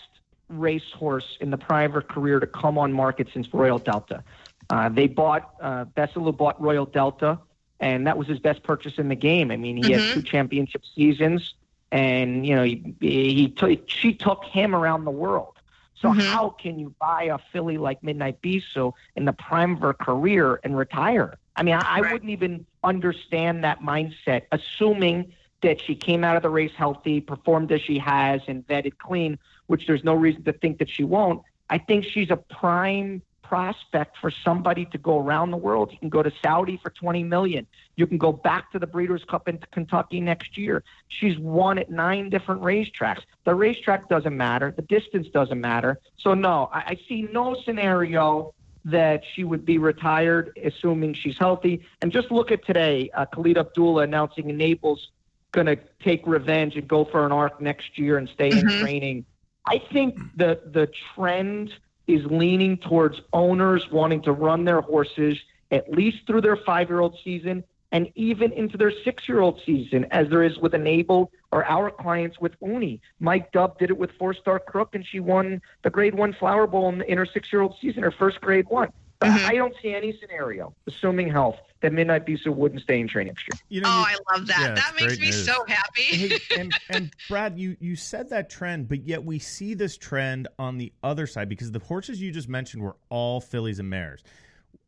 racehorse 0.49 1.37
in 1.41 1.51
the 1.51 1.59
prime 1.59 1.91
of 1.91 1.95
her 1.95 2.03
career 2.03 2.41
to 2.41 2.47
come 2.47 2.79
on 2.79 2.93
market 2.93 3.29
since 3.33 3.53
Royal 3.53 3.79
Delta. 3.79 4.23
Uh, 4.71 4.89
they 4.89 5.07
bought 5.07 5.55
uh, 5.61 5.85
Besilu 5.97 6.37
bought 6.37 6.61
Royal 6.61 6.87
Delta, 6.87 7.39
and 7.81 8.07
that 8.07 8.19
was 8.19 8.27
his 8.27 8.39
best 8.39 8.63
purchase 8.63 8.99
in 8.99 9.09
the 9.09 9.15
game. 9.15 9.51
I 9.51 9.57
mean, 9.57 9.83
he 9.83 9.93
had 9.93 10.15
two 10.15 10.23
championship 10.23 10.83
seasons, 10.95 11.55
and 11.91 12.47
you 12.47 12.55
know 12.55 12.65
he, 12.65 12.95
he 13.01 13.49
took 13.49 13.89
she 13.89 14.13
took 14.15 14.45
him 14.45 14.75
around 14.75 15.05
the 15.05 15.11
world. 15.11 15.55
So 16.01 16.11
how 16.11 16.51
can 16.51 16.79
you 16.79 16.95
buy 17.01 17.25
a 17.25 17.39
filly 17.53 17.77
like 17.77 18.05
Midnight 18.05 18.41
Bisou 18.41 18.93
in 19.17 19.25
the 19.25 19.33
prime 19.33 19.73
of 19.73 19.81
her 19.81 19.95
career 19.95 20.61
and 20.63 20.77
retire? 20.77 21.39
I 21.57 21.65
mean, 21.65 21.75
I, 21.75 21.99
I 21.99 22.13
wouldn't 22.13 22.31
even 22.31 22.67
understand 22.85 23.65
that 23.65 23.81
mindset, 23.81 24.43
assuming 24.53 25.33
that 25.63 25.81
she 25.81 25.97
came 25.97 26.23
out 26.23 26.37
of 26.37 26.43
the 26.43 26.51
race 26.51 26.73
healthy, 26.77 27.21
performed 27.21 27.73
as 27.73 27.81
she 27.81 27.99
has, 27.99 28.43
and 28.47 28.65
vetted 28.69 28.99
clean, 28.99 29.41
which 29.69 29.87
there's 29.87 30.03
no 30.05 30.15
reason 30.15 30.43
to 30.45 30.53
think 30.53 30.79
that 30.79 30.91
she 30.91 31.05
won't. 31.05 31.43
I 31.71 31.79
think 31.79 32.05
she's 32.05 32.31
a 32.31 32.37
prime 32.37 33.23
prospect 33.43 34.17
for 34.21 34.31
somebody 34.31 34.85
to 34.87 34.99
go 34.99 35.19
around 35.19 35.51
the 35.51 35.57
world. 35.57 35.91
You 35.91 35.99
can 35.99 36.11
go 36.11 36.23
to 36.23 36.31
Saudi 36.43 36.79
for 36.83 36.91
20 36.91 37.23
million. 37.23 37.67
You 37.97 38.07
can 38.07 38.19
go 38.19 38.31
back 38.31 38.71
to 38.73 38.79
the 38.79 38.87
Breeders' 38.87 39.25
Cup 39.25 39.49
in 39.49 39.59
Kentucky 39.71 40.21
next 40.21 40.59
year. 40.59 40.83
She's 41.09 41.39
won 41.39 41.79
at 41.79 41.91
nine 41.91 42.29
different 42.29 42.61
racetracks. 42.61 43.23
The 43.45 43.55
racetrack 43.55 44.09
doesn't 44.11 44.37
matter. 44.37 44.75
The 44.77 44.83
distance 44.83 45.29
doesn't 45.29 45.61
matter. 45.61 45.99
So 46.19 46.35
no, 46.35 46.69
I, 46.73 46.79
I 46.79 46.99
see 47.09 47.23
no 47.33 47.57
scenario 47.65 48.53
that 48.85 49.23
she 49.35 49.45
would 49.45 49.65
be 49.65 49.79
retired, 49.79 50.59
assuming 50.63 51.15
she's 51.15 51.39
healthy. 51.39 51.83
And 52.03 52.13
just 52.13 52.31
look 52.31 52.51
at 52.53 52.65
today, 52.67 53.11
uh, 53.15 53.25
Khalid 53.27 53.57
Abdullah 53.59 54.03
announcing 54.03 54.51
Enable's 54.51 55.09
going 55.53 55.67
to 55.67 55.77
take 56.03 56.27
revenge 56.27 56.77
and 56.77 56.87
go 56.87 57.05
for 57.07 57.25
an 57.25 57.33
arc 57.33 57.61
next 57.63 57.99
year 57.99 58.19
and 58.19 58.29
stay 58.29 58.51
Mhm. 58.51 58.61
in 58.63 58.81
training. 58.81 59.25
I 59.69 59.83
think 59.93 60.19
the 60.37 60.61
the 60.73 60.89
trend 61.15 61.73
is 62.07 62.25
leaning 62.27 62.79
towards 62.79 63.21
owners 63.33 63.87
wanting 63.93 64.23
to 64.23 64.33
run 64.33 64.65
their 64.65 64.81
horses 64.81 65.37
at 65.71 65.91
least 65.91 66.27
through 66.27 66.41
their 66.41 66.57
five 66.57 66.89
year 66.89 67.01
old 67.01 67.19
season 67.23 67.63
and 67.93 68.11
even 68.15 68.53
into 68.53 68.77
their 68.77 68.93
six 69.05 69.29
year 69.29 69.41
old 69.41 69.61
season, 69.65 70.07
as 70.11 70.29
there 70.29 70.43
is 70.43 70.59
with 70.59 70.75
Enable 70.75 71.31
or 71.53 71.65
our 71.65 71.91
clients 71.91 72.39
with 72.39 72.53
Uni. 72.63 73.01
Mike 73.21 73.53
Dubb 73.53 73.79
did 73.79 73.91
it 73.91 73.97
with 73.97 74.11
Fourstar 74.19 74.61
Crook, 74.65 74.95
and 74.95 75.05
she 75.07 75.21
won 75.21 75.61
the 75.83 75.91
Grade 75.91 76.15
One 76.15 76.35
Flower 76.35 76.67
Bowl 76.67 76.89
in, 76.91 77.03
in 77.03 77.19
her 77.19 77.27
six 77.27 77.53
year 77.53 77.63
old 77.63 77.77
season, 77.81 78.03
her 78.03 78.11
first 78.11 78.41
Grade 78.41 78.67
One. 78.69 78.91
But 79.21 79.31
Mhm. 79.31 79.45
I 79.51 79.55
don't 79.57 79.75
see 79.83 79.95
any 79.95 80.17
scenario, 80.19 80.73
assuming 80.87 81.29
health, 81.31 81.57
that 81.81 81.93
Midnight 81.93 82.25
Bisou 82.25 82.55
wouldn't 82.55 82.83
stay 82.83 83.01
in 83.01 83.09
training 83.09 83.33
next 83.35 83.49
year. 83.49 83.61
You 83.69 83.81
know, 83.81 83.89
Oh, 83.91 84.07
you- 84.11 84.19
I 84.31 84.37
love 84.37 84.47
that. 84.47 84.61
yeah, 84.61 84.75
that 84.75 84.95
makes 85.01 85.19
me 85.19 85.27
news. 85.27 85.45
so 85.45 85.65
happy. 85.67 86.03
hey, 86.03 86.39
and, 86.57 86.73
and 86.91 87.13
Brad, 87.29 87.59
you 87.59 87.77
you 87.81 87.97
said 87.97 88.31
that 88.31 88.49
trend, 88.49 88.89
but 88.89 89.03
yet 89.05 89.25
we 89.25 89.39
see 89.41 89.75
this 89.75 89.97
trend 89.97 90.47
on 90.59 90.79
the 90.79 90.93
other 91.03 91.27
side 91.27 91.49
because 91.49 91.73
the 91.73 91.81
horses 91.81 92.21
you 92.21 92.31
just 92.31 92.49
mentioned 92.49 92.83
were 92.83 92.97
all 93.09 93.41
fillies 93.41 93.79
and 93.81 93.91
mares. 93.91 94.23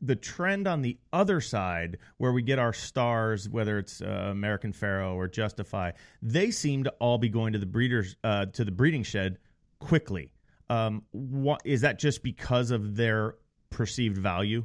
The 0.02 0.16
trend 0.16 0.66
on 0.68 0.80
the 0.82 0.96
other 1.12 1.40
side, 1.40 1.98
where 2.18 2.32
we 2.32 2.42
get 2.42 2.58
our 2.58 2.72
stars, 2.72 3.48
whether 3.48 3.78
it's 3.78 4.00
uh, 4.00 4.28
American 4.30 4.72
Pharoah 4.72 5.14
or 5.14 5.26
Justify, 5.28 5.90
they 6.22 6.50
seem 6.52 6.84
to 6.84 6.90
all 7.00 7.18
be 7.18 7.28
going 7.28 7.52
to 7.52 7.58
the 7.58 7.66
breeders 7.66 8.16
uh, 8.24 8.46
to 8.46 8.64
the 8.64 8.70
breeding 8.70 9.02
shed 9.02 9.38
quickly. 9.80 10.30
Um, 10.70 11.02
what 11.10 11.60
is 11.64 11.80
that? 11.80 11.98
Just 11.98 12.22
because 12.22 12.70
of 12.70 12.94
their 12.96 13.34
perceived 13.70 14.18
value? 14.18 14.64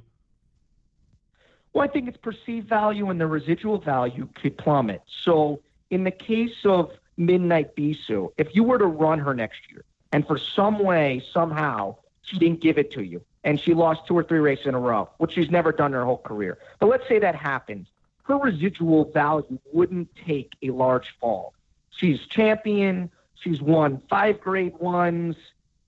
Well, 1.73 1.83
I 1.83 1.87
think 1.87 2.07
it's 2.07 2.17
perceived 2.17 2.69
value 2.69 3.09
and 3.09 3.19
the 3.19 3.27
residual 3.27 3.79
value 3.79 4.29
could 4.35 4.57
plummet. 4.57 5.01
So, 5.23 5.61
in 5.89 6.03
the 6.03 6.11
case 6.11 6.65
of 6.65 6.91
Midnight 7.17 7.75
Bisou, 7.75 8.31
if 8.37 8.55
you 8.55 8.63
were 8.63 8.77
to 8.77 8.85
run 8.85 9.19
her 9.19 9.33
next 9.33 9.59
year 9.71 9.83
and 10.11 10.25
for 10.25 10.37
some 10.37 10.79
way, 10.79 11.23
somehow, 11.33 11.97
she 12.21 12.39
didn't 12.39 12.61
give 12.61 12.77
it 12.77 12.91
to 12.91 13.03
you 13.03 13.21
and 13.43 13.59
she 13.59 13.73
lost 13.73 14.07
two 14.07 14.17
or 14.17 14.23
three 14.23 14.39
races 14.39 14.65
in 14.65 14.73
a 14.73 14.79
row, 14.79 15.09
which 15.17 15.33
she's 15.33 15.51
never 15.51 15.71
done 15.71 15.87
in 15.87 15.93
her 15.93 16.05
whole 16.05 16.17
career. 16.17 16.57
But 16.79 16.87
let's 16.87 17.07
say 17.07 17.19
that 17.19 17.35
happened. 17.35 17.87
Her 18.23 18.37
residual 18.37 19.11
value 19.11 19.59
wouldn't 19.71 20.09
take 20.25 20.53
a 20.63 20.71
large 20.71 21.13
fall. 21.21 21.53
She's 21.91 22.19
champion. 22.27 23.11
She's 23.35 23.61
won 23.61 24.01
five 24.09 24.41
grade 24.41 24.77
ones. 24.79 25.35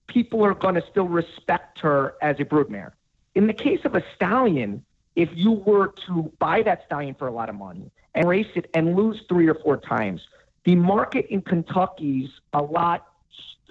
People 0.07 0.45
are 0.45 0.53
going 0.53 0.75
to 0.75 0.83
still 0.89 1.07
respect 1.07 1.79
her 1.79 2.15
as 2.21 2.39
a 2.39 2.45
broodmare. 2.45 2.91
In 3.37 3.45
the 3.45 3.53
case 3.53 3.81
of 3.85 3.93
a 3.93 4.03
stallion, 4.15 4.83
if 5.15 5.29
you 5.35 5.51
were 5.51 5.93
to 6.07 6.33
buy 6.39 6.63
that 6.63 6.81
stallion 6.87 7.13
for 7.13 7.27
a 7.27 7.31
lot 7.31 7.49
of 7.49 7.55
money 7.55 7.91
and 8.15 8.27
race 8.27 8.47
it 8.55 8.67
and 8.73 8.95
lose 8.95 9.21
three 9.29 9.47
or 9.47 9.53
four 9.53 9.77
times, 9.77 10.21
the 10.65 10.73
market 10.75 11.27
in 11.29 11.43
Kentucky's 11.43 12.31
a 12.53 12.63
lot 12.63 13.05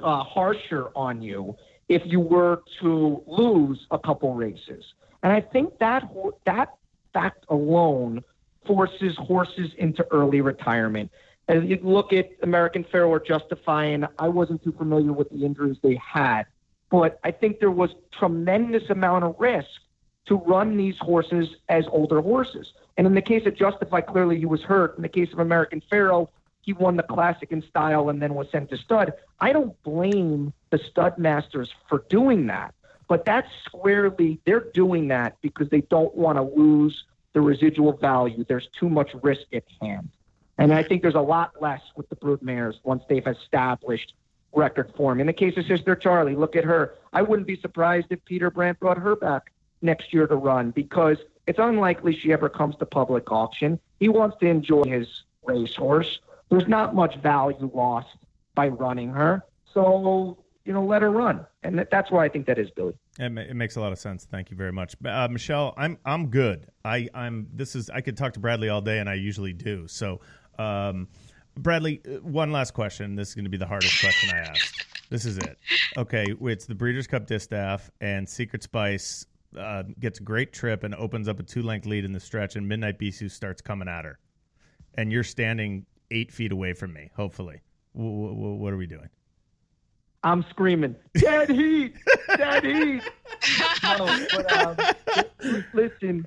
uh, 0.01 0.23
harsher 0.23 0.91
on 0.95 1.21
you 1.21 1.57
if 1.89 2.03
you 2.05 2.21
were 2.21 2.63
to 2.81 3.25
lose 3.27 3.85
a 3.91 3.99
couple 3.99 4.35
races. 4.35 4.85
And 5.25 5.33
I 5.33 5.41
think 5.41 5.77
that 5.81 6.09
that 6.45 6.77
fact 7.13 7.45
alone 7.49 8.23
forces 8.69 9.17
horses 9.17 9.73
into 9.79 10.07
early 10.13 10.43
retirement. 10.43 11.11
As 11.49 11.65
you 11.65 11.81
look 11.83 12.13
at 12.13 12.31
American 12.45 12.85
Pharoah 12.85 13.17
or 13.17 13.19
Justify, 13.19 13.87
and 13.87 14.07
I 14.21 14.29
wasn't 14.29 14.63
too 14.63 14.75
familiar 14.79 15.13
with 15.13 15.29
the 15.31 15.45
injuries 15.45 15.79
they 15.83 15.97
had, 15.97 16.45
but 16.97 17.21
I 17.23 17.31
think 17.31 17.61
there 17.61 17.71
was 17.71 17.91
tremendous 18.11 18.89
amount 18.89 19.23
of 19.25 19.37
risk 19.39 19.69
to 20.29 20.37
run 20.37 20.79
these 20.79 20.97
horses 20.99 21.47
as 21.69 21.85
older 21.93 22.23
horses. 22.23 22.73
And 22.97 23.07
in 23.07 23.15
the 23.15 23.21
case 23.21 23.45
of 23.45 23.55
Justify, 23.55 24.01
clearly 24.01 24.39
he 24.39 24.47
was 24.47 24.63
hurt. 24.63 24.97
In 24.97 25.03
the 25.03 25.09
case 25.11 25.31
of 25.31 25.39
American 25.39 25.83
Pharoah, 25.91 26.27
he 26.63 26.73
won 26.73 26.97
the 26.97 27.03
classic 27.03 27.53
in 27.53 27.61
style 27.69 28.09
and 28.09 28.23
then 28.23 28.35
was 28.35 28.51
sent 28.51 28.71
to 28.71 28.79
stud. 28.79 29.13
I 29.41 29.53
don't 29.53 29.81
blame 29.83 30.55
the 30.71 30.79
stud 30.79 31.19
masters 31.19 31.71
for 31.87 32.03
doing 32.09 32.47
that, 32.47 32.75
but 33.09 33.27
that's 33.27 33.51
squarely, 33.67 34.41
they're 34.47 34.69
doing 34.73 35.09
that 35.09 35.37
because 35.43 35.69
they 35.69 35.83
don't 35.83 36.15
want 36.15 36.39
to 36.39 36.43
lose 36.43 37.05
the 37.35 37.43
residual 37.43 37.93
value. 37.93 38.43
There's 38.49 38.69
too 38.81 38.89
much 38.89 39.11
risk 39.23 39.43
at 39.53 39.65
hand. 39.83 40.09
And 40.57 40.73
I 40.73 40.83
think 40.83 41.03
there's 41.03 41.15
a 41.15 41.21
lot 41.21 41.61
less 41.61 41.83
with 41.95 42.09
the 42.09 42.17
brood 42.17 42.41
mares 42.41 42.81
once 42.85 43.03
they've 43.07 43.27
established 43.27 44.15
record 44.57 44.93
form. 44.97 45.21
In 45.21 45.27
the 45.27 45.33
case 45.33 45.57
of 45.57 45.67
Sister 45.67 45.95
Charlie, 45.95 46.35
look 46.35 46.57
at 46.57 46.65
her. 46.65 46.95
I 47.13 47.23
wouldn't 47.23 47.47
be 47.47 47.61
surprised 47.61 48.09
if 48.11 48.25
Peter 48.25 48.51
Brant 48.51 48.81
brought 48.81 48.99
her 48.99 49.15
back 49.15 49.53
next 49.83 50.13
year 50.13 50.27
to 50.27 50.37
run 50.37 50.71
because 50.71 51.19
it's 51.47 51.59
unlikely 51.59 52.17
she 52.17 52.33
ever 52.33 52.49
comes 52.49 52.77
to 52.77 52.87
public 52.87 53.31
auction. 53.31 53.79
He 54.01 54.09
wants 54.09 54.37
to 54.41 54.47
enjoy 54.47 54.85
his 54.85 55.07
racehorse. 55.45 56.21
There's 56.51 56.67
not 56.69 56.95
much 56.95 57.17
value 57.17 57.71
lost 57.73 58.09
by 58.55 58.69
running 58.69 59.11
her. 59.11 59.45
So, 59.73 60.39
you 60.65 60.73
know, 60.73 60.85
let 60.85 61.03
her 61.03 61.11
run. 61.11 61.47
And 61.63 61.79
that, 61.79 61.91
that's 61.91 62.11
why 62.11 62.25
I 62.25 62.29
think 62.29 62.47
that 62.47 62.59
is 62.59 62.71
Billy. 62.71 62.95
It, 63.19 63.31
ma- 63.31 63.43
it 63.43 63.55
makes 63.55 63.77
a 63.77 63.81
lot 63.81 63.93
of 63.93 63.99
sense. 63.99 64.25
Thank 64.25 64.51
you 64.51 64.57
very 64.57 64.73
much, 64.73 64.95
uh, 65.05 65.29
Michelle. 65.31 65.75
I'm 65.77 65.99
I'm 66.05 66.29
good. 66.29 66.69
I 66.85 67.09
I'm 67.15 67.49
this 67.53 67.75
is 67.75 67.91
I 67.91 68.01
could 68.01 68.17
talk 68.17 68.35
to 68.35 68.41
Bradley 68.41 68.69
all 68.69 68.81
day, 68.81 68.99
and 68.99 69.09
I 69.09 69.15
usually 69.15 69.53
do. 69.53 69.87
So, 69.89 70.21
um, 70.59 71.09
Bradley, 71.57 72.01
uh, 72.07 72.19
one 72.21 72.53
last 72.53 72.73
question. 72.75 73.17
This 73.17 73.29
is 73.31 73.35
going 73.35 73.45
to 73.45 73.51
be 73.51 73.57
the 73.57 73.67
hardest 73.67 74.01
question 74.01 74.31
I 74.35 74.39
ask. 74.39 74.75
This 75.09 75.25
is 75.25 75.39
it. 75.39 75.57
Okay, 75.97 76.27
it's 76.43 76.67
the 76.67 76.75
Breeders' 76.75 77.07
Cup 77.07 77.27
Distaff, 77.27 77.91
and 78.01 78.29
Secret 78.29 78.63
Spice 78.63 79.25
uh, 79.59 79.85
gets 80.01 80.21
a 80.21 80.23
great 80.23 80.53
trip 80.53 80.83
and 80.85 80.95
opens 80.95 81.29
up 81.29 81.39
a 81.41 81.43
two 81.43 81.63
length 81.63 81.87
lead 81.87 82.05
in 82.05 82.13
the 82.13 82.21
stretch, 82.21 82.57
and 82.57 82.69
Midnight 82.69 82.99
Bisou 82.99 83.31
starts 83.31 83.63
coming 83.63 83.89
at 83.89 84.05
her, 84.05 84.19
and 84.95 85.13
you're 85.13 85.25
standing 85.25 85.87
eight 86.11 86.33
feet 86.33 86.53
away 86.53 86.73
from 86.73 86.93
me. 86.93 87.11
Hopefully, 87.17 87.61
w- 87.95 88.29
w- 88.29 88.55
what 88.55 88.73
are 88.73 88.77
we 88.77 88.87
doing? 88.87 89.09
I'm 90.25 90.45
screaming, 90.51 90.97
dead 91.15 91.49
heat, 91.51 91.95
dead 92.37 92.65
heat. 92.65 93.03
No, 93.83 94.27
but, 94.35 94.53
um, 94.53 94.77
listen, 95.73 96.27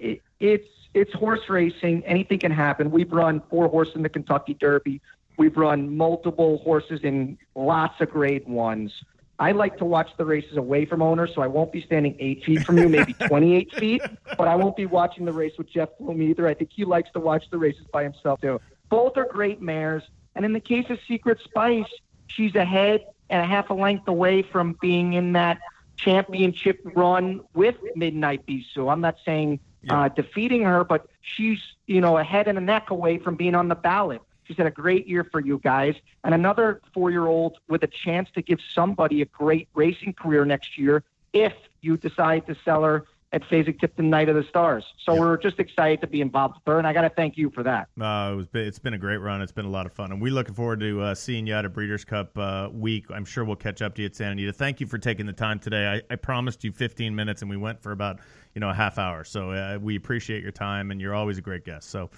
it, 0.00 0.20
it's 0.40 0.66
it's 0.92 1.12
horse 1.12 1.48
racing. 1.48 2.04
Anything 2.04 2.40
can 2.40 2.50
happen. 2.50 2.90
We've 2.90 3.12
run 3.12 3.42
four 3.48 3.68
horses 3.68 3.94
in 3.94 4.02
the 4.02 4.08
Kentucky 4.08 4.54
Derby. 4.54 5.00
We've 5.36 5.56
run 5.56 5.96
multiple 5.96 6.58
horses 6.58 7.00
in 7.02 7.38
lots 7.54 8.00
of 8.00 8.10
grade 8.10 8.48
ones. 8.48 8.92
I 9.38 9.52
like 9.52 9.78
to 9.78 9.86
watch 9.86 10.10
the 10.18 10.24
races 10.26 10.58
away 10.58 10.84
from 10.84 11.00
owners, 11.00 11.30
so 11.34 11.40
I 11.40 11.46
won't 11.46 11.72
be 11.72 11.80
standing 11.80 12.14
eight 12.18 12.44
feet 12.44 12.62
from 12.62 12.76
you, 12.76 12.90
maybe 12.90 13.12
28 13.26 13.74
feet, 13.76 14.02
but 14.36 14.48
I 14.48 14.54
won't 14.54 14.76
be 14.76 14.84
watching 14.84 15.24
the 15.24 15.32
race 15.32 15.54
with 15.56 15.70
Jeff 15.70 15.88
Bloom 15.98 16.20
either. 16.20 16.46
I 16.46 16.52
think 16.52 16.70
he 16.74 16.84
likes 16.84 17.10
to 17.12 17.20
watch 17.20 17.44
the 17.50 17.56
races 17.56 17.86
by 17.90 18.02
himself, 18.02 18.42
too. 18.42 18.60
Both 18.90 19.16
are 19.16 19.24
great 19.24 19.62
mares. 19.62 20.02
And 20.34 20.44
in 20.44 20.52
the 20.52 20.60
case 20.60 20.90
of 20.90 20.98
Secret 21.08 21.38
Spice, 21.42 21.88
she's 22.26 22.54
ahead 22.54 23.06
and 23.30 23.40
a 23.42 23.46
half 23.46 23.70
a 23.70 23.74
length 23.74 24.08
away 24.08 24.42
from 24.42 24.76
being 24.78 25.14
in 25.14 25.32
that 25.32 25.58
championship 25.96 26.80
run 26.94 27.40
with 27.54 27.76
Midnight 27.94 28.44
Bisou. 28.46 28.92
I'm 28.92 29.00
not 29.00 29.16
saying 29.24 29.60
uh, 29.88 30.08
defeating 30.08 30.62
her, 30.62 30.84
but 30.84 31.06
she's, 31.22 31.58
you 31.86 32.00
know, 32.00 32.18
a 32.18 32.24
head 32.24 32.48
and 32.48 32.58
a 32.58 32.60
neck 32.60 32.90
away 32.90 33.18
from 33.18 33.34
being 33.34 33.54
on 33.54 33.68
the 33.68 33.74
ballot. 33.74 34.20
She's 34.44 34.56
had 34.56 34.66
a 34.66 34.70
great 34.70 35.06
year 35.06 35.24
for 35.24 35.40
you 35.40 35.58
guys. 35.58 35.94
And 36.24 36.34
another 36.34 36.80
four 36.92 37.10
year 37.10 37.26
old 37.26 37.58
with 37.68 37.82
a 37.82 37.86
chance 37.86 38.28
to 38.34 38.42
give 38.42 38.58
somebody 38.74 39.22
a 39.22 39.26
great 39.26 39.68
racing 39.74 40.14
career 40.14 40.44
next 40.44 40.76
year 40.76 41.04
if 41.32 41.54
you 41.80 41.96
decide 41.96 42.46
to 42.48 42.56
sell 42.64 42.82
her 42.82 43.04
at 43.32 43.42
Fasig-Tipton 43.44 44.10
Night 44.10 44.28
of 44.28 44.34
the 44.34 44.42
Stars. 44.48 44.84
So 45.04 45.14
we're 45.14 45.36
just 45.36 45.60
excited 45.60 46.00
to 46.00 46.08
be 46.08 46.20
involved 46.20 46.56
with 46.56 46.72
her, 46.72 46.78
and 46.78 46.86
I 46.86 46.92
got 46.92 47.02
to 47.02 47.10
thank 47.10 47.36
you 47.36 47.50
for 47.50 47.62
that. 47.62 47.88
Uh, 48.00 48.32
it 48.32 48.36
was, 48.36 48.46
it's 48.54 48.78
been 48.78 48.94
a 48.94 48.98
great 48.98 49.18
run. 49.18 49.40
It's 49.40 49.52
been 49.52 49.66
a 49.66 49.70
lot 49.70 49.86
of 49.86 49.92
fun, 49.92 50.10
and 50.10 50.20
we're 50.20 50.32
looking 50.32 50.54
forward 50.54 50.80
to 50.80 51.00
uh, 51.00 51.14
seeing 51.14 51.46
you 51.46 51.54
at 51.54 51.64
a 51.64 51.68
Breeders' 51.68 52.04
Cup 52.04 52.36
uh, 52.36 52.68
week. 52.72 53.06
I'm 53.10 53.24
sure 53.24 53.44
we'll 53.44 53.56
catch 53.56 53.82
up 53.82 53.94
to 53.96 54.02
you 54.02 54.06
at 54.06 54.16
Santa 54.16 54.32
Anita. 54.32 54.52
Thank 54.52 54.80
you 54.80 54.86
for 54.86 54.98
taking 54.98 55.26
the 55.26 55.32
time 55.32 55.60
today. 55.60 56.02
I, 56.10 56.12
I 56.12 56.16
promised 56.16 56.64
you 56.64 56.72
15 56.72 57.14
minutes, 57.14 57.42
and 57.42 57.50
we 57.50 57.56
went 57.56 57.80
for 57.80 57.92
about 57.92 58.18
you 58.54 58.60
know 58.60 58.70
a 58.70 58.74
half 58.74 58.98
hour. 58.98 59.22
So 59.22 59.52
uh, 59.52 59.78
we 59.80 59.94
appreciate 59.94 60.42
your 60.42 60.52
time, 60.52 60.90
and 60.90 61.00
you're 61.00 61.14
always 61.14 61.38
a 61.38 61.42
great 61.42 61.64
guest. 61.64 61.90
So 61.90 62.10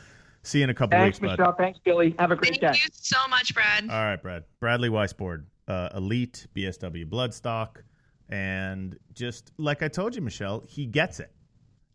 see 0.42 0.58
you 0.58 0.64
in 0.64 0.70
a 0.70 0.74
couple 0.74 0.98
Thanks, 0.98 1.20
weeks, 1.20 1.32
bud. 1.32 1.38
Michelle. 1.38 1.54
Thanks, 1.56 1.78
Billy. 1.84 2.14
Have 2.18 2.30
a 2.30 2.36
great 2.36 2.52
Thank 2.52 2.60
day. 2.60 2.66
Thank 2.68 2.84
you 2.84 2.90
so 2.92 3.18
much, 3.28 3.54
Brad. 3.54 3.84
All 3.84 4.02
right, 4.02 4.20
Brad. 4.20 4.44
Bradley 4.60 4.88
Weisbord, 4.88 5.44
uh, 5.68 5.90
elite 5.94 6.46
BSW 6.54 7.04
bloodstock, 7.04 7.82
and 8.28 8.98
just 9.14 9.52
like 9.58 9.82
I 9.82 9.88
told 9.88 10.14
you, 10.14 10.22
Michelle, 10.22 10.62
he 10.66 10.86
gets 10.86 11.20
it. 11.20 11.30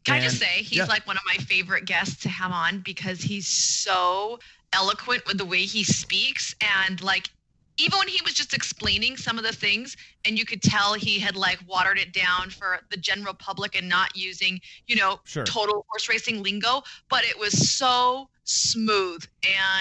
Can 0.05 0.15
I 0.15 0.19
just 0.21 0.37
say 0.37 0.45
he's 0.45 0.77
yeah. 0.77 0.85
like 0.85 1.05
one 1.05 1.17
of 1.17 1.23
my 1.25 1.35
favorite 1.43 1.85
guests 1.85 2.21
to 2.23 2.29
have 2.29 2.51
on 2.51 2.79
because 2.79 3.21
he's 3.21 3.45
so 3.47 4.39
eloquent 4.71 5.25
with 5.27 5.37
the 5.37 5.45
way 5.45 5.59
he 5.59 5.83
speaks 5.83 6.55
and 6.61 7.01
like 7.01 7.29
even 7.77 7.99
when 7.99 8.07
he 8.07 8.19
was 8.23 8.33
just 8.33 8.53
explaining 8.53 9.17
some 9.17 9.37
of 9.37 9.43
the 9.43 9.51
things 9.51 9.95
and 10.25 10.37
you 10.37 10.45
could 10.45 10.61
tell 10.61 10.93
he 10.93 11.19
had 11.19 11.35
like 11.35 11.59
watered 11.67 11.97
it 11.97 12.11
down 12.13 12.49
for 12.49 12.79
the 12.89 12.97
general 12.97 13.33
public 13.33 13.75
and 13.75 13.87
not 13.87 14.15
using 14.15 14.59
you 14.87 14.95
know 14.95 15.19
Sure. 15.25 15.43
total 15.43 15.85
horse 15.89 16.09
racing 16.09 16.43
lingo 16.43 16.81
but 17.09 17.23
it 17.23 17.37
was 17.37 17.69
so 17.69 18.29
smooth 18.49 19.23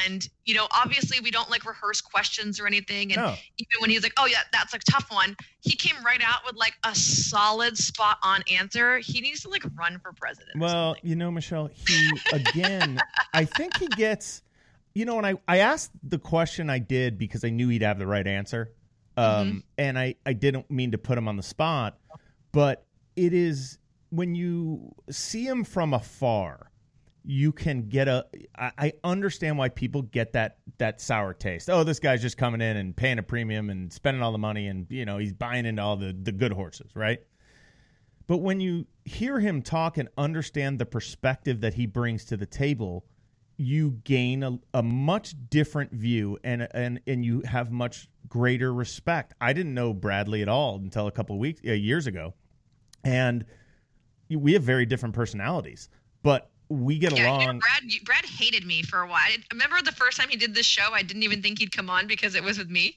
and 0.04 0.28
you 0.44 0.54
know 0.54 0.66
obviously 0.72 1.20
we 1.20 1.30
don't 1.30 1.48
like 1.50 1.64
rehearse 1.64 2.00
questions 2.00 2.58
or 2.58 2.66
anything 2.66 3.12
and 3.12 3.22
No. 3.22 3.34
even 3.58 3.80
when 3.80 3.90
he's 3.90 4.02
like 4.02 4.12
oh 4.18 4.26
yeah 4.26 4.40
that's 4.52 4.74
a 4.74 4.78
tough 4.90 5.06
one 5.10 5.36
he 5.60 5.76
came 5.76 5.94
right 6.04 6.20
out 6.24 6.40
with 6.44 6.56
like 6.56 6.74
a 6.84 6.92
solid 6.94 7.78
spot 7.78 8.18
on 8.24 8.42
answer 8.52 8.98
he 8.98 9.20
needs 9.20 9.40
to 9.42 9.48
like 9.48 9.62
run 9.78 9.98
for 10.00 10.12
president 10.12 10.58
Well, 10.58 10.96
you 11.02 11.14
know, 11.16 11.30
Michelle, 11.30 11.70
he 11.72 12.10
again, 12.32 13.00
I 13.32 13.44
think 13.44 13.76
he 13.78 13.86
gets, 13.88 14.42
you 14.94 15.04
know, 15.04 15.16
and 15.18 15.26
I, 15.26 15.34
I 15.46 15.58
asked 15.58 15.92
the 16.02 16.18
question 16.18 16.68
I 16.70 16.78
did 16.80 17.18
because 17.18 17.44
I 17.44 17.50
knew 17.50 17.68
he'd 17.68 17.82
have 17.82 17.98
the 17.98 18.06
right 18.06 18.26
answer. 18.26 18.72
Um, 19.16 19.24
Mm-hmm. 19.26 19.58
And 19.78 19.98
I, 19.98 20.14
I 20.26 20.32
didn't 20.32 20.70
mean 20.70 20.90
to 20.92 20.98
put 20.98 21.16
him 21.18 21.28
on 21.28 21.36
the 21.36 21.42
spot, 21.42 21.98
but 22.52 22.84
it 23.14 23.32
is 23.32 23.78
when 24.10 24.34
you 24.34 24.94
see 25.10 25.46
him 25.46 25.64
from 25.64 25.94
afar, 25.94 26.70
you 27.28 27.50
can 27.50 27.88
get 27.88 28.06
a. 28.06 28.24
I, 28.56 28.92
understand 29.02 29.58
why 29.58 29.68
people 29.68 30.02
get 30.02 30.32
that 30.34 30.58
that 30.78 31.00
sour 31.00 31.34
taste. 31.34 31.68
Oh, 31.68 31.82
this 31.82 31.98
guy's 31.98 32.22
just 32.22 32.38
coming 32.38 32.60
in 32.60 32.76
and 32.76 32.96
paying 32.96 33.18
a 33.18 33.22
premium 33.22 33.68
and 33.68 33.92
spending 33.92 34.22
all 34.22 34.30
the 34.30 34.38
money, 34.38 34.68
and 34.68 34.86
you 34.88 35.04
know 35.04 35.18
he's 35.18 35.32
buying 35.32 35.66
into 35.66 35.82
all 35.82 35.96
the 35.96 36.16
the 36.22 36.30
good 36.30 36.52
horses, 36.52 36.92
right? 36.94 37.18
But 38.28 38.38
when 38.38 38.60
you 38.60 38.86
hear 39.04 39.40
him 39.40 39.60
talk 39.60 39.98
and 39.98 40.08
understand 40.16 40.78
the 40.78 40.86
perspective 40.86 41.60
that 41.62 41.74
he 41.74 41.86
brings 41.86 42.24
to 42.26 42.36
the 42.36 42.46
table, 42.46 43.04
you 43.56 43.98
gain 44.04 44.44
a, 44.44 44.58
a 44.74 44.82
much 44.82 45.34
different 45.50 45.92
view 45.92 46.38
and 46.44 46.68
and 46.70 47.00
and 47.08 47.24
you 47.24 47.42
have 47.44 47.72
much 47.72 48.08
greater 48.28 48.72
respect. 48.72 49.34
I 49.40 49.52
didn't 49.52 49.74
know 49.74 49.92
Bradley 49.92 50.42
at 50.42 50.48
all 50.48 50.76
until 50.76 51.08
a 51.08 51.12
couple 51.12 51.36
weeks 51.40 51.60
uh, 51.66 51.72
years 51.72 52.06
ago, 52.06 52.34
and 53.02 53.44
we 54.30 54.52
have 54.52 54.62
very 54.62 54.86
different 54.86 55.14
personalities, 55.16 55.88
but 56.22 56.52
we 56.68 56.98
get 56.98 57.12
Yeah, 57.12 57.18
you 57.18 57.24
know, 57.24 57.36
along. 57.36 57.58
Brad, 57.60 57.82
Brad 58.04 58.24
hated 58.24 58.66
me 58.66 58.82
for 58.82 59.00
a 59.00 59.06
while. 59.06 59.18
I 59.18 59.36
remember 59.52 59.76
the 59.82 59.92
first 59.92 60.18
time 60.18 60.28
he 60.28 60.36
did 60.36 60.54
this 60.54 60.66
show, 60.66 60.92
I 60.92 61.02
didn't 61.02 61.22
even 61.22 61.42
think 61.42 61.58
he'd 61.58 61.72
come 61.72 61.90
on 61.90 62.06
because 62.06 62.34
it 62.34 62.42
was 62.42 62.58
with 62.58 62.70
me. 62.70 62.96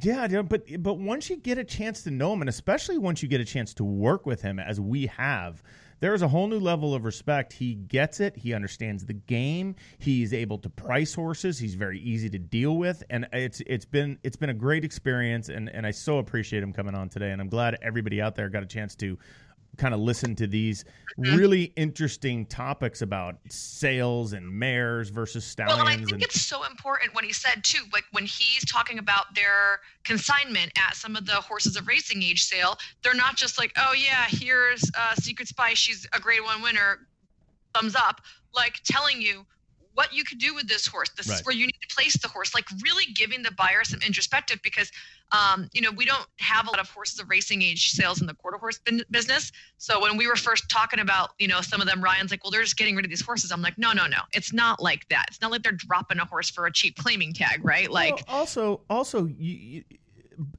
Yeah, 0.00 0.26
yeah, 0.28 0.42
but 0.42 0.64
but 0.82 0.94
once 0.94 1.30
you 1.30 1.36
get 1.36 1.56
a 1.56 1.64
chance 1.64 2.02
to 2.02 2.10
know 2.10 2.32
him, 2.32 2.42
and 2.42 2.48
especially 2.48 2.98
once 2.98 3.22
you 3.22 3.28
get 3.28 3.40
a 3.40 3.44
chance 3.44 3.72
to 3.74 3.84
work 3.84 4.26
with 4.26 4.42
him, 4.42 4.58
as 4.58 4.80
we 4.80 5.06
have, 5.06 5.62
there 6.00 6.14
is 6.14 6.22
a 6.22 6.28
whole 6.28 6.48
new 6.48 6.58
level 6.58 6.94
of 6.94 7.04
respect. 7.04 7.52
He 7.52 7.76
gets 7.76 8.18
it. 8.18 8.36
He 8.36 8.52
understands 8.52 9.06
the 9.06 9.12
game. 9.12 9.76
He's 9.98 10.34
able 10.34 10.58
to 10.58 10.68
price 10.68 11.14
horses. 11.14 11.58
He's 11.58 11.76
very 11.76 12.00
easy 12.00 12.28
to 12.30 12.38
deal 12.38 12.76
with, 12.76 13.04
and 13.08 13.28
it's 13.32 13.62
it's 13.66 13.84
been 13.84 14.18
it's 14.24 14.36
been 14.36 14.50
a 14.50 14.54
great 14.54 14.84
experience. 14.84 15.48
And 15.48 15.68
and 15.68 15.86
I 15.86 15.92
so 15.92 16.18
appreciate 16.18 16.62
him 16.62 16.72
coming 16.72 16.96
on 16.96 17.08
today. 17.08 17.30
And 17.30 17.40
I'm 17.40 17.48
glad 17.48 17.78
everybody 17.80 18.20
out 18.20 18.34
there 18.34 18.48
got 18.48 18.64
a 18.64 18.66
chance 18.66 18.96
to 18.96 19.16
kind 19.76 19.94
of 19.94 20.00
listen 20.00 20.34
to 20.36 20.46
these 20.46 20.84
really 21.16 21.72
interesting 21.76 22.46
topics 22.46 23.02
about 23.02 23.36
sales 23.48 24.32
and 24.32 24.48
mares 24.48 25.10
versus 25.10 25.44
stallions. 25.44 25.78
Well, 25.78 25.86
and 25.86 25.94
I 25.94 25.96
think 25.96 26.12
and, 26.12 26.22
it's 26.22 26.40
so 26.40 26.64
important 26.64 27.14
what 27.14 27.24
he 27.24 27.32
said 27.32 27.62
too. 27.62 27.84
Like 27.92 28.04
when 28.12 28.24
he's 28.24 28.64
talking 28.64 28.98
about 28.98 29.34
their 29.34 29.80
consignment 30.04 30.72
at 30.76 30.96
some 30.96 31.16
of 31.16 31.26
the 31.26 31.34
horses 31.34 31.76
of 31.76 31.86
racing 31.86 32.22
age 32.22 32.42
sale, 32.42 32.76
they're 33.02 33.14
not 33.14 33.36
just 33.36 33.58
like, 33.58 33.72
oh 33.76 33.92
yeah, 33.92 34.26
here's 34.28 34.90
uh, 34.98 35.14
Secret 35.14 35.48
Spy, 35.48 35.74
she's 35.74 36.06
a 36.12 36.20
Grade 36.20 36.42
One 36.42 36.62
winner, 36.62 37.06
thumbs 37.74 37.94
up. 37.94 38.20
Like 38.54 38.80
telling 38.84 39.20
you 39.20 39.44
what 39.94 40.12
you 40.12 40.24
could 40.24 40.38
do 40.38 40.54
with 40.54 40.68
this 40.68 40.86
horse. 40.86 41.08
This 41.16 41.28
Right. 41.28 41.38
is 41.40 41.46
where 41.46 41.54
you 41.54 41.66
need 41.66 41.78
to 41.88 41.94
place 41.94 42.16
the 42.16 42.28
horse. 42.28 42.54
Like 42.54 42.66
really 42.82 43.04
giving 43.14 43.42
the 43.42 43.52
buyer 43.52 43.84
some 43.84 44.00
introspective 44.06 44.60
because, 44.62 44.90
um, 45.32 45.68
you 45.72 45.80
know, 45.80 45.90
we 45.92 46.04
don't 46.04 46.26
have 46.40 46.66
a 46.66 46.70
lot 46.70 46.80
of 46.80 46.88
horses 46.90 47.18
of 47.20 47.28
racing 47.30 47.62
age 47.62 47.90
sales 47.90 48.20
in 48.20 48.26
the 48.26 48.34
quarter 48.34 48.58
horse 48.58 48.78
bin- 48.78 49.04
business. 49.10 49.52
So 49.78 50.00
when 50.00 50.16
we 50.16 50.26
were 50.26 50.36
first 50.36 50.68
talking 50.68 51.00
about, 51.00 51.30
you 51.38 51.48
know, 51.48 51.60
some 51.60 51.80
of 51.80 51.86
them, 51.86 52.02
Ryan's 52.02 52.30
like, 52.30 52.42
well, 52.44 52.50
they're 52.50 52.62
just 52.62 52.76
getting 52.76 52.96
rid 52.96 53.04
of 53.04 53.10
these 53.10 53.22
horses. 53.22 53.52
I'm 53.52 53.62
like, 53.62 53.78
no, 53.78 53.92
no, 53.92 54.06
no. 54.06 54.18
It's 54.32 54.52
not 54.52 54.82
like 54.82 55.08
that. 55.10 55.26
It's 55.28 55.40
not 55.40 55.50
like 55.50 55.62
they're 55.62 55.72
dropping 55.72 56.18
a 56.18 56.24
horse 56.24 56.50
for 56.50 56.66
a 56.66 56.72
cheap 56.72 56.96
claiming 56.96 57.32
tag, 57.32 57.64
right? 57.64 57.90
Like, 57.90 58.14
Well, 58.28 58.36
also, 58.40 58.80
also, 58.90 59.26
you, 59.26 59.54
you, 59.54 59.84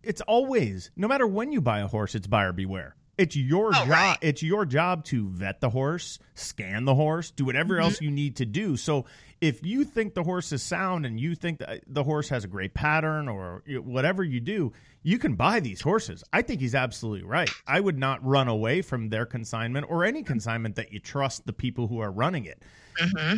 it's 0.03 0.21
always 0.21 0.91
no 0.95 1.07
matter 1.07 1.27
when 1.27 1.51
you 1.51 1.59
buy 1.61 1.79
a 1.79 1.87
horse, 1.87 2.15
it's 2.15 2.27
buyer 2.27 2.53
beware. 2.53 2.95
It's 3.17 3.35
your 3.35 3.69
Oh, 3.69 3.71
job. 3.71 3.87
right. 3.87 4.17
It's 4.21 4.43
your 4.43 4.65
job 4.65 5.05
to 5.05 5.29
vet 5.29 5.61
the 5.61 5.69
horse, 5.69 6.19
scan 6.33 6.83
the 6.83 6.95
horse, 6.95 7.31
do 7.31 7.45
whatever 7.45 7.75
Mm-hmm. 7.75 7.83
else 7.83 8.01
you 8.01 8.11
need 8.11 8.35
to 8.37 8.45
do. 8.45 8.75
So, 8.75 9.05
if 9.41 9.65
you 9.65 9.83
think 9.83 10.13
the 10.13 10.23
horse 10.23 10.51
is 10.51 10.63
sound 10.63 11.05
and 11.05 11.19
you 11.19 11.35
think 11.35 11.59
that 11.59 11.81
the 11.87 12.03
horse 12.03 12.29
has 12.29 12.43
a 12.43 12.47
great 12.47 12.73
pattern 12.73 13.27
or 13.27 13.63
whatever 13.83 14.23
you 14.23 14.39
do, 14.39 14.71
you 15.03 15.19
can 15.19 15.35
buy 15.35 15.59
these 15.59 15.81
horses. 15.81 16.23
I 16.33 16.41
think 16.41 16.61
he's 16.61 16.73
absolutely 16.75 17.23
right. 17.27 17.49
I 17.67 17.79
would 17.79 17.97
not 17.99 18.25
run 18.25 18.47
away 18.47 18.81
from 18.81 19.09
their 19.09 19.25
consignment 19.25 19.85
or 19.89 20.03
any 20.03 20.23
consignment 20.23 20.75
that 20.75 20.91
you 20.91 20.99
trust 20.99 21.45
the 21.45 21.53
people 21.53 21.87
who 21.87 21.99
are 21.99 22.11
running 22.11 22.45
it 22.45 22.63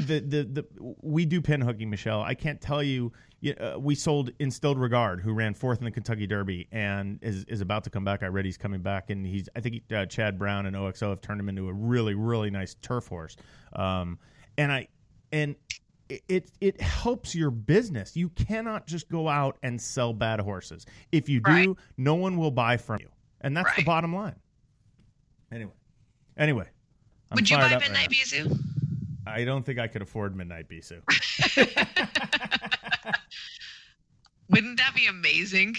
the, 0.05 0.19
the 0.19 0.43
the 0.43 0.65
we 1.01 1.25
do 1.25 1.41
pinhooking, 1.41 1.89
Michelle. 1.89 2.21
I 2.21 2.35
can't 2.35 2.61
tell 2.61 2.83
you. 2.83 3.11
you- 3.41 3.55
Uh, 3.55 3.75
we 3.79 3.95
sold 3.95 4.29
Instilled 4.37 4.77
Regard, 4.79 5.19
who 5.19 5.33
ran 5.33 5.55
fourth 5.55 5.79
in 5.79 5.85
the 5.85 5.89
Kentucky 5.91 6.27
Derby 6.27 6.67
and 6.71 7.17
is 7.23 7.43
is 7.45 7.59
about 7.61 7.83
to 7.85 7.89
come 7.89 8.03
back. 8.05 8.21
I 8.21 8.27
read 8.27 8.45
he's 8.45 8.57
coming 8.57 8.81
back, 8.83 9.09
and 9.09 9.25
he's 9.25 9.49
I 9.55 9.61
think 9.61 9.81
uh, 9.91 10.05
Chad 10.05 10.37
Brown 10.37 10.67
and 10.67 10.75
OXO 10.75 11.09
have 11.09 11.21
turned 11.21 11.39
him 11.39 11.49
into 11.49 11.67
a 11.69 11.73
really 11.73 12.13
really 12.13 12.51
nice 12.51 12.75
turf 12.83 13.07
horse. 13.07 13.35
Um, 13.73 14.19
and 14.59 14.71
I 14.71 14.89
and 15.31 15.55
it- 16.09 16.51
it 16.61 16.79
helps 16.81 17.35
your 17.35 17.51
business. 17.51 18.15
You 18.15 18.29
cannot 18.29 18.87
just 18.87 19.09
go 19.09 19.27
out 19.27 19.57
and 19.63 19.81
sell 19.81 20.13
bad 20.13 20.39
horses. 20.39 20.85
If 21.11 21.27
you 21.29 21.39
do, 21.41 21.51
Right. 21.51 21.69
no 21.97 22.15
one 22.15 22.37
will 22.37 22.51
buy 22.51 22.77
from 22.77 22.99
you, 23.01 23.09
and 23.41 23.55
that's 23.57 23.75
the 23.75 23.83
bottom 23.83 24.15
line. 24.15 24.35
Anyway, 25.51 25.73
anyway. 26.37 26.67
I'm 27.31 27.35
would 27.35 27.49
you 27.49 27.57
buy 27.57 27.71
right 27.73 27.81
Midnight 27.81 28.09
now. 28.11 28.17
Bisou? 28.17 28.59
I 29.25 29.43
don't 29.43 29.65
think 29.65 29.79
I 29.79 29.87
could 29.87 30.01
afford 30.01 30.35
Midnight 30.35 30.69
Bisou. 30.69 31.01
Wouldn't 34.49 34.77
that 34.77 34.93
be 34.95 35.07
amazing? 35.07 35.75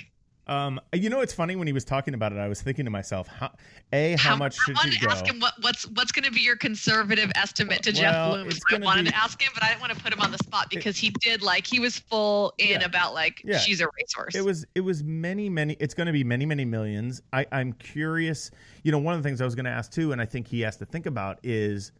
Um, 0.48 0.80
you 0.94 1.10
know, 1.10 1.20
it's 1.20 1.32
funny 1.34 1.56
when 1.56 1.66
he 1.66 1.72
was 1.74 1.84
talking 1.84 2.14
about 2.14 2.32
it. 2.32 2.38
I 2.38 2.48
was 2.48 2.62
thinking 2.62 2.86
to 2.86 2.90
myself, 2.90 3.28
how, 3.28 3.50
a 3.92 4.16
how, 4.18 4.34
much 4.34 4.56
I 4.60 4.64
should 4.64 4.76
wanted 4.76 4.94
you 4.94 5.00
to 5.00 5.06
go? 5.06 5.12
ask 5.12 5.26
him 5.26 5.40
what, 5.40 5.52
what's 5.60 5.86
what's 5.88 6.10
going 6.10 6.24
to 6.24 6.30
be 6.30 6.40
your 6.40 6.56
conservative 6.56 7.30
estimate 7.34 7.82
to 7.82 7.92
Well, 8.00 8.44
Jeff 8.44 8.60
Bloom. 8.70 8.82
I 8.82 8.84
wanted 8.84 9.04
be- 9.04 9.10
to 9.10 9.16
ask 9.16 9.40
him, 9.42 9.50
but 9.52 9.62
I 9.62 9.68
didn't 9.68 9.82
want 9.82 9.92
to 9.92 10.00
put 10.02 10.12
him 10.12 10.20
on 10.20 10.30
the 10.32 10.38
spot 10.38 10.70
because 10.70 10.96
he 10.96 11.10
did 11.20 11.42
like 11.42 11.66
he 11.66 11.80
was 11.80 11.98
full 11.98 12.54
in 12.58 12.80
Yeah. 12.80 12.86
about 12.86 13.12
like 13.12 13.42
Yeah. 13.44 13.58
she's 13.58 13.80
a 13.82 13.88
racehorse. 13.98 14.34
It 14.34 14.44
was 14.44 14.64
it 14.74 14.80
was 14.80 15.04
many 15.04 15.50
many. 15.50 15.76
It's 15.80 15.94
going 15.94 16.06
to 16.06 16.12
be 16.12 16.24
many 16.24 16.46
many 16.46 16.64
millions. 16.64 17.20
I, 17.32 17.44
I'm 17.52 17.74
curious. 17.74 18.50
You 18.84 18.92
know, 18.92 18.98
one 18.98 19.14
of 19.14 19.22
the 19.22 19.28
things 19.28 19.40
I 19.40 19.44
was 19.44 19.54
going 19.54 19.66
to 19.66 19.70
ask 19.70 19.92
too, 19.92 20.12
and 20.12 20.20
I 20.20 20.24
think 20.24 20.48
he 20.48 20.60
has 20.62 20.76
to 20.78 20.86
think 20.86 21.04
about 21.06 21.38
is 21.42 21.92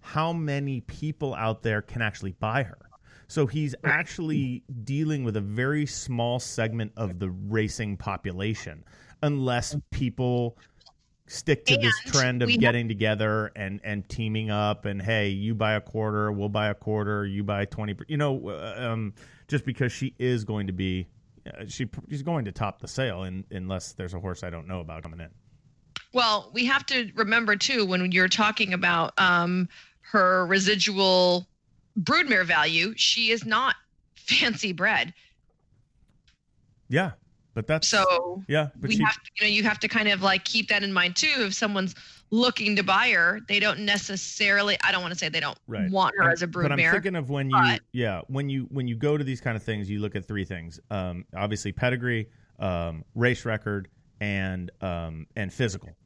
how 0.00 0.32
many 0.32 0.80
people 0.82 1.34
out 1.34 1.62
there 1.62 1.82
can 1.82 2.02
actually 2.02 2.32
buy 2.32 2.62
her. 2.62 2.78
So 3.28 3.46
he's 3.46 3.74
actually 3.84 4.62
dealing 4.84 5.24
with 5.24 5.36
a 5.36 5.40
very 5.40 5.86
small 5.86 6.38
segment 6.38 6.92
of 6.96 7.18
the 7.18 7.30
racing 7.30 7.96
population, 7.96 8.84
unless 9.22 9.76
people 9.90 10.56
stick 11.26 11.64
to 11.66 11.76
this 11.76 11.98
trend 12.06 12.42
of 12.42 12.46
we 12.46 12.52
have- 12.52 12.60
getting 12.60 12.86
together 12.88 13.50
and 13.56 13.80
and 13.82 14.08
teaming 14.08 14.48
up 14.48 14.84
and 14.84 15.02
hey 15.02 15.28
you 15.28 15.56
buy 15.56 15.72
a 15.72 15.80
quarter 15.80 16.30
we'll 16.30 16.48
buy 16.48 16.68
a 16.68 16.74
quarter 16.74 17.26
you 17.26 17.42
buy 17.42 17.64
20 17.64 17.96
you 18.06 18.16
know 18.16 18.48
uh, 18.48 18.76
um, 18.78 19.12
just 19.48 19.64
because 19.64 19.90
she 19.90 20.14
is 20.20 20.44
going 20.44 20.68
to 20.68 20.72
be 20.72 21.08
uh, 21.46 21.64
she 21.66 21.88
she's 22.08 22.22
going 22.22 22.44
to 22.44 22.52
top 22.52 22.80
the 22.80 22.88
sale 22.88 23.24
in, 23.24 23.44
unless 23.50 23.92
there's 23.92 24.14
a 24.14 24.20
horse 24.20 24.42
I 24.42 24.50
don't 24.50 24.66
know 24.66 24.80
about 24.80 25.02
coming 25.02 25.20
in. 25.20 25.28
Well, 26.12 26.50
we 26.52 26.64
have 26.66 26.86
to 26.86 27.10
remember 27.14 27.56
too 27.56 27.84
when 27.84 28.10
you're 28.12 28.28
talking 28.28 28.72
about 28.72 29.12
um, 29.18 29.68
her 30.00 30.46
residual 30.46 31.46
broodmare 32.00 32.44
value, 32.44 32.92
she 32.96 33.30
is 33.30 33.44
not 33.44 33.74
fancy 34.14 34.72
bred. 34.72 35.12
yeah 36.88 37.12
but 37.54 37.66
that's 37.66 37.88
So 37.88 38.44
yeah 38.48 38.68
but 38.76 38.88
we 38.88 38.96
she 38.96 39.02
have 39.02 39.14
to, 39.14 39.30
you 39.40 39.42
know 39.46 39.48
you 39.54 39.62
have 39.62 39.78
to 39.80 39.88
kind 39.88 40.08
of 40.08 40.22
like 40.22 40.44
keep 40.44 40.68
that 40.68 40.82
in 40.82 40.92
mind 40.92 41.16
too. 41.16 41.32
If 41.38 41.54
someone's 41.54 41.94
looking 42.30 42.76
to 42.76 42.82
buy 42.82 43.10
her, 43.10 43.40
they 43.48 43.60
don't 43.60 43.80
necessarily. 43.80 44.76
I 44.84 44.92
don't 44.92 45.00
want 45.00 45.12
to 45.14 45.18
say 45.18 45.28
they 45.28 45.40
don't 45.40 45.56
Right. 45.68 45.90
want 45.90 46.14
her 46.18 46.28
as 46.30 46.42
a 46.42 46.46
broodmare. 46.46 46.62
But 46.68 46.72
I'm 46.72 46.90
thinking 46.90 47.14
of 47.16 47.30
when 47.30 47.48
you, 47.48 47.56
but- 47.56 47.80
yeah, 47.92 48.20
when 48.26 48.50
you 48.50 48.64
when 48.70 48.86
you 48.88 48.96
go 48.96 49.16
to 49.16 49.24
these 49.24 49.40
kind 49.40 49.56
of 49.56 49.62
things, 49.62 49.88
you 49.88 50.00
look 50.00 50.16
at 50.16 50.26
three 50.28 50.44
things. 50.44 50.80
Um, 50.90 51.24
obviously, 51.34 51.72
pedigree, 51.72 52.28
um, 52.58 53.04
race 53.14 53.44
record, 53.46 53.88
and 54.20 54.70
um, 54.82 55.26
and 55.36 55.50
physical, 55.52 55.96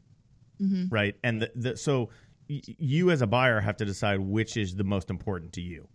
Mm-hmm. 0.63 0.95
right? 0.95 1.17
And 1.25 1.43
the, 1.43 1.51
the 1.57 1.77
so 1.77 2.11
you 2.51 3.11
as 3.11 3.23
a 3.23 3.27
buyer 3.27 3.61
have 3.61 3.77
to 3.77 3.85
decide 3.85 4.19
which 4.21 4.57
is 4.57 4.75
the 4.75 4.85
most 4.85 5.11
important 5.11 5.53
to 5.55 5.61
you. 5.61 5.87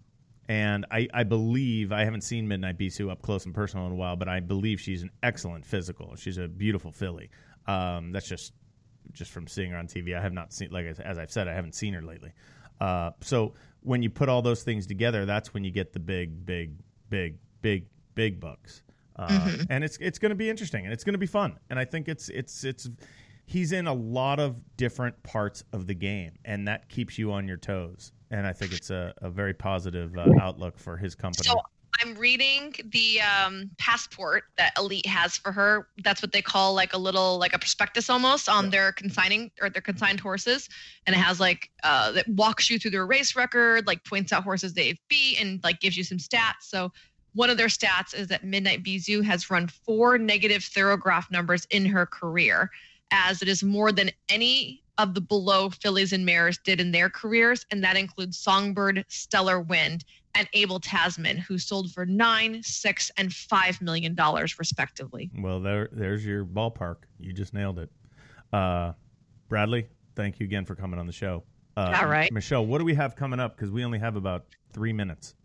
And 0.47 0.85
I, 0.91 1.07
I 1.13 1.23
believe 1.23 1.91
I 1.91 2.03
haven't 2.05 2.21
seen 2.21 2.47
Midnight 2.47 2.77
Bisou 2.77 3.09
up 3.11 3.21
close 3.23 3.45
and 3.45 3.53
personal 3.53 3.87
in 3.87 3.91
a 3.91 3.95
while, 3.95 4.15
but 4.15 4.29
I 4.29 4.39
believe 4.39 4.79
she's 4.79 5.01
an 5.01 5.09
excellent 5.23 5.65
physical. 5.65 6.15
She's 6.15 6.37
a 6.37 6.47
beautiful 6.47 6.91
filly. 6.91 7.29
Um, 7.67 8.11
that's 8.11 8.27
just 8.27 8.53
just 9.11 9.31
from 9.31 9.47
seeing 9.47 9.71
her 9.71 9.77
on 9.77 9.87
TV. 9.87 10.15
I 10.17 10.21
have 10.21 10.33
not 10.33 10.53
seen, 10.53 10.69
like 10.71 10.85
as 10.85 11.17
I've 11.17 11.31
said, 11.31 11.47
I 11.47 11.53
haven't 11.53 11.75
seen 11.75 11.93
her 11.93 12.01
lately. 12.01 12.31
Uh, 12.79 13.11
so 13.21 13.53
when 13.81 14.01
you 14.03 14.09
put 14.09 14.29
all 14.29 14.41
those 14.41 14.63
things 14.63 14.85
together, 14.87 15.25
that's 15.25 15.53
when 15.53 15.63
you 15.63 15.71
get 15.71 15.93
the 15.93 15.99
big, 15.99 16.45
big, 16.45 16.73
big, 17.09 17.37
big, 17.61 17.85
big 18.15 18.39
bucks. 18.39 18.83
uh, 19.15 19.27
Mm-hmm. 19.27 19.63
and 19.69 19.83
it's 19.83 19.97
it's 20.01 20.19
going 20.19 20.29
to 20.31 20.35
be 20.35 20.49
interesting 20.49 20.83
and 20.85 20.93
it's 20.93 21.03
going 21.03 21.13
to 21.13 21.19
be 21.19 21.25
fun. 21.27 21.57
And 21.69 21.79
I 21.79 21.85
think 21.85 22.07
it's 22.07 22.29
it's 22.29 22.63
it's 22.63 22.87
he's 23.45 23.71
in 23.71 23.87
a 23.87 23.93
lot 23.93 24.39
of 24.39 24.55
different 24.77 25.21
parts 25.23 25.63
of 25.71 25.87
the 25.87 25.93
game, 25.93 26.31
and 26.43 26.67
that 26.67 26.89
keeps 26.89 27.17
you 27.17 27.31
on 27.31 27.47
your 27.47 27.57
toes. 27.57 28.11
And 28.31 28.45
I 28.45 28.53
think 28.53 28.73
it's 28.73 28.89
a, 28.89 29.13
a 29.21 29.29
very 29.29 29.53
positive 29.53 30.17
uh, 30.17 30.25
outlook 30.41 30.77
for 30.79 30.97
his 30.97 31.15
company. 31.15 31.47
So 31.47 31.61
I'm 32.03 32.15
reading 32.15 32.73
the 32.91 33.21
um, 33.21 33.69
passport 33.77 34.43
that 34.57 34.73
Elite 34.77 35.05
has 35.05 35.37
for 35.37 35.51
her. 35.51 35.87
That's 36.03 36.21
what 36.21 36.31
they 36.31 36.41
call 36.41 36.73
like 36.73 36.93
a 36.93 36.97
little 36.97 37.37
like 37.37 37.53
a 37.53 37.59
prospectus 37.59 38.09
almost 38.09 38.49
on 38.49 38.69
their 38.69 38.91
consigning 38.91 39.51
or 39.61 39.69
their 39.69 39.81
consigned 39.81 40.19
horses, 40.19 40.67
and 41.05 41.15
it 41.15 41.19
has 41.19 41.39
like 41.39 41.69
uh, 41.83 42.11
that 42.13 42.27
walks 42.27 42.69
you 42.69 42.79
through 42.79 42.91
their 42.91 43.05
race 43.05 43.35
record, 43.35 43.87
like 43.87 44.03
points 44.03 44.33
out 44.33 44.43
horses 44.43 44.73
they've 44.73 44.99
beat, 45.07 45.39
and 45.39 45.63
like 45.63 45.79
gives 45.79 45.95
you 45.95 46.03
some 46.03 46.17
stats. 46.17 46.63
So 46.63 46.91
one 47.33 47.49
of 47.49 47.57
their 47.57 47.67
stats 47.67 48.15
is 48.15 48.27
that 48.27 48.43
Midnight 48.43 48.83
Bisou 48.83 49.23
has 49.23 49.49
run 49.49 49.67
four 49.67 50.17
negative 50.17 50.63
Thoro-Graph 50.63 51.29
numbers 51.31 51.65
in 51.69 51.85
her 51.85 52.05
career, 52.05 52.71
as 53.11 53.41
it 53.41 53.47
is 53.47 53.63
more 53.63 53.91
than 53.91 54.11
any 54.29 54.83
of 54.97 55.13
the 55.13 55.21
below 55.21 55.69
fillies 55.69 56.13
and 56.13 56.25
mares 56.25 56.57
did 56.57 56.79
in 56.79 56.91
their 56.91 57.09
careers, 57.09 57.65
and 57.71 57.83
that 57.83 57.97
includes 57.97 58.37
Songbird, 58.37 59.03
Stellar 59.09 59.59
Wind, 59.59 60.05
and 60.35 60.47
Abel 60.53 60.79
Tasman, 60.79 61.37
who 61.37 61.57
sold 61.57 61.91
for 61.91 62.05
nine, 62.05 62.61
six, 62.63 63.11
and 63.17 63.31
five 63.31 63.81
million 63.81 64.15
dollars 64.15 64.59
respectively. 64.59 65.29
Well, 65.37 65.59
there, 65.59 65.89
there's 65.91 66.25
your 66.25 66.45
ballpark. 66.45 66.97
You 67.19 67.33
just 67.33 67.53
nailed 67.53 67.79
it. 67.79 67.89
Uh, 68.51 68.93
Bradley, 69.49 69.87
thank 70.15 70.39
you 70.39 70.45
again 70.45 70.65
for 70.65 70.75
coming 70.75 70.99
on 70.99 71.07
the 71.07 71.13
show. 71.13 71.43
Uh, 71.77 71.97
All 72.01 72.07
right. 72.07 72.31
Michelle, 72.31 72.65
what 72.65 72.79
do 72.79 72.85
we 72.85 72.95
have 72.95 73.15
coming 73.15 73.39
up? 73.39 73.55
Because 73.55 73.71
we 73.71 73.83
only 73.83 73.99
have 73.99 74.15
about 74.15 74.45
three 74.71 74.93
minutes. 74.93 75.35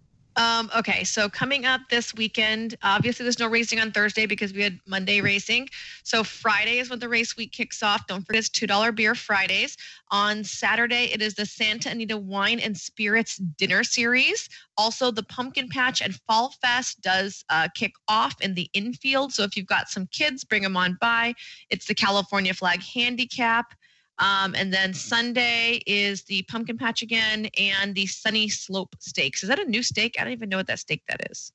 Um, 0.40 0.70
okay, 0.74 1.04
so 1.04 1.28
coming 1.28 1.66
up 1.66 1.82
this 1.90 2.14
weekend, 2.14 2.74
obviously 2.82 3.24
there's 3.24 3.38
no 3.38 3.46
racing 3.46 3.78
on 3.78 3.92
Thursday 3.92 4.24
because 4.24 4.54
we 4.54 4.62
had 4.62 4.80
Monday 4.86 5.20
racing. 5.20 5.68
So 6.02 6.24
Friday 6.24 6.78
is 6.78 6.88
when 6.88 6.98
the 6.98 7.10
race 7.10 7.36
week 7.36 7.52
kicks 7.52 7.82
off. 7.82 8.06
Don't 8.06 8.26
forget 8.26 8.38
it's 8.38 8.48
two 8.48 8.66
dollar 8.66 8.90
beer 8.90 9.14
Fridays. 9.14 9.76
On 10.10 10.42
Saturday, 10.42 11.10
it 11.12 11.20
is 11.20 11.34
the 11.34 11.44
Santa 11.44 11.90
Anita 11.90 12.16
Wine 12.16 12.58
and 12.58 12.74
Spirits 12.74 13.36
Dinner 13.36 13.84
Series. 13.84 14.48
Also, 14.78 15.10
the 15.10 15.24
Pumpkin 15.24 15.68
Patch 15.68 16.00
and 16.00 16.18
Fall 16.26 16.54
Fest 16.62 17.02
does 17.02 17.44
uh, 17.50 17.68
kick 17.74 17.92
off 18.08 18.40
in 18.40 18.54
the 18.54 18.70
infield. 18.72 19.34
So 19.34 19.42
if 19.42 19.58
you've 19.58 19.66
got 19.66 19.90
some 19.90 20.06
kids, 20.06 20.42
bring 20.42 20.62
them 20.62 20.74
on 20.74 20.96
by. 21.02 21.34
It's 21.68 21.84
the 21.84 21.94
California 21.94 22.54
Flag 22.54 22.82
Handicap. 22.82 23.74
Um, 24.20 24.54
and 24.54 24.72
then 24.72 24.92
Sunday 24.94 25.80
is 25.86 26.22
the 26.24 26.42
pumpkin 26.42 26.76
patch 26.78 27.02
again 27.02 27.48
and 27.58 27.94
the 27.94 28.06
Sunny 28.06 28.48
Slope 28.48 28.94
Stakes. 29.00 29.42
Is 29.42 29.48
that 29.48 29.58
a 29.58 29.64
new 29.64 29.82
stake? 29.82 30.16
I 30.20 30.24
don't 30.24 30.32
even 30.32 30.48
know 30.48 30.58
what 30.58 30.66
that 30.68 30.78
stake 30.78 31.02
that 31.08 31.30
is. 31.30 31.52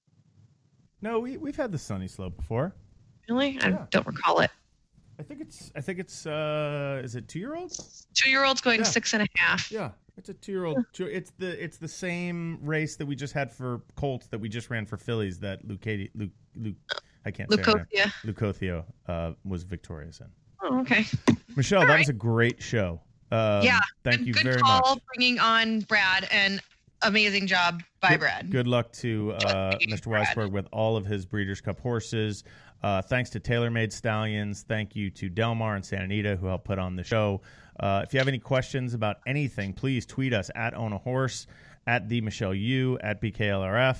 No, 1.01 1.20
we, 1.20 1.38
we've 1.38 1.55
had 1.55 1.72
the 1.72 1.78
Sunny 1.78 2.07
Slope 2.07 2.36
before. 2.36 2.74
Really? 3.30 3.59
I 3.61 3.70
Yeah. 3.70 3.86
don't 3.91 4.07
recall 4.07 4.39
it. 4.39 4.49
I 5.20 5.24
think 5.24 5.41
it's. 5.41 5.72
I 5.76 5.82
think 5.82 5.99
it's. 5.99 6.26
Uh, 6.26 7.01
is 7.03 7.16
it 7.16 7.28
two 7.28 7.39
year 7.39 7.55
olds? 7.55 8.07
Two 8.13 8.30
year 8.30 8.43
olds 8.43 8.59
going 8.61 8.80
Yeah. 8.80 8.86
six 8.86 9.13
and 9.13 9.24
a 9.24 9.28
half. 9.36 9.72
Yeah, 9.72 9.91
it's 10.18 10.28
a 10.30 10.34
two 10.34 10.51
year 10.51 10.66
old. 10.66 10.84
It's 10.99 11.32
the 11.38 11.63
it's 11.63 11.78
the 11.78 11.88
same 11.88 12.59
race 12.61 12.97
that 12.97 13.05
we 13.05 13.16
just 13.16 13.34
had 13.34 13.49
for 13.51 13.82
Colts 13.95 14.28
that 14.28 14.39
we 14.39 14.49
just 14.49 14.70
ran 14.70 14.86
for 14.86 14.97
Fillies. 14.97 15.39
That 15.39 15.66
Lucati, 15.66 16.09
Luke, 16.16 16.32
Luke, 16.55 16.76
I 17.26 17.32
can't 17.32 17.49
say 17.49 17.57
name. 17.57 17.66
Leucothea. 17.66 18.11
Lucothio 18.26 18.84
uh, 19.07 19.34
was 19.45 19.63
victorious 19.63 20.20
in. 20.20 20.28
Oh, 20.66 20.80
okay. 20.82 21.05
Michelle, 21.55 21.82
All 21.82 21.88
that 21.88 21.93
right. 21.93 21.99
was 21.99 22.09
a 22.09 22.13
great 22.13 22.61
show. 22.61 23.01
Um, 23.32 23.63
yeah. 23.63 23.80
thank 24.03 24.22
you 24.22 24.34
good 24.34 24.43
very 24.43 24.59
call 24.59 24.95
much. 24.95 25.03
bringing 25.13 25.39
on 25.39 25.82
Brad 25.82 26.28
and 26.32 26.61
amazing 27.01 27.47
job 27.47 27.82
by 28.01 28.09
Good- 28.11 28.20
Brad. 28.20 28.51
Good 28.51 28.68
luck 28.68 28.91
to 28.93 29.34
uh, 29.34 29.78
Mr. 29.88 30.07
Weisbord 30.07 30.51
with 30.51 30.68
all 30.72 30.95
of 30.97 31.05
his 31.05 31.26
Breeders' 31.26 31.61
Cup 31.61 31.80
horses. 31.80 32.43
Uh, 32.84 33.01
thanks 33.01 33.32
to 33.32 33.39
TaylorMade 33.39 33.91
Stallions. 33.91 34.63
Thank 34.68 34.95
you 34.95 35.09
to 35.11 35.30
Del 35.30 35.55
Mar 35.55 35.76
and 35.76 35.84
Santa 35.86 36.03
Anita 36.03 36.36
who 36.36 36.45
helped 36.47 36.66
put 36.66 36.78
on 36.78 36.95
the 36.95 37.03
show. 37.03 37.41
Uh, 37.80 38.01
if 38.05 38.13
you 38.13 38.20
have 38.20 38.28
any 38.28 38.39
questions 38.39 38.93
about 38.93 39.18
anything, 39.26 39.74
please 39.74 40.05
tweet 40.05 40.34
us 40.34 40.49
at 40.55 40.74
Own 40.76 40.93
a 40.93 40.97
Horse, 40.97 41.47
at 41.88 42.07
the 42.09 42.22
Michelle 42.22 42.53
Yu, 42.53 42.97
at 43.01 43.22
BKLRF. 43.22 43.97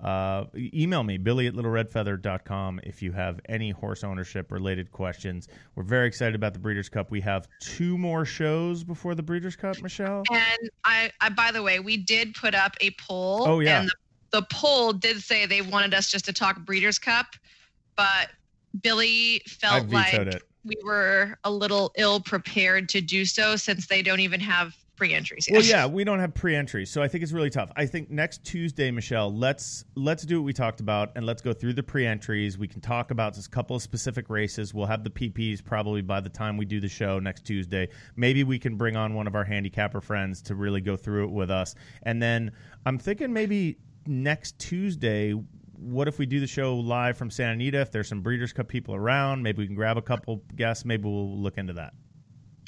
Uh, 0.00 0.44
email 0.54 1.02
me, 1.02 1.18
billy 1.18 1.48
at 1.48 1.54
littleredfeather.com 1.54 2.80
if 2.84 3.02
you 3.02 3.10
have 3.10 3.40
any 3.48 3.70
horse 3.70 4.04
ownership 4.04 4.52
related 4.52 4.92
questions. 4.92 5.48
We're 5.74 5.82
very 5.82 6.06
excited 6.06 6.36
about 6.36 6.52
the 6.52 6.60
Breeders' 6.60 6.88
Cup. 6.88 7.10
We 7.10 7.20
have 7.22 7.48
two 7.60 7.98
more 7.98 8.24
shows 8.24 8.84
before 8.84 9.16
the 9.16 9.22
Breeders' 9.22 9.56
Cup, 9.56 9.80
Michelle. 9.82 10.22
And 10.30 10.70
I, 10.84 11.10
I, 11.20 11.30
by 11.30 11.50
the 11.50 11.62
way, 11.62 11.80
we 11.80 11.96
did 11.96 12.34
put 12.34 12.54
up 12.54 12.76
a 12.80 12.92
poll. 12.92 13.42
Oh, 13.46 13.58
yeah. 13.58 13.80
And 13.80 13.88
the, 13.88 14.40
the 14.40 14.46
poll 14.52 14.92
did 14.92 15.20
say 15.20 15.46
they 15.46 15.62
wanted 15.62 15.94
us 15.94 16.10
just 16.10 16.24
to 16.26 16.32
talk 16.32 16.64
Breeders' 16.64 17.00
Cup, 17.00 17.26
but 17.96 18.30
Billy 18.82 19.42
felt 19.48 19.88
like 19.88 20.14
it. 20.14 20.42
we 20.64 20.76
were 20.84 21.38
a 21.42 21.50
little 21.50 21.92
ill 21.96 22.20
prepared 22.20 22.88
to 22.90 23.00
do 23.00 23.24
so 23.24 23.56
since 23.56 23.88
they 23.88 24.02
don't 24.02 24.20
even 24.20 24.38
have 24.38 24.76
pre-entries. 24.98 25.48
Well, 25.50 25.62
yeah, 25.62 25.86
we 25.86 26.04
don't 26.04 26.18
have 26.18 26.34
pre-entries, 26.34 26.90
so 26.90 27.02
I 27.02 27.08
think 27.08 27.22
it's 27.22 27.32
really 27.32 27.50
tough. 27.50 27.70
I 27.76 27.86
think 27.86 28.10
next 28.10 28.44
Tuesday, 28.44 28.90
Michelle, 28.90 29.32
let's 29.34 29.84
let's 29.94 30.24
do 30.24 30.40
what 30.40 30.46
we 30.46 30.52
talked 30.52 30.80
about, 30.80 31.12
and 31.14 31.24
let's 31.24 31.40
go 31.40 31.52
through 31.52 31.74
the 31.74 31.82
pre-entries. 31.82 32.58
We 32.58 32.68
can 32.68 32.80
talk 32.80 33.10
about 33.12 33.34
just 33.34 33.46
a 33.46 33.50
couple 33.50 33.76
of 33.76 33.82
specific 33.82 34.28
races. 34.28 34.74
We'll 34.74 34.86
have 34.86 35.04
the 35.04 35.10
PPs 35.10 35.64
probably 35.64 36.02
by 36.02 36.20
the 36.20 36.28
time 36.28 36.56
we 36.56 36.64
do 36.64 36.80
the 36.80 36.88
show 36.88 37.20
next 37.20 37.46
Tuesday. 37.46 37.88
Maybe 38.16 38.42
we 38.44 38.58
can 38.58 38.76
bring 38.76 38.96
on 38.96 39.14
one 39.14 39.26
of 39.26 39.34
our 39.34 39.44
handicapper 39.44 40.00
friends 40.00 40.42
to 40.42 40.56
really 40.56 40.80
go 40.80 40.96
through 40.96 41.24
it 41.24 41.30
with 41.30 41.50
us, 41.50 41.76
and 42.02 42.20
then 42.20 42.50
I'm 42.84 42.98
thinking 42.98 43.32
maybe 43.32 43.78
next 44.06 44.58
Tuesday. 44.58 45.32
What 45.80 46.08
if 46.08 46.18
we 46.18 46.26
do 46.26 46.40
the 46.40 46.46
show 46.48 46.76
live 46.76 47.16
from 47.16 47.30
Santa 47.30 47.52
Anita? 47.52 47.80
If 47.80 47.92
there's 47.92 48.08
some 48.08 48.20
Breeders' 48.20 48.52
Cup 48.52 48.66
people 48.66 48.96
around, 48.96 49.44
maybe 49.44 49.58
we 49.58 49.66
can 49.66 49.76
grab 49.76 49.96
a 49.96 50.02
couple 50.02 50.42
guests. 50.56 50.84
Maybe 50.84 51.04
we'll 51.04 51.38
look 51.38 51.56
into 51.56 51.74
that. 51.74 51.94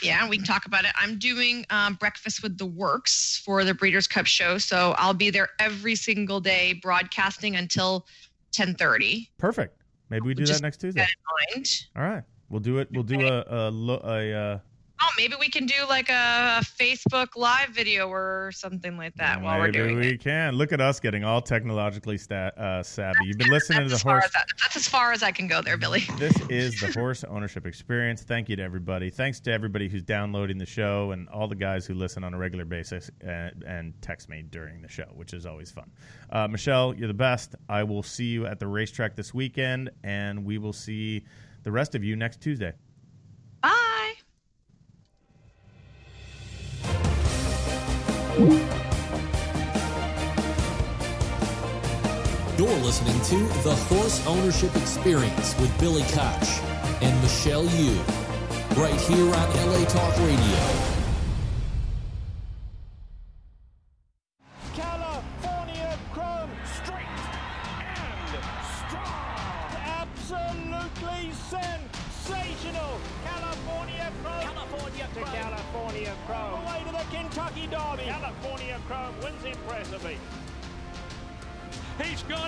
Yeah, 0.02 0.28
we 0.28 0.36
can 0.36 0.46
talk 0.46 0.66
about 0.66 0.84
it. 0.84 0.92
I'm 0.96 1.18
doing 1.18 1.66
um, 1.70 1.94
breakfast 1.94 2.42
with 2.42 2.58
the 2.58 2.66
works 2.66 3.40
for 3.44 3.64
the 3.64 3.74
Breeders' 3.74 4.06
Cup 4.06 4.26
show, 4.26 4.58
so 4.58 4.94
I'll 4.98 5.14
be 5.14 5.30
there 5.30 5.48
every 5.58 5.94
single 5.94 6.40
day 6.40 6.74
broadcasting 6.82 7.56
until 7.56 8.06
10:30. 8.52 9.28
Perfect. 9.38 9.82
Maybe 10.08 10.26
we 10.26 10.34
do 10.34 10.44
Just 10.44 10.60
that 10.60 10.66
next 10.66 10.78
Tuesday. 10.78 11.00
That 11.00 11.10
in 11.10 11.56
mind. 11.56 11.68
All 11.96 12.02
right, 12.02 12.24
we'll 12.48 12.60
do 12.60 12.78
it. 12.78 12.88
We'll 12.90 13.02
do 13.02 13.20
a 13.20 13.44
a, 13.46 13.70
lo- 13.70 14.02
a 14.04 14.32
uh, 14.32 14.58
Oh, 15.02 15.08
maybe 15.16 15.34
we 15.40 15.48
can 15.48 15.64
do 15.64 15.74
like 15.88 16.10
a 16.10 16.60
Facebook 16.62 17.28
live 17.34 17.70
video 17.70 18.08
or 18.08 18.50
something 18.52 18.98
like 18.98 19.14
that 19.14 19.40
while 19.40 19.58
we're 19.58 19.66
maybe 19.66 19.78
doing 19.78 19.96
we 19.96 20.08
it. 20.08 20.20
can. 20.20 20.54
Look 20.56 20.72
at 20.72 20.80
us 20.82 21.00
getting 21.00 21.24
all 21.24 21.40
technologically 21.40 22.18
sta- 22.18 22.50
uh, 22.56 22.82
savvy. 22.82 23.18
You've 23.24 23.38
been 23.38 23.50
listening 23.50 23.88
to 23.88 23.88
the 23.88 23.96
horse. 23.98 24.26
as 24.26 24.32
I, 24.34 24.42
that's 24.60 24.76
as 24.76 24.86
far 24.86 25.12
as 25.12 25.22
I 25.22 25.32
can 25.32 25.46
go 25.46 25.62
there, 25.62 25.76
Billy. 25.78 26.04
This 26.18 26.38
is 26.50 26.78
the 26.80 26.92
horse 26.92 27.24
ownership 27.24 27.66
experience. 27.66 28.22
Thank 28.22 28.50
you 28.50 28.56
to 28.56 28.62
everybody. 28.62 29.08
Thanks 29.08 29.40
to 29.40 29.52
everybody 29.52 29.88
who's 29.88 30.02
downloading 30.02 30.58
the 30.58 30.66
show 30.66 31.12
and 31.12 31.28
all 31.30 31.48
the 31.48 31.54
guys 31.54 31.86
who 31.86 31.94
listen 31.94 32.22
on 32.22 32.34
a 32.34 32.38
regular 32.38 32.66
basis 32.66 33.10
and, 33.22 33.64
and 33.66 33.94
text 34.02 34.28
me 34.28 34.42
during 34.50 34.82
the 34.82 34.88
show, 34.88 35.06
which 35.14 35.32
is 35.32 35.46
always 35.46 35.70
fun. 35.70 35.90
Uh, 36.30 36.46
Michelle, 36.46 36.94
you're 36.94 37.08
the 37.08 37.14
best. 37.14 37.54
I 37.70 37.84
will 37.84 38.02
see 38.02 38.26
you 38.26 38.44
at 38.46 38.58
the 38.58 38.66
racetrack 38.66 39.16
this 39.16 39.32
weekend, 39.32 39.88
and 40.04 40.44
we 40.44 40.58
will 40.58 40.74
see 40.74 41.24
the 41.62 41.72
rest 41.72 41.94
of 41.94 42.04
you 42.04 42.16
next 42.16 42.42
Tuesday. 42.42 42.74
You're 52.70 52.78
listening 52.82 53.20
to 53.22 53.62
The 53.64 53.74
Horse 53.74 54.24
Ownership 54.28 54.76
Experience 54.76 55.58
with 55.58 55.76
Billy 55.80 56.02
Koch 56.02 56.48
and 57.02 57.20
Michelle 57.20 57.64
Yu, 57.64 57.98
right 58.76 58.94
here 58.94 59.26
on 59.26 59.70
LA 59.72 59.84
Talk 59.86 60.16
Radio. 60.18 60.99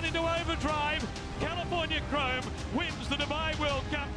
gone 0.03 0.15
into 0.15 0.41
overdrive. 0.41 1.07
California 1.39 2.01
Chrome 2.09 2.43
wins 2.75 3.09
the 3.09 3.15
Dubai 3.15 3.57
World 3.59 3.83
Cup. 3.91 4.07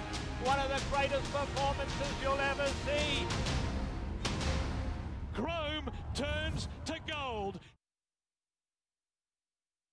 One 0.45 0.59
of 0.59 0.69
the 0.69 0.83
greatest 0.95 1.33
performances 1.33 2.13
you'll 2.23 2.39
ever 2.39 2.67
see. 2.87 3.27
Chrome 5.35 5.91
turns 6.15 6.69
to 6.87 6.95
gold. 7.07 7.61